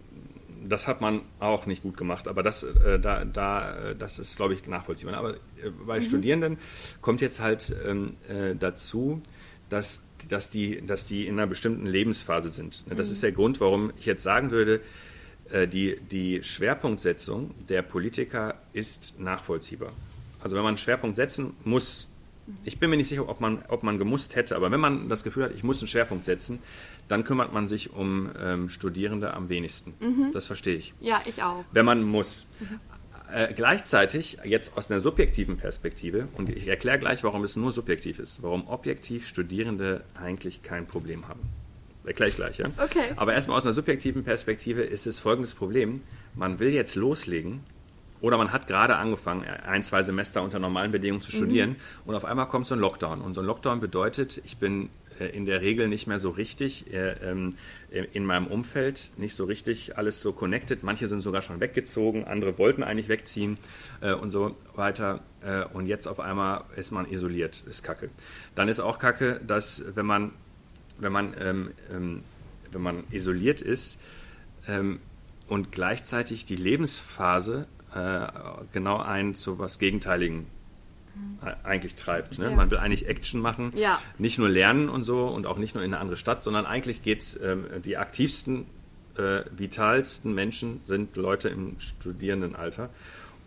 [0.67, 4.37] das hat man auch nicht gut gemacht, aber das, äh, da, da, äh, das ist,
[4.37, 5.15] glaube ich, nachvollziehbar.
[5.15, 6.03] Aber äh, bei mhm.
[6.03, 6.59] Studierenden
[7.01, 8.17] kommt jetzt halt ähm,
[8.59, 9.23] dazu,
[9.69, 12.85] dass dass die, dass die in einer bestimmten Lebensphase sind.
[12.89, 13.13] Das mhm.
[13.13, 14.81] ist der Grund, warum ich jetzt sagen würde,
[15.51, 19.93] äh, die, die Schwerpunktsetzung der Politiker ist nachvollziehbar.
[20.41, 22.09] Also wenn man einen Schwerpunkt setzen muss,
[22.65, 25.25] ich bin mir nicht sicher, ob man, ob man gemusst hätte, aber wenn man das
[25.25, 26.59] Gefühl hat, ich muss einen Schwerpunkt setzen,
[27.09, 29.95] dann kümmert man sich um ähm, Studierende am wenigsten.
[30.01, 30.31] Mhm.
[30.33, 30.95] Das verstehe ich.
[31.01, 31.65] Ja, ich auch.
[31.73, 32.47] Wenn man muss.
[32.61, 32.81] Mhm.
[33.33, 38.19] Äh, gleichzeitig, jetzt aus einer subjektiven Perspektive, und ich erkläre gleich, warum es nur subjektiv
[38.19, 41.41] ist, warum objektiv Studierende eigentlich kein Problem haben.
[42.05, 42.67] Erkläre ich gleich, ja?
[42.77, 43.01] Okay.
[43.17, 46.03] Aber erstmal aus einer subjektiven Perspektive ist es folgendes Problem.
[46.35, 47.61] Man will jetzt loslegen
[48.21, 51.77] oder man hat gerade angefangen, ein, zwei Semester unter normalen Bedingungen zu studieren mhm.
[52.05, 53.21] und auf einmal kommt so ein Lockdown.
[53.21, 57.13] Und so ein Lockdown bedeutet, ich bin in der Regel nicht mehr so richtig äh,
[57.23, 57.55] ähm,
[57.91, 60.83] in meinem Umfeld, nicht so richtig alles so connected.
[60.83, 63.57] Manche sind sogar schon weggezogen, andere wollten eigentlich wegziehen
[64.01, 65.21] äh, und so weiter.
[65.75, 68.09] und jetzt auf einmal ist man isoliert, ist kacke.
[68.55, 70.33] Dann ist auch kacke, dass wenn man,
[70.99, 72.23] wenn man, ähm, ähm,
[72.73, 74.01] wenn man isoliert ist
[75.47, 77.69] und gleichzeitig die Lebensphase
[78.73, 80.47] genau einen zu was Gegenteiligen
[81.63, 82.39] eigentlich treibt.
[82.39, 82.51] Ne?
[82.51, 82.57] Ja.
[82.57, 84.01] Man will eigentlich Action machen, ja.
[84.19, 87.03] nicht nur lernen und so und auch nicht nur in eine andere Stadt, sondern eigentlich
[87.03, 88.67] geht es, ähm, die aktivsten,
[89.17, 92.91] äh, vitalsten Menschen sind Leute im Studierendenalter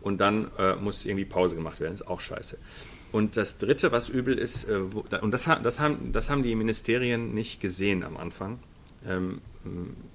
[0.01, 2.57] und dann äh, muss irgendwie Pause gemacht werden, ist auch scheiße.
[3.11, 6.55] Und das Dritte, was übel ist, äh, wo, und das, das, haben, das haben die
[6.55, 8.59] Ministerien nicht gesehen am Anfang,
[9.05, 9.41] ähm,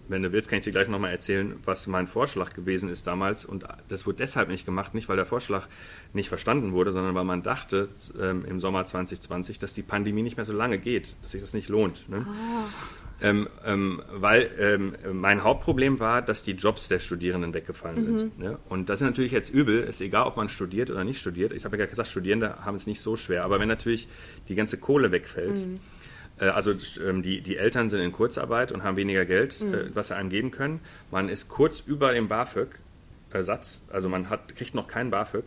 [0.08, 3.44] wenn du willst, kann ich dir gleich nochmal erzählen, was mein Vorschlag gewesen ist damals.
[3.44, 5.66] Und das wurde deshalb nicht gemacht, nicht weil der Vorschlag
[6.12, 7.88] nicht verstanden wurde, sondern weil man dachte
[8.20, 11.54] ähm, im Sommer 2020, dass die Pandemie nicht mehr so lange geht, dass sich das
[11.54, 12.08] nicht lohnt.
[12.08, 12.26] Ne?
[12.28, 13.24] Oh.
[13.24, 18.18] Ähm, ähm, weil ähm, mein Hauptproblem war, dass die Jobs der Studierenden weggefallen mhm.
[18.18, 18.38] sind.
[18.38, 18.58] Ne?
[18.68, 21.52] Und das ist natürlich jetzt übel, ist egal, ob man studiert oder nicht studiert.
[21.52, 24.08] Ich habe ja gesagt, Studierende haben es nicht so schwer, aber wenn natürlich
[24.48, 25.78] die ganze Kohle wegfällt, mhm
[26.48, 26.72] also
[27.06, 29.90] ähm, die, die Eltern sind in Kurzarbeit und haben weniger Geld, äh, mhm.
[29.94, 30.80] was sie einem geben können.
[31.10, 35.44] Man ist kurz über dem BAföG-Satz, also man hat, kriegt noch keinen BAföG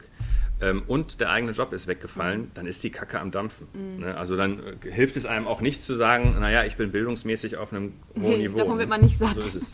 [0.62, 2.52] ähm, und der eigene Job ist weggefallen, mhm.
[2.54, 3.68] dann ist die Kacke am Dampfen.
[3.74, 4.00] Mhm.
[4.06, 4.18] Ne?
[4.18, 7.74] Also dann äh, hilft es einem auch nicht zu sagen, naja, ich bin bildungsmäßig auf
[7.74, 8.58] einem hohen Niveau.
[8.58, 9.34] Davon wird man nicht satt.
[9.34, 9.74] So ist es.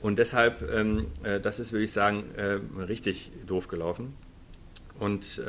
[0.00, 4.14] Und deshalb, ähm, äh, das ist, würde ich sagen, äh, richtig doof gelaufen.
[4.98, 5.42] Und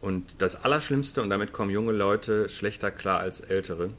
[0.00, 3.90] und das Allerschlimmste, und damit kommen junge Leute schlechter klar als ältere,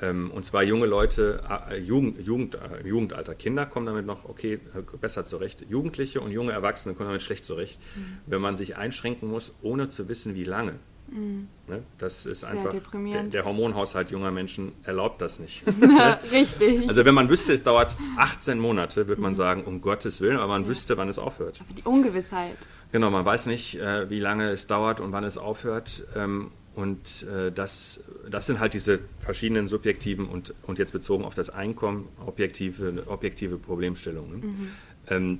[0.00, 1.42] und zwar junge Leute,
[1.78, 3.34] Jugend, Jugend, äh, Jugendalter.
[3.34, 4.58] Kinder kommen damit noch okay,
[5.00, 5.66] besser zurecht.
[5.68, 8.18] Jugendliche und junge Erwachsene kommen damit schlecht zurecht, mhm.
[8.26, 10.74] wenn man sich einschränken muss, ohne zu wissen, wie lange.
[11.10, 11.48] Mhm.
[11.66, 11.82] Ne?
[11.98, 15.64] Das ist Sehr einfach, der, der, Hormonhaushalt junger Menschen erlaubt das nicht.
[16.32, 16.88] Richtig.
[16.88, 19.36] Also wenn man wüsste, es dauert 18 Monate, würde man mhm.
[19.36, 20.68] sagen, um Gottes Willen, aber man ja.
[20.68, 21.60] wüsste, wann es aufhört.
[21.60, 22.56] Aber die Ungewissheit.
[22.92, 26.04] Genau, man weiß nicht, äh, wie lange es dauert und wann es aufhört.
[26.74, 31.50] Und äh, das, das sind halt diese verschiedenen subjektiven und, und jetzt bezogen auf das
[31.50, 34.40] Einkommen objektive, objektive Problemstellungen.
[34.40, 34.68] Mhm.
[35.08, 35.38] Ähm,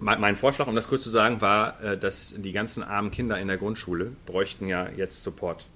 [0.00, 3.38] mein, mein Vorschlag, um das kurz zu sagen, war, äh, dass die ganzen armen Kinder
[3.38, 5.66] in der Grundschule bräuchten ja jetzt Support,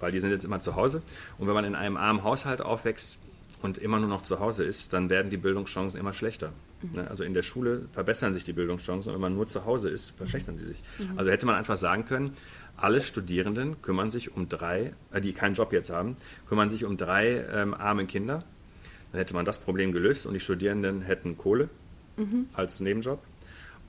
[0.00, 1.02] weil die sind jetzt immer zu Hause.
[1.38, 3.18] Und wenn man in einem armen Haushalt aufwächst
[3.62, 6.52] und immer nur noch zu Hause ist, dann werden die Bildungschancen immer schlechter.
[6.82, 7.00] Mhm.
[7.08, 10.10] Also in der Schule verbessern sich die Bildungschancen und wenn man nur zu Hause ist,
[10.16, 10.82] verschlechtern sie sich.
[10.98, 11.18] Mhm.
[11.18, 12.32] Also hätte man einfach sagen können,
[12.78, 16.16] alle Studierenden kümmern sich um drei, äh, die keinen Job jetzt haben,
[16.48, 18.44] kümmern sich um drei ähm, arme Kinder.
[19.12, 21.68] Dann hätte man das Problem gelöst und die Studierenden hätten Kohle
[22.16, 22.46] mhm.
[22.54, 23.20] als Nebenjob.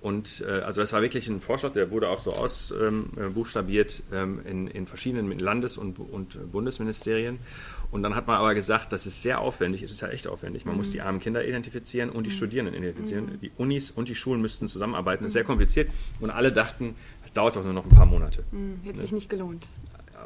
[0.02, 4.46] Und äh, also das war wirklich ein Vorschlag, der wurde auch so ausbuchstabiert ähm, ähm,
[4.46, 7.40] in, in verschiedenen Landes- und, und Bundesministerien.
[7.92, 10.64] Und dann hat man aber gesagt, das ist sehr aufwendig, es ist ja echt aufwendig.
[10.64, 10.80] Man mhm.
[10.80, 12.36] muss die armen Kinder identifizieren und die mhm.
[12.36, 13.26] Studierenden identifizieren.
[13.26, 13.42] Mhm.
[13.42, 15.24] Die Unis und die Schulen müssten zusammenarbeiten.
[15.24, 15.48] Das ist sehr mhm.
[15.48, 15.90] kompliziert.
[16.22, 16.96] Und alle dachten,
[17.30, 18.44] es dauert doch nur noch ein paar Monate.
[18.52, 18.80] Mhm.
[18.84, 19.02] Hätte ne?
[19.04, 19.66] sich nicht gelohnt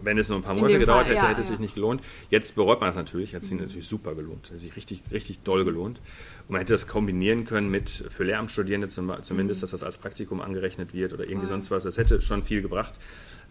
[0.01, 1.53] wenn es nur ein paar Monate gedauert Fall, hätte, ja, hätte es ja.
[1.53, 2.01] sich nicht gelohnt.
[2.29, 3.35] Jetzt bereut man das natürlich.
[3.35, 3.61] Hat sich mhm.
[3.61, 4.49] natürlich super gelohnt.
[4.51, 5.99] Hat sich richtig, richtig doll gelohnt.
[6.47, 9.63] Und man hätte das kombinieren können mit für Lehramtsstudierende zum, zumindest, mhm.
[9.63, 11.47] dass das als Praktikum angerechnet wird oder irgendwie Voll.
[11.47, 11.83] sonst was.
[11.83, 12.93] Das hätte schon viel gebracht.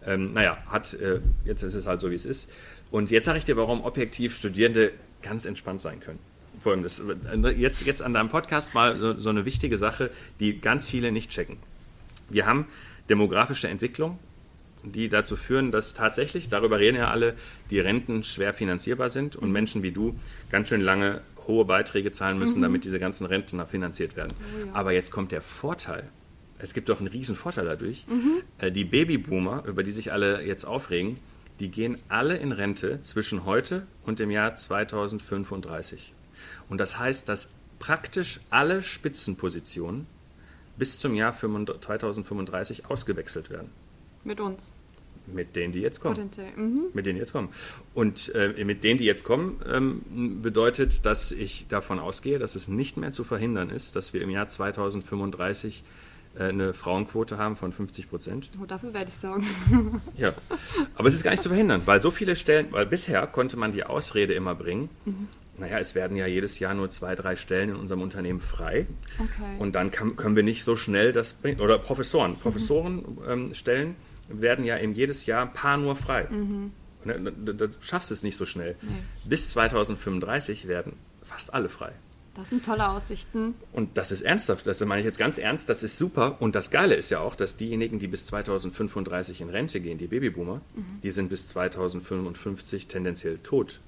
[0.05, 2.51] Ähm, naja, hat, äh, jetzt ist es halt so, wie es ist.
[2.91, 6.19] Und jetzt sage ich dir, warum objektiv Studierende ganz entspannt sein können.
[6.61, 7.01] Folgendes.
[7.55, 11.31] Jetzt, jetzt an deinem Podcast mal so, so eine wichtige Sache, die ganz viele nicht
[11.31, 11.57] checken.
[12.29, 12.67] Wir haben
[13.09, 14.19] demografische Entwicklung
[14.83, 17.35] die dazu führen, dass tatsächlich, darüber reden ja alle,
[17.69, 19.53] die Renten schwer finanzierbar sind und mhm.
[19.53, 20.15] Menschen wie du
[20.51, 22.63] ganz schön lange hohe Beiträge zahlen müssen, mhm.
[22.63, 24.33] damit diese ganzen Renten finanziert werden.
[24.33, 24.73] Oh ja.
[24.73, 26.09] Aber jetzt kommt der Vorteil.
[26.57, 28.05] Es gibt doch einen riesen Vorteil dadurch.
[28.07, 28.41] Mhm.
[28.57, 31.17] Äh, die Babyboomer, über die sich alle jetzt aufregen,
[31.59, 36.13] die gehen alle in Rente zwischen heute und dem Jahr 2035.
[36.69, 37.49] Und das heißt, dass
[37.79, 40.07] praktisch alle Spitzenpositionen
[40.77, 43.69] bis zum Jahr 2035 ausgewechselt werden.
[44.23, 44.73] Mit uns.
[45.25, 46.29] Mit denen, die jetzt kommen.
[46.57, 46.85] Mhm.
[46.93, 47.49] Mit denen, die jetzt kommen.
[47.93, 52.67] Und äh, mit denen, die jetzt kommen, ähm, bedeutet, dass ich davon ausgehe, dass es
[52.67, 55.83] nicht mehr zu verhindern ist, dass wir im Jahr 2035
[56.35, 58.49] äh, eine Frauenquote haben von 50 Prozent.
[58.61, 60.01] Oh, dafür werde ich sorgen.
[60.17, 60.33] ja,
[60.95, 63.71] aber es ist gar nicht zu verhindern, weil so viele Stellen, weil bisher konnte man
[63.71, 65.29] die Ausrede immer bringen, mhm.
[65.57, 68.87] Naja, es werden ja jedes Jahr nur zwei, drei Stellen in unserem Unternehmen frei.
[69.19, 69.57] Okay.
[69.59, 71.59] Und dann kann, können wir nicht so schnell das bringen.
[71.59, 73.89] Oder Professoren, Professorenstellen.
[73.89, 73.95] Mhm.
[73.95, 73.95] Ähm,
[74.29, 76.27] werden ja eben jedes Jahr ein paar nur frei.
[76.29, 76.71] Mhm.
[77.03, 78.75] Du schaffst es nicht so schnell.
[78.81, 78.89] Nee.
[79.25, 81.91] Bis 2035 werden fast alle frei.
[82.35, 83.53] Das sind tolle Aussichten.
[83.73, 86.37] Und das ist ernsthaft, das meine ich jetzt ganz ernst, das ist super.
[86.39, 90.07] Und das Geile ist ja auch, dass diejenigen, die bis 2035 in Rente gehen, die
[90.07, 91.01] Babyboomer, mhm.
[91.03, 93.81] die sind bis 2055 tendenziell tot.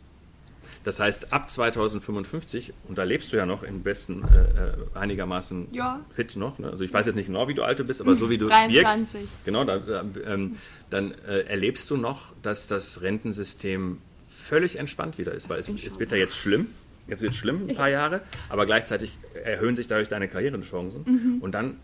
[0.86, 5.70] Das heißt, ab 2055, und da lebst du ja noch im besten äh, äh, einigermaßen
[5.72, 6.06] ja.
[6.16, 6.60] fit noch.
[6.60, 6.70] Ne?
[6.70, 9.14] Also ich weiß jetzt nicht genau, wie du alt bist, aber so wie du 23.
[9.14, 9.82] wirkst, genau, da,
[10.28, 10.58] ähm,
[10.92, 13.98] dann äh, erlebst du noch, dass das Rentensystem
[14.30, 16.68] völlig entspannt wieder ist, weil es, es wird ja jetzt schlimm.
[17.08, 21.38] Jetzt wird es schlimm, ein paar Jahre, aber gleichzeitig erhöhen sich dadurch deine Karrierechancen mhm.
[21.42, 21.78] und dann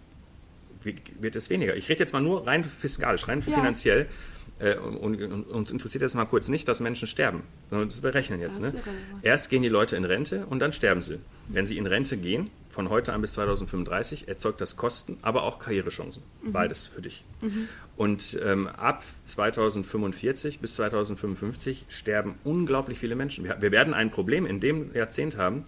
[0.84, 1.76] wird es weniger.
[1.76, 3.56] Ich rede jetzt mal nur rein fiskalisch, rein ja.
[3.56, 4.08] finanziell.
[4.62, 8.40] Äh, und, und, uns interessiert jetzt mal kurz nicht, dass Menschen sterben, sondern das berechnen
[8.40, 8.62] jetzt.
[8.62, 8.74] Ne?
[9.24, 11.20] Erst gehen die Leute in Rente und dann sterben sie.
[11.48, 15.60] Wenn sie in Rente gehen, von heute an bis 2035, erzeugt das Kosten, aber auch
[15.60, 16.24] Karrierechancen.
[16.42, 16.52] Mhm.
[16.52, 17.24] Beides für dich.
[17.42, 17.68] Mhm.
[17.98, 23.44] Und ähm, ab 2045 bis 2055 sterben unglaublich viele Menschen.
[23.44, 25.66] Wir, wir werden ein Problem in dem Jahrzehnt haben,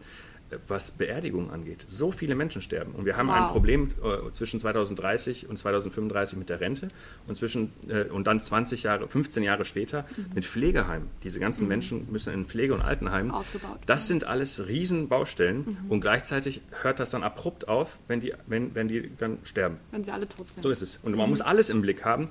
[0.67, 1.85] was Beerdigung angeht.
[1.87, 2.93] So viele Menschen sterben.
[2.93, 3.35] Und wir haben wow.
[3.35, 6.89] ein Problem äh, zwischen 2030 und 2035 mit der Rente
[7.27, 10.25] und, zwischen, äh, und dann 20 Jahre, 15 Jahre später mhm.
[10.35, 11.09] mit Pflegeheimen.
[11.23, 11.69] Diese ganzen mhm.
[11.69, 13.31] Menschen müssen in Pflege- und Altenheimen.
[13.31, 13.47] Das,
[13.85, 15.91] das sind alles Riesenbaustellen mhm.
[15.91, 19.77] und gleichzeitig hört das dann abrupt auf, wenn die, wenn, wenn die dann sterben.
[19.91, 20.63] Wenn sie alle tot sind.
[20.63, 20.97] So ist es.
[20.97, 22.29] Und man muss alles im Blick haben.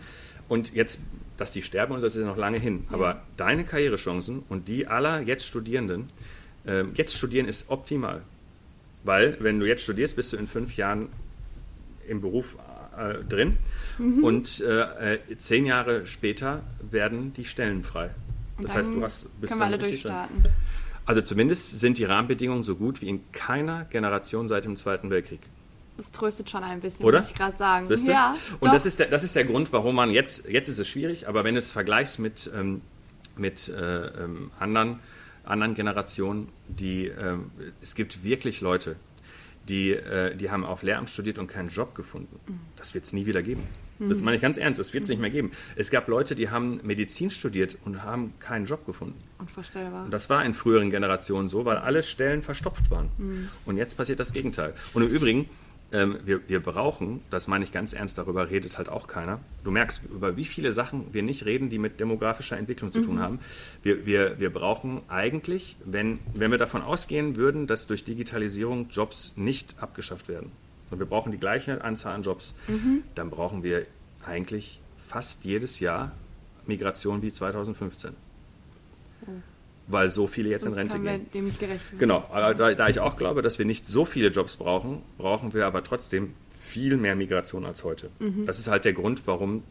[0.48, 1.00] Und jetzt,
[1.36, 2.84] dass die sterben, und das ist ja noch lange hin.
[2.90, 6.10] Aber deine Karrierechancen und die aller jetzt Studierenden,
[6.66, 8.22] ähm, jetzt studieren ist optimal.
[9.04, 11.08] Weil, wenn du jetzt studierst, bist du in fünf Jahren
[12.06, 12.56] im Beruf
[12.96, 13.56] äh, drin
[13.98, 14.22] mhm.
[14.22, 18.10] und äh, zehn Jahre später werden die Stellen frei.
[18.60, 20.42] Das heißt, du hast bis können wir alle durchstarten.
[20.42, 20.52] Drin.
[21.04, 25.40] Also zumindest sind die Rahmenbedingungen so gut wie in keiner Generation seit dem Zweiten Weltkrieg.
[25.96, 27.18] Das tröstet schon ein bisschen, Oder?
[27.18, 27.86] muss ich gerade sagen.
[28.06, 30.88] Ja, und das ist, der, das ist der Grund, warum man jetzt, jetzt ist es
[30.88, 32.80] schwierig, aber wenn du es vergleichst mit, ähm,
[33.36, 35.00] mit äh, ähm, anderen
[35.44, 37.36] anderen Generationen, die, äh,
[37.80, 38.96] es gibt wirklich Leute,
[39.68, 42.38] die, äh, die haben auf Lehramt studiert und keinen Job gefunden.
[42.76, 43.62] Das wird es nie wieder geben.
[44.08, 44.24] Das mhm.
[44.24, 45.52] meine ich ganz ernst, das wird es nicht mehr geben.
[45.76, 49.20] Es gab Leute, die haben Medizin studiert und haben keinen Job gefunden.
[49.38, 50.04] Unvorstellbar.
[50.04, 53.10] Und das war in früheren Generationen so, weil alle Stellen verstopft waren.
[53.18, 53.48] Mhm.
[53.64, 54.74] Und jetzt passiert das Gegenteil.
[54.94, 55.48] Und im Übrigen,
[55.92, 59.40] ähm, wir, wir brauchen, das meine ich ganz ernst, darüber redet halt auch keiner.
[59.64, 63.04] Du merkst, über wie viele Sachen wir nicht reden, die mit demografischer Entwicklung zu mhm.
[63.04, 63.38] tun haben.
[63.82, 69.32] Wir, wir, wir brauchen eigentlich, wenn, wenn wir davon ausgehen würden, dass durch Digitalisierung Jobs
[69.36, 70.52] nicht abgeschafft werden,
[70.90, 73.02] und wir brauchen die gleiche Anzahl an Jobs, Mhm.
[73.14, 73.86] dann brauchen wir
[74.26, 76.12] eigentlich fast jedes Jahr
[76.66, 78.12] Migration wie 2015.
[79.88, 81.30] Weil so viele jetzt in Sonst Rente können wir gehen.
[81.34, 81.98] dem nicht gerecht werden.
[81.98, 85.54] Genau, aber da, da ich auch glaube, dass wir nicht so viele Jobs brauchen, brauchen
[85.54, 88.10] wir aber trotzdem viel mehr Migration als heute.
[88.46, 89.62] Das ist halt der Grund, warum,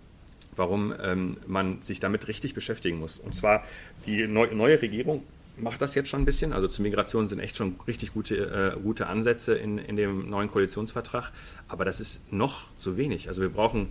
[0.55, 3.17] warum ähm, man sich damit richtig beschäftigen muss.
[3.17, 3.63] Und zwar
[4.05, 5.23] die neu, neue Regierung
[5.57, 6.53] macht das jetzt schon ein bisschen.
[6.53, 10.51] Also zur Migration sind echt schon richtig gute, äh, gute Ansätze in, in dem neuen
[10.51, 11.31] Koalitionsvertrag.
[11.67, 13.27] Aber das ist noch zu wenig.
[13.27, 13.87] Also wir brauchen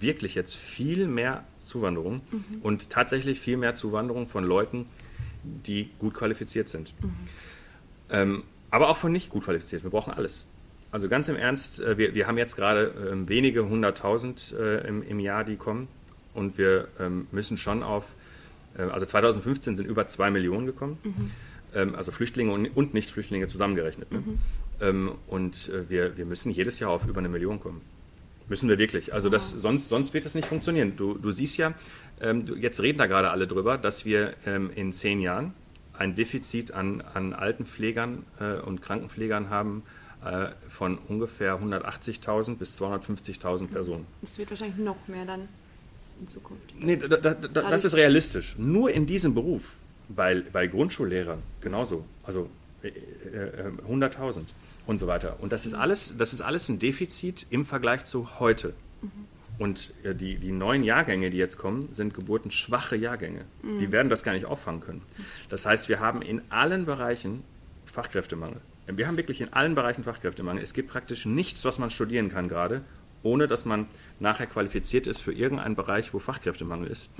[0.00, 2.22] wirklich jetzt viel mehr Zuwanderung
[2.62, 4.86] und tatsächlich viel mehr Zuwanderung von Leuten,
[5.42, 6.94] die gut qualifiziert sind.
[8.10, 9.82] Ähm, aber auch von nicht gut qualifiziert.
[9.82, 10.46] Wir brauchen alles.
[10.90, 15.02] Also ganz im Ernst, äh, wir, wir haben jetzt gerade ähm, wenige hunderttausend äh, im,
[15.02, 15.88] im Jahr, die kommen.
[16.34, 18.04] Und wir ähm, müssen schon auf,
[18.76, 20.98] äh, also 2015 sind über zwei Millionen gekommen.
[21.74, 24.12] Ähm, also Flüchtlinge und, und Nicht-Flüchtlinge zusammengerechnet.
[24.12, 24.22] Ne?
[24.80, 27.80] Ähm, und äh, wir, wir müssen jedes Jahr auf über eine Million kommen.
[28.48, 29.14] Müssen wir wirklich.
[29.14, 30.94] Also das, sonst, sonst wird das nicht funktionieren.
[30.96, 31.72] Du, du siehst ja,
[32.56, 35.54] jetzt reden da gerade alle drüber, dass wir ähm, in zehn Jahren
[35.92, 39.82] ein Defizit an, an Altenpflegern äh, und Krankenpflegern haben
[40.24, 44.06] äh, von ungefähr 180.000 bis 250.000 Personen.
[44.22, 45.48] Es wird wahrscheinlich noch mehr dann
[46.20, 46.74] in Zukunft.
[46.78, 48.54] Nee, da, da, da, das ist realistisch.
[48.58, 49.76] Nur in diesem Beruf,
[50.08, 52.48] bei, bei Grundschullehrern genauso, also
[52.82, 54.42] äh, äh, 100.000
[54.86, 55.36] und so weiter.
[55.40, 58.74] Und das ist alles, das ist alles ein Defizit im Vergleich zu heute.
[59.58, 63.44] Und äh, die, die neuen Jahrgänge, die jetzt kommen, sind geburtenschwache Jahrgänge.
[63.80, 65.02] Die werden das gar nicht auffangen können.
[65.48, 67.44] Das heißt, wir haben in allen Bereichen
[67.86, 68.60] Fachkräftemangel.
[68.86, 70.62] Wir haben wirklich in allen Bereichen Fachkräftemangel.
[70.62, 72.82] Es gibt praktisch nichts, was man studieren kann gerade,
[73.22, 73.86] ohne dass man
[74.18, 77.10] nachher qualifiziert ist für irgendeinen Bereich, wo Fachkräftemangel ist.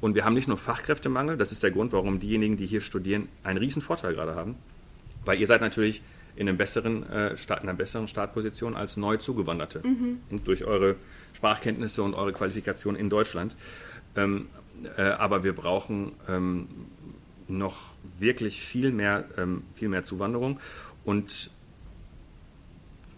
[0.00, 3.28] Und wir haben nicht nur Fachkräftemangel, das ist der Grund, warum diejenigen, die hier studieren,
[3.42, 4.56] einen riesen Vorteil gerade haben.
[5.24, 6.02] Weil ihr seid natürlich
[6.36, 9.80] in, einem besseren, äh, Start, in einer besseren Startposition als neu Zugewanderte.
[10.30, 10.96] Und durch eure
[11.34, 13.56] Sprachkenntnisse und eure Qualifikation in Deutschland.
[14.16, 14.48] Ähm,
[14.96, 16.68] äh, aber wir brauchen ähm,
[17.48, 17.76] noch
[18.18, 20.58] wirklich viel mehr, ähm, viel mehr Zuwanderung.
[21.04, 21.50] Und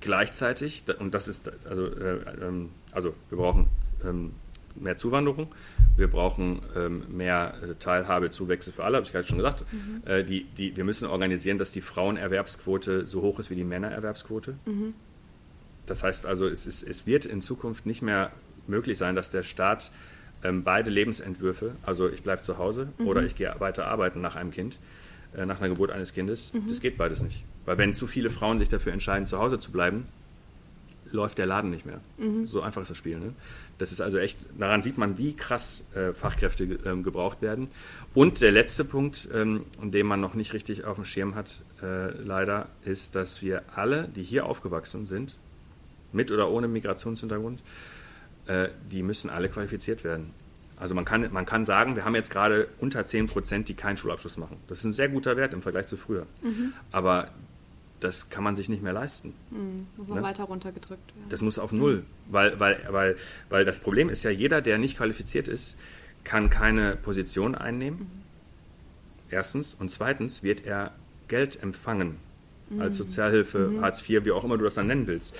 [0.00, 3.68] gleichzeitig, und das ist, also, äh, ähm, also wir brauchen
[4.04, 4.32] ähm,
[4.74, 5.48] mehr Zuwanderung,
[5.96, 9.64] wir brauchen ähm, mehr äh, Teilhabe, Zuwächse für alle, habe ich gerade schon gesagt.
[10.04, 14.56] Äh, die, die, wir müssen organisieren, dass die Frauenerwerbsquote so hoch ist wie die Männererwerbsquote.
[15.86, 18.32] Das heißt also, es, ist, es wird in Zukunft nicht mehr
[18.66, 19.90] möglich sein, dass der Staat
[20.42, 24.50] ähm, beide Lebensentwürfe, also ich bleibe zu Hause oder ich gehe weiter arbeiten nach einem
[24.50, 24.78] Kind,
[25.36, 27.44] äh, nach einer Geburt eines Kindes, das geht beides nicht.
[27.64, 30.06] Weil wenn zu viele Frauen sich dafür entscheiden, zu Hause zu bleiben,
[31.12, 32.00] läuft der Laden nicht mehr.
[32.46, 33.18] So einfach ist das Spiel.
[33.18, 33.32] Ne?
[33.78, 37.68] Das ist also echt, daran sieht man, wie krass äh, Fachkräfte ähm, gebraucht werden.
[38.14, 42.10] Und der letzte Punkt, ähm, den man noch nicht richtig auf dem Schirm hat, äh,
[42.10, 45.36] leider, ist, dass wir alle, die hier aufgewachsen sind,
[46.16, 47.62] mit oder ohne Migrationshintergrund,
[48.46, 50.30] äh, die müssen alle qualifiziert werden.
[50.78, 53.96] Also man kann, man kann sagen, wir haben jetzt gerade unter 10 Prozent, die keinen
[53.96, 54.56] Schulabschluss machen.
[54.68, 56.26] Das ist ein sehr guter Wert im Vergleich zu früher.
[56.92, 57.30] Aber
[58.00, 59.32] das kann man sich nicht mehr leisten.
[59.96, 60.22] Muss noch Ne?
[60.22, 61.28] weiter runtergedrückt werden.
[61.30, 62.04] Das muss auf Null.
[62.28, 63.16] Weil, weil, weil,
[63.48, 65.76] weil das Problem ist ja, jeder, der nicht qualifiziert ist,
[66.24, 68.10] kann keine Position einnehmen.
[69.30, 69.72] Erstens.
[69.72, 70.92] Und zweitens wird er
[71.28, 72.16] Geld empfangen.
[72.78, 75.38] Als Sozialhilfe, Hartz IV, wie auch immer du das dann nennen willst.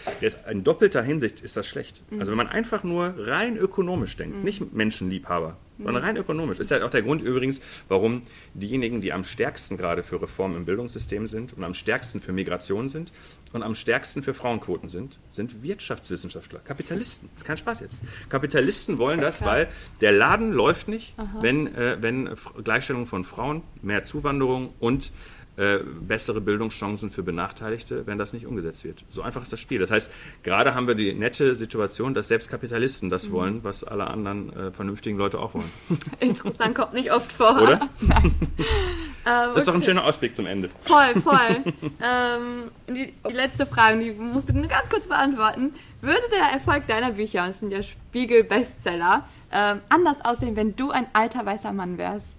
[0.49, 2.03] In doppelter Hinsicht ist das schlecht.
[2.19, 6.59] Also wenn man einfach nur rein ökonomisch denkt, nicht Menschenliebhaber, sondern rein ökonomisch.
[6.59, 8.23] Ist ja auch der Grund übrigens, warum
[8.55, 12.89] diejenigen, die am stärksten gerade für Reformen im Bildungssystem sind und am stärksten für Migration
[12.89, 13.13] sind
[13.53, 17.29] und am stärksten für Frauenquoten sind, sind Wirtschaftswissenschaftler, Kapitalisten.
[17.33, 18.01] Das ist kein Spaß jetzt.
[18.29, 19.69] Kapitalisten wollen das, weil
[20.01, 22.31] der Laden läuft nicht, wenn, äh, wenn
[22.65, 25.13] Gleichstellung von Frauen, mehr Zuwanderung und
[25.57, 29.05] äh, bessere Bildungschancen für Benachteiligte, wenn das nicht umgesetzt wird.
[29.09, 29.79] So einfach ist das Spiel.
[29.79, 30.11] Das heißt,
[30.43, 34.71] gerade haben wir die nette Situation, dass selbst Kapitalisten das wollen, was alle anderen äh,
[34.73, 35.71] vernünftigen Leute auch wollen.
[36.21, 37.61] Interessant, kommt nicht oft vor.
[37.61, 37.89] Oder?
[39.29, 39.87] Ähm, Das ist doch ein okay.
[39.87, 40.71] schöner Ausblick zum Ende.
[40.83, 41.65] Voll, voll.
[42.01, 45.75] ähm, die, die letzte Frage, die musst du nur ganz kurz beantworten.
[46.01, 50.91] Würde der Erfolg deiner Bücher, und es sind ja Spiegel-Bestseller, ähm, anders aussehen, wenn du
[50.91, 52.36] ein alter weißer Mann wärst?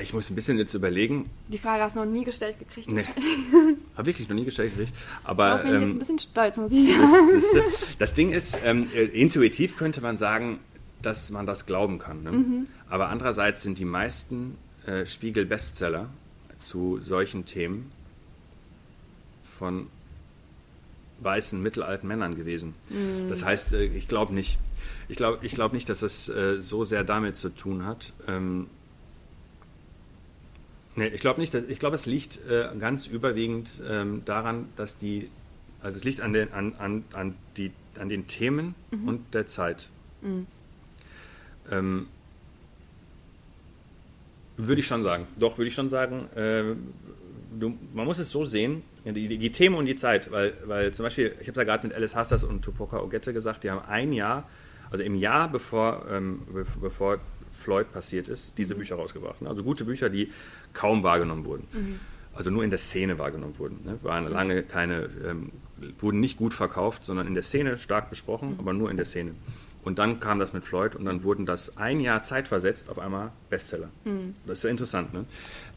[0.00, 1.30] Ich muss ein bisschen jetzt überlegen.
[1.48, 2.90] Die Frage hast du noch nie gestellt gekriegt.
[2.90, 3.04] Nee.
[3.96, 4.92] Habe wirklich noch nie gestellt gekriegt.
[5.22, 7.30] Aber Darauf bin ich jetzt ein ähm, bisschen stolz, muss ich das, sagen.
[7.30, 7.64] siehste,
[7.98, 10.58] das Ding ist, ähm, äh, intuitiv könnte man sagen,
[11.00, 12.22] dass man das glauben kann.
[12.22, 12.32] Ne?
[12.32, 12.66] Mhm.
[12.88, 14.56] Aber andererseits sind die meisten
[14.86, 16.08] äh, Spiegel-Bestseller
[16.58, 17.92] zu solchen Themen
[19.58, 19.86] von
[21.20, 22.74] weißen mittelalten Männern gewesen.
[22.90, 23.28] Mhm.
[23.28, 24.58] Das heißt, äh, ich glaube nicht.
[25.08, 28.12] Ich glaube ich glaub nicht, dass es äh, so sehr damit zu tun hat.
[28.26, 28.66] Ähm,
[30.96, 31.54] Nee, ich glaube nicht.
[31.54, 35.28] Ich glaube, es liegt äh, ganz überwiegend ähm, daran, dass die,
[35.80, 39.08] also es liegt an den, an, an, an die, an den Themen mhm.
[39.08, 39.88] und der Zeit.
[40.22, 40.46] Mhm.
[41.70, 42.06] Ähm,
[44.56, 45.26] würde ich schon sagen.
[45.38, 46.28] Doch, würde ich schon sagen.
[46.36, 46.76] Äh,
[47.58, 50.94] du, man muss es so sehen, die, die, die, Themen und die Zeit, weil, weil
[50.94, 53.84] zum Beispiel, ich habe da gerade mit Alice Hassas und Tupoka Ogette gesagt, die haben
[53.86, 54.48] ein Jahr,
[54.90, 56.42] also im Jahr bevor, ähm,
[56.80, 57.18] bevor
[57.54, 58.74] Floyd passiert ist, diese.
[58.74, 59.42] Bücher rausgebracht.
[59.42, 59.48] Ne?
[59.48, 60.32] Also gute Bücher, die
[60.72, 61.66] kaum wahrgenommen wurden.
[61.72, 62.00] Mhm.
[62.34, 63.80] Also nur in der Szene wahrgenommen wurden.
[63.84, 63.98] Ne?
[64.02, 65.52] Waren lange keine, ähm,
[66.00, 68.60] wurden nicht gut verkauft, sondern in der Szene stark besprochen, mhm.
[68.60, 69.32] aber nur in der Szene.
[69.84, 73.32] Und dann kam das mit Floyd und dann wurden das ein Jahr zeitversetzt auf einmal
[73.50, 73.90] Bestseller.
[74.04, 74.34] Mhm.
[74.46, 75.12] Das ist ja interessant.
[75.12, 75.26] Ne?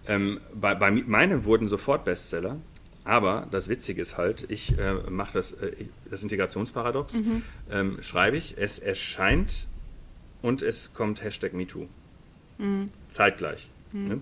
[0.07, 2.57] Ähm, bei, bei meine wurden sofort Bestseller,
[3.03, 7.41] aber das Witzige ist halt, ich äh, mache das, äh, das Integrationsparadox, mhm.
[7.69, 9.67] ähm, schreibe ich, es erscheint
[10.41, 11.87] und es kommt Hashtag MeToo.
[12.57, 12.89] Mhm.
[13.09, 13.69] Zeitgleich.
[13.91, 14.07] Mhm.
[14.07, 14.21] Ne?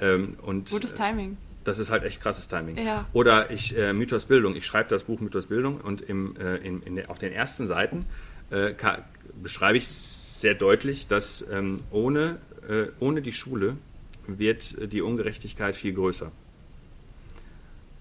[0.00, 1.36] Ähm, und, Gutes äh, Timing.
[1.64, 2.76] Das ist halt echt krasses Timing.
[2.76, 3.06] Ja.
[3.12, 6.82] Oder ich, äh, Mythos Bildung, ich schreibe das Buch Mythos Bildung und im, äh, in,
[6.82, 8.04] in, auf den ersten Seiten
[8.50, 8.74] äh,
[9.42, 12.38] beschreibe ich sehr deutlich, dass ähm, ohne,
[12.68, 13.76] äh, ohne die Schule
[14.26, 16.30] wird die Ungerechtigkeit viel größer.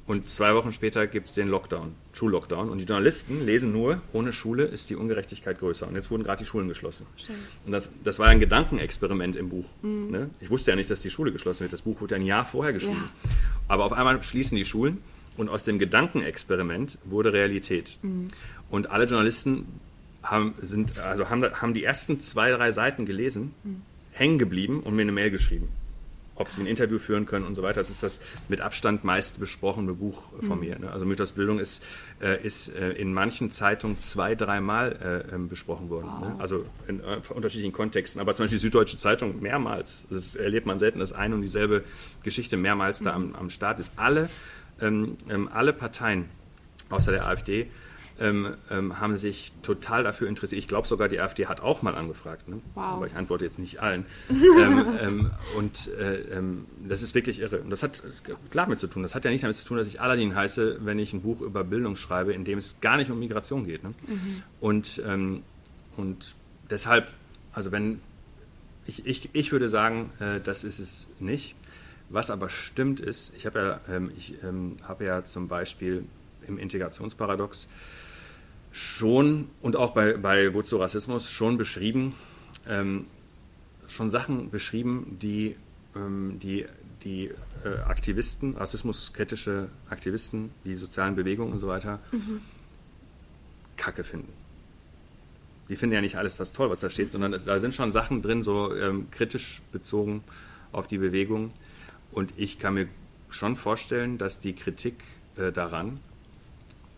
[0.05, 2.69] Und zwei Wochen später gibt es den Lockdown, Schullockdown.
[2.69, 5.88] Und die Journalisten lesen nur, ohne Schule ist die Ungerechtigkeit größer.
[5.88, 7.05] Und jetzt wurden gerade die Schulen geschlossen.
[7.15, 7.35] Schön.
[7.65, 9.69] Und das, das war ein Gedankenexperiment im Buch.
[9.81, 10.11] Mhm.
[10.11, 10.30] Ne?
[10.41, 11.71] Ich wusste ja nicht, dass die Schule geschlossen wird.
[11.71, 13.09] Das Buch wurde ein Jahr vorher geschrieben.
[13.23, 13.30] Ja.
[13.69, 14.97] Aber auf einmal schließen die Schulen.
[15.38, 17.97] Und aus dem Gedankenexperiment wurde Realität.
[18.01, 18.27] Mhm.
[18.69, 19.65] Und alle Journalisten
[20.21, 23.81] haben, sind, also haben, haben die ersten zwei, drei Seiten gelesen, mhm.
[24.11, 25.69] hängen geblieben und mir eine Mail geschrieben.
[26.35, 27.80] Ob sie ein Interview führen können und so weiter.
[27.80, 30.60] Das ist das mit Abstand meist besprochene Buch von mhm.
[30.60, 30.80] mir.
[30.80, 30.91] Ne?
[30.91, 31.84] Also Mythos Bildung ist,
[32.22, 36.07] äh, ist äh, in manchen Zeitungen zwei, dreimal äh, ähm, besprochen worden.
[36.07, 36.22] Ne?
[36.22, 36.30] Wow.
[36.30, 36.35] Ne?
[36.39, 38.19] Also in äh, unterschiedlichen Kontexten.
[38.19, 40.05] Aber zum Beispiel die Süddeutsche Zeitung mehrmals.
[40.10, 41.84] Das erlebt man selten, dass eine und dieselbe
[42.23, 43.05] Geschichte mehrmals mhm.
[43.05, 43.93] da am, am Start ist.
[43.97, 44.30] Alle,
[44.81, 46.26] ähm, ähm, alle Parteien
[46.89, 47.68] außer der AfD
[48.23, 50.57] ähm, ähm, haben sich total dafür interessiert.
[50.57, 52.47] Ich glaube sogar, die AfD hat auch mal angefragt.
[52.47, 52.61] Ne?
[52.73, 52.83] Wow.
[52.85, 54.05] Aber ich antworte jetzt nicht allen.
[54.29, 57.59] ähm, ähm und äh, ähm, das ist wirklich irre.
[57.59, 58.01] Und das hat
[58.49, 59.03] klar damit zu tun.
[59.03, 61.41] Das hat ja nicht damit zu tun, dass ich Aladdin heiße, wenn ich ein Buch
[61.41, 63.83] über Bildung schreibe, in dem es gar nicht um Migration geht.
[63.83, 63.93] Ne?
[64.07, 64.43] Mhm.
[64.61, 65.43] Und, ähm,
[65.97, 66.33] und
[66.69, 67.11] deshalb,
[67.51, 67.99] also wenn,
[68.85, 71.55] ich, ich, ich würde sagen, äh, das ist es nicht.
[72.09, 74.35] Was aber stimmt ist, ich habe ja, ich
[74.83, 76.03] habe ja zum Beispiel
[76.47, 77.69] im Integrationsparadox
[78.73, 82.13] schon und auch bei, bei Wozu Rassismus schon beschrieben,
[82.67, 83.05] ähm,
[83.87, 85.55] schon Sachen beschrieben, die
[85.95, 86.65] ähm, die,
[87.03, 87.31] die
[87.63, 92.41] äh, Aktivisten, rassismuskritische Aktivisten, die sozialen Bewegungen und so weiter, mhm.
[93.77, 94.31] Kacke finden.
[95.69, 98.21] Die finden ja nicht alles das toll, was da steht, sondern da sind schon Sachen
[98.21, 100.23] drin, so ähm, kritisch bezogen
[100.71, 101.51] auf die Bewegung.
[102.11, 102.87] Und ich kann mir
[103.29, 104.95] schon vorstellen, dass die Kritik
[105.37, 105.99] äh, daran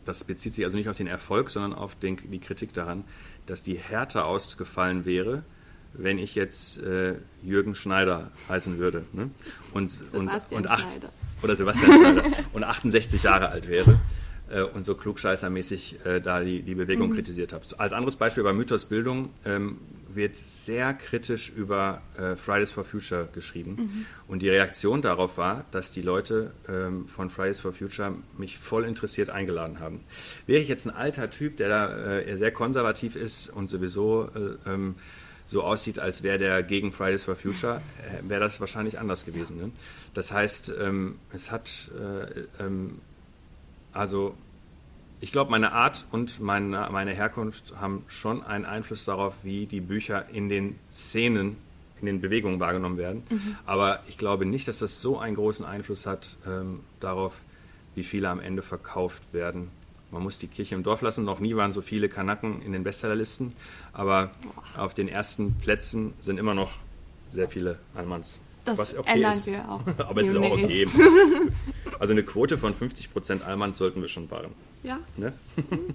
[0.06, 3.04] das bezieht sich also nicht auf den Erfolg, sondern auf den, die Kritik daran,
[3.46, 5.44] dass die Härte ausgefallen wäre,
[5.94, 9.06] wenn ich jetzt äh, Jürgen Schneider heißen würde.
[9.14, 9.30] Ne?
[9.74, 10.88] Und, und, und acht,
[11.42, 12.24] Oder Sebastian Schneider.
[12.54, 14.00] und 68 Jahre alt wäre
[14.50, 17.16] äh, und so klugscheißermäßig äh, da die, die Bewegung mhm.
[17.16, 17.66] kritisiert habe.
[17.78, 19.78] Als anderes Beispiel bei Mythos Bildung ähm,
[20.16, 23.76] wird sehr kritisch über äh, Fridays for Future geschrieben.
[23.78, 24.06] Mhm.
[24.28, 28.86] Und die Reaktion darauf war, dass die Leute ähm, von Fridays for Future mich voll
[28.86, 30.02] interessiert eingeladen haben.
[30.46, 34.70] Wäre ich jetzt ein alter Typ, der da äh, sehr konservativ ist und sowieso äh,
[34.70, 34.96] ähm,
[35.46, 39.58] so aussieht, als wäre der gegen Fridays for Future, äh, wäre das wahrscheinlich anders gewesen.
[39.58, 39.72] Ne?
[40.14, 43.00] Das heißt, ähm, es hat äh, ähm,
[43.94, 44.36] also
[45.26, 49.82] ich glaube, meine Art und meine, meine Herkunft haben schon einen Einfluss darauf, wie die
[49.82, 51.58] Bücher in den Szenen,
[52.00, 53.24] in den Bewegungen wahrgenommen werden.
[53.32, 53.58] Mhm.
[53.66, 57.34] Aber ich glaube nicht, dass das so einen großen Einfluss hat ähm, darauf,
[57.96, 59.72] wie viele am Ende verkauft werden.
[60.12, 61.26] Man muss die Kirche im Dorf lassen.
[61.26, 63.54] Noch nie waren so viele Kanaken in den Bestsellerlisten.
[63.94, 64.30] Aber
[64.78, 66.72] auf den ersten Plätzen sind immer noch
[67.32, 68.42] sehr viele Almans.
[68.66, 69.48] Das was okay ändern ist.
[69.48, 69.82] wir auch.
[69.98, 70.88] Aber es ist auch okay.
[72.00, 74.52] also eine Quote von 50% Almans sollten wir schon wahren.
[74.84, 75.00] Ja.
[75.18, 75.34] Ne?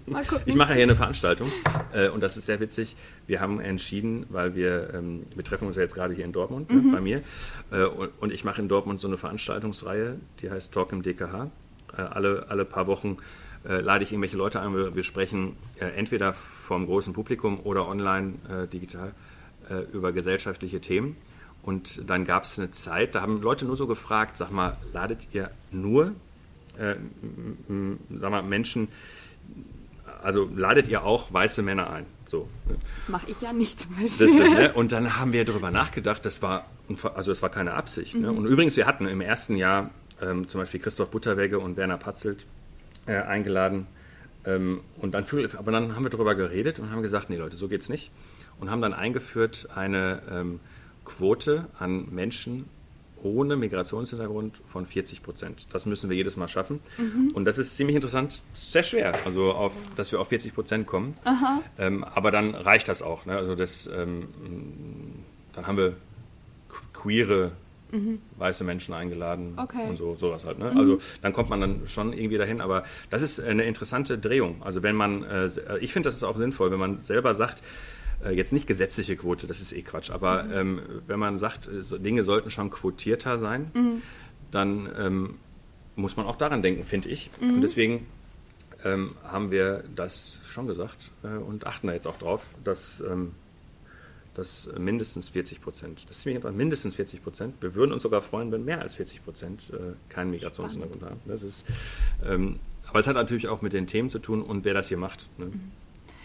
[0.06, 0.44] Mal gucken.
[0.46, 1.50] Ich mache hier eine Veranstaltung
[1.92, 2.96] äh, und das ist sehr witzig.
[3.26, 6.70] Wir haben entschieden, weil wir, ähm, wir treffen uns ja jetzt gerade hier in Dortmund
[6.70, 6.86] ne, mhm.
[6.86, 7.22] ne, bei mir
[7.70, 11.50] äh, und, und, ich mache in Dortmund so eine Veranstaltungsreihe, die heißt Talk im DKH.
[11.96, 13.18] Äh, alle, alle paar Wochen
[13.68, 14.74] äh, lade ich irgendwelche Leute ein.
[14.74, 19.12] Wir, wir sprechen äh, entweder vom großen Publikum oder online, äh, digital,
[19.92, 21.14] über gesellschaftliche Themen.
[21.62, 25.28] Und dann gab es eine Zeit, da haben Leute nur so gefragt, sag mal, ladet
[25.32, 26.14] ihr nur
[26.78, 26.96] äh,
[28.20, 28.88] sag mal, Menschen,
[30.22, 32.06] also ladet ihr auch weiße Männer ein?
[32.26, 32.48] So.
[32.68, 32.76] ne?
[33.08, 34.72] Mach ich ja nicht Das, ne?
[34.72, 36.66] Und dann haben wir darüber nachgedacht, das war,
[37.14, 38.14] also es war keine Absicht.
[38.14, 38.30] Ne?
[38.30, 39.90] Und übrigens, wir hatten im ersten Jahr
[40.22, 42.46] ähm, zum Beispiel Christoph Butterwegge und Werner Patzelt
[43.06, 43.86] äh, eingeladen.
[44.44, 45.26] Ähm, und dann,
[45.56, 48.10] aber dann haben wir darüber geredet und haben gesagt, nee Leute, so geht's nicht.
[48.58, 50.60] Und haben dann eingeführt eine ähm,
[51.16, 52.66] Quote an Menschen
[53.22, 55.66] ohne Migrationshintergrund von 40 Prozent.
[55.72, 56.80] Das müssen wir jedes Mal schaffen.
[57.34, 61.14] Und das ist ziemlich interessant, sehr schwer, also auf, dass wir auf 40 Prozent kommen.
[61.78, 63.26] Ähm, aber dann reicht das auch.
[63.26, 63.36] Ne?
[63.36, 64.28] Also das, ähm,
[65.52, 65.90] dann haben wir
[66.70, 67.52] qu- queere
[68.38, 69.88] weiße Menschen eingeladen Okay.
[69.88, 70.60] und so sowas halt.
[70.60, 70.72] Ne?
[70.76, 72.60] Also dann kommt man dann schon irgendwie dahin.
[72.60, 74.62] Aber das ist eine interessante Drehung.
[74.62, 75.50] Also wenn man, äh,
[75.80, 77.62] ich finde, das ist auch sinnvoll, wenn man selber sagt,
[78.24, 81.98] äh, jetzt nicht gesetzliche Quote, das ist eh Quatsch, aber ähm, wenn man sagt, äh,
[81.98, 83.70] Dinge sollten schon quotierter sein,
[84.50, 85.34] dann ähm,
[85.96, 87.30] muss man auch daran denken, finde ich.
[87.40, 88.06] Und deswegen
[88.84, 93.32] ähm, haben wir das schon gesagt äh, und achten da jetzt auch drauf, dass, ähm,
[94.34, 98.22] dass mindestens 40 Prozent, das ist ziemlich interessant, mindestens 40 Prozent, wir würden uns sogar
[98.22, 101.20] freuen, wenn mehr als 40 Prozent äh, keinen Migrationshintergrund haben.
[101.26, 101.64] Das ist,
[102.24, 104.98] ähm, aber es hat natürlich auch mit den Themen zu tun und wer das hier
[104.98, 105.28] macht.
[105.38, 105.50] Ne?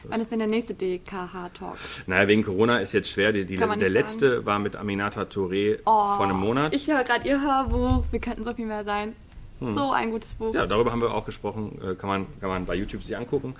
[0.10, 1.77] Wann ist denn der nächste DKH-Talk?
[2.07, 3.32] Naja, wegen Corona ist jetzt schwer.
[3.32, 6.73] Die, die, der nicht letzte war mit Aminata Touré vor einem Monat.
[6.73, 8.03] Ich höre gerade ihr Hörbuch.
[8.11, 9.14] Wir könnten so viel mehr sein.
[9.60, 10.49] So ein gutes Buch.
[10.49, 10.56] Hm.
[10.56, 11.80] Ja, darüber haben wir auch gesprochen.
[11.82, 13.56] Äh, Kann man, kann man bei YouTube sich angucken.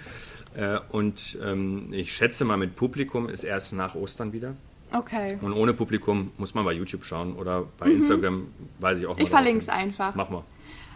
[0.54, 4.56] Äh, Und ähm, ich schätze mal, mit Publikum ist erst nach Ostern wieder.
[4.92, 5.38] Okay.
[5.42, 8.48] Und ohne Publikum muss man bei YouTube schauen oder bei Instagram,
[8.80, 9.24] weiß ich auch Mhm.
[9.24, 10.16] Ich verlinke es einfach.
[10.16, 10.44] Mach mal.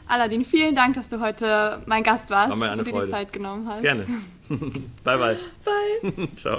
[0.08, 3.10] Aladdin, vielen Dank, dass du heute mein Gast warst War mir eine und dir die
[3.10, 3.82] Zeit genommen hast.
[3.82, 4.06] Gerne.
[5.04, 5.38] bye, bye.
[5.64, 6.28] Bye.
[6.36, 6.58] Ciao.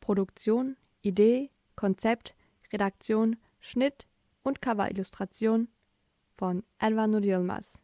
[0.00, 2.34] Produktion, Idee, Konzept,
[2.72, 4.06] Redaktion, Schnitt
[4.42, 5.68] und Coverillustration
[6.36, 7.78] von Elva Nur Yilmaz.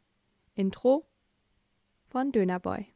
[0.55, 1.05] Intro
[2.09, 2.91] von Dönerboy.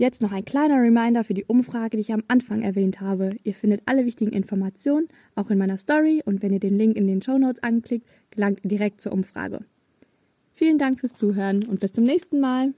[0.00, 3.36] Jetzt noch ein kleiner Reminder für die Umfrage, die ich am Anfang erwähnt habe.
[3.44, 7.06] Ihr findet alle wichtigen Informationen auch in meiner Story und wenn ihr den Link in
[7.06, 9.60] den Show Notes anklickt, gelangt ihr direkt zur Umfrage.
[10.54, 12.72] Vielen Dank fürs Zuhören und bis zum nächsten Mal.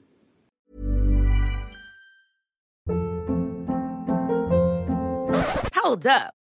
[5.81, 6.42] Hold up.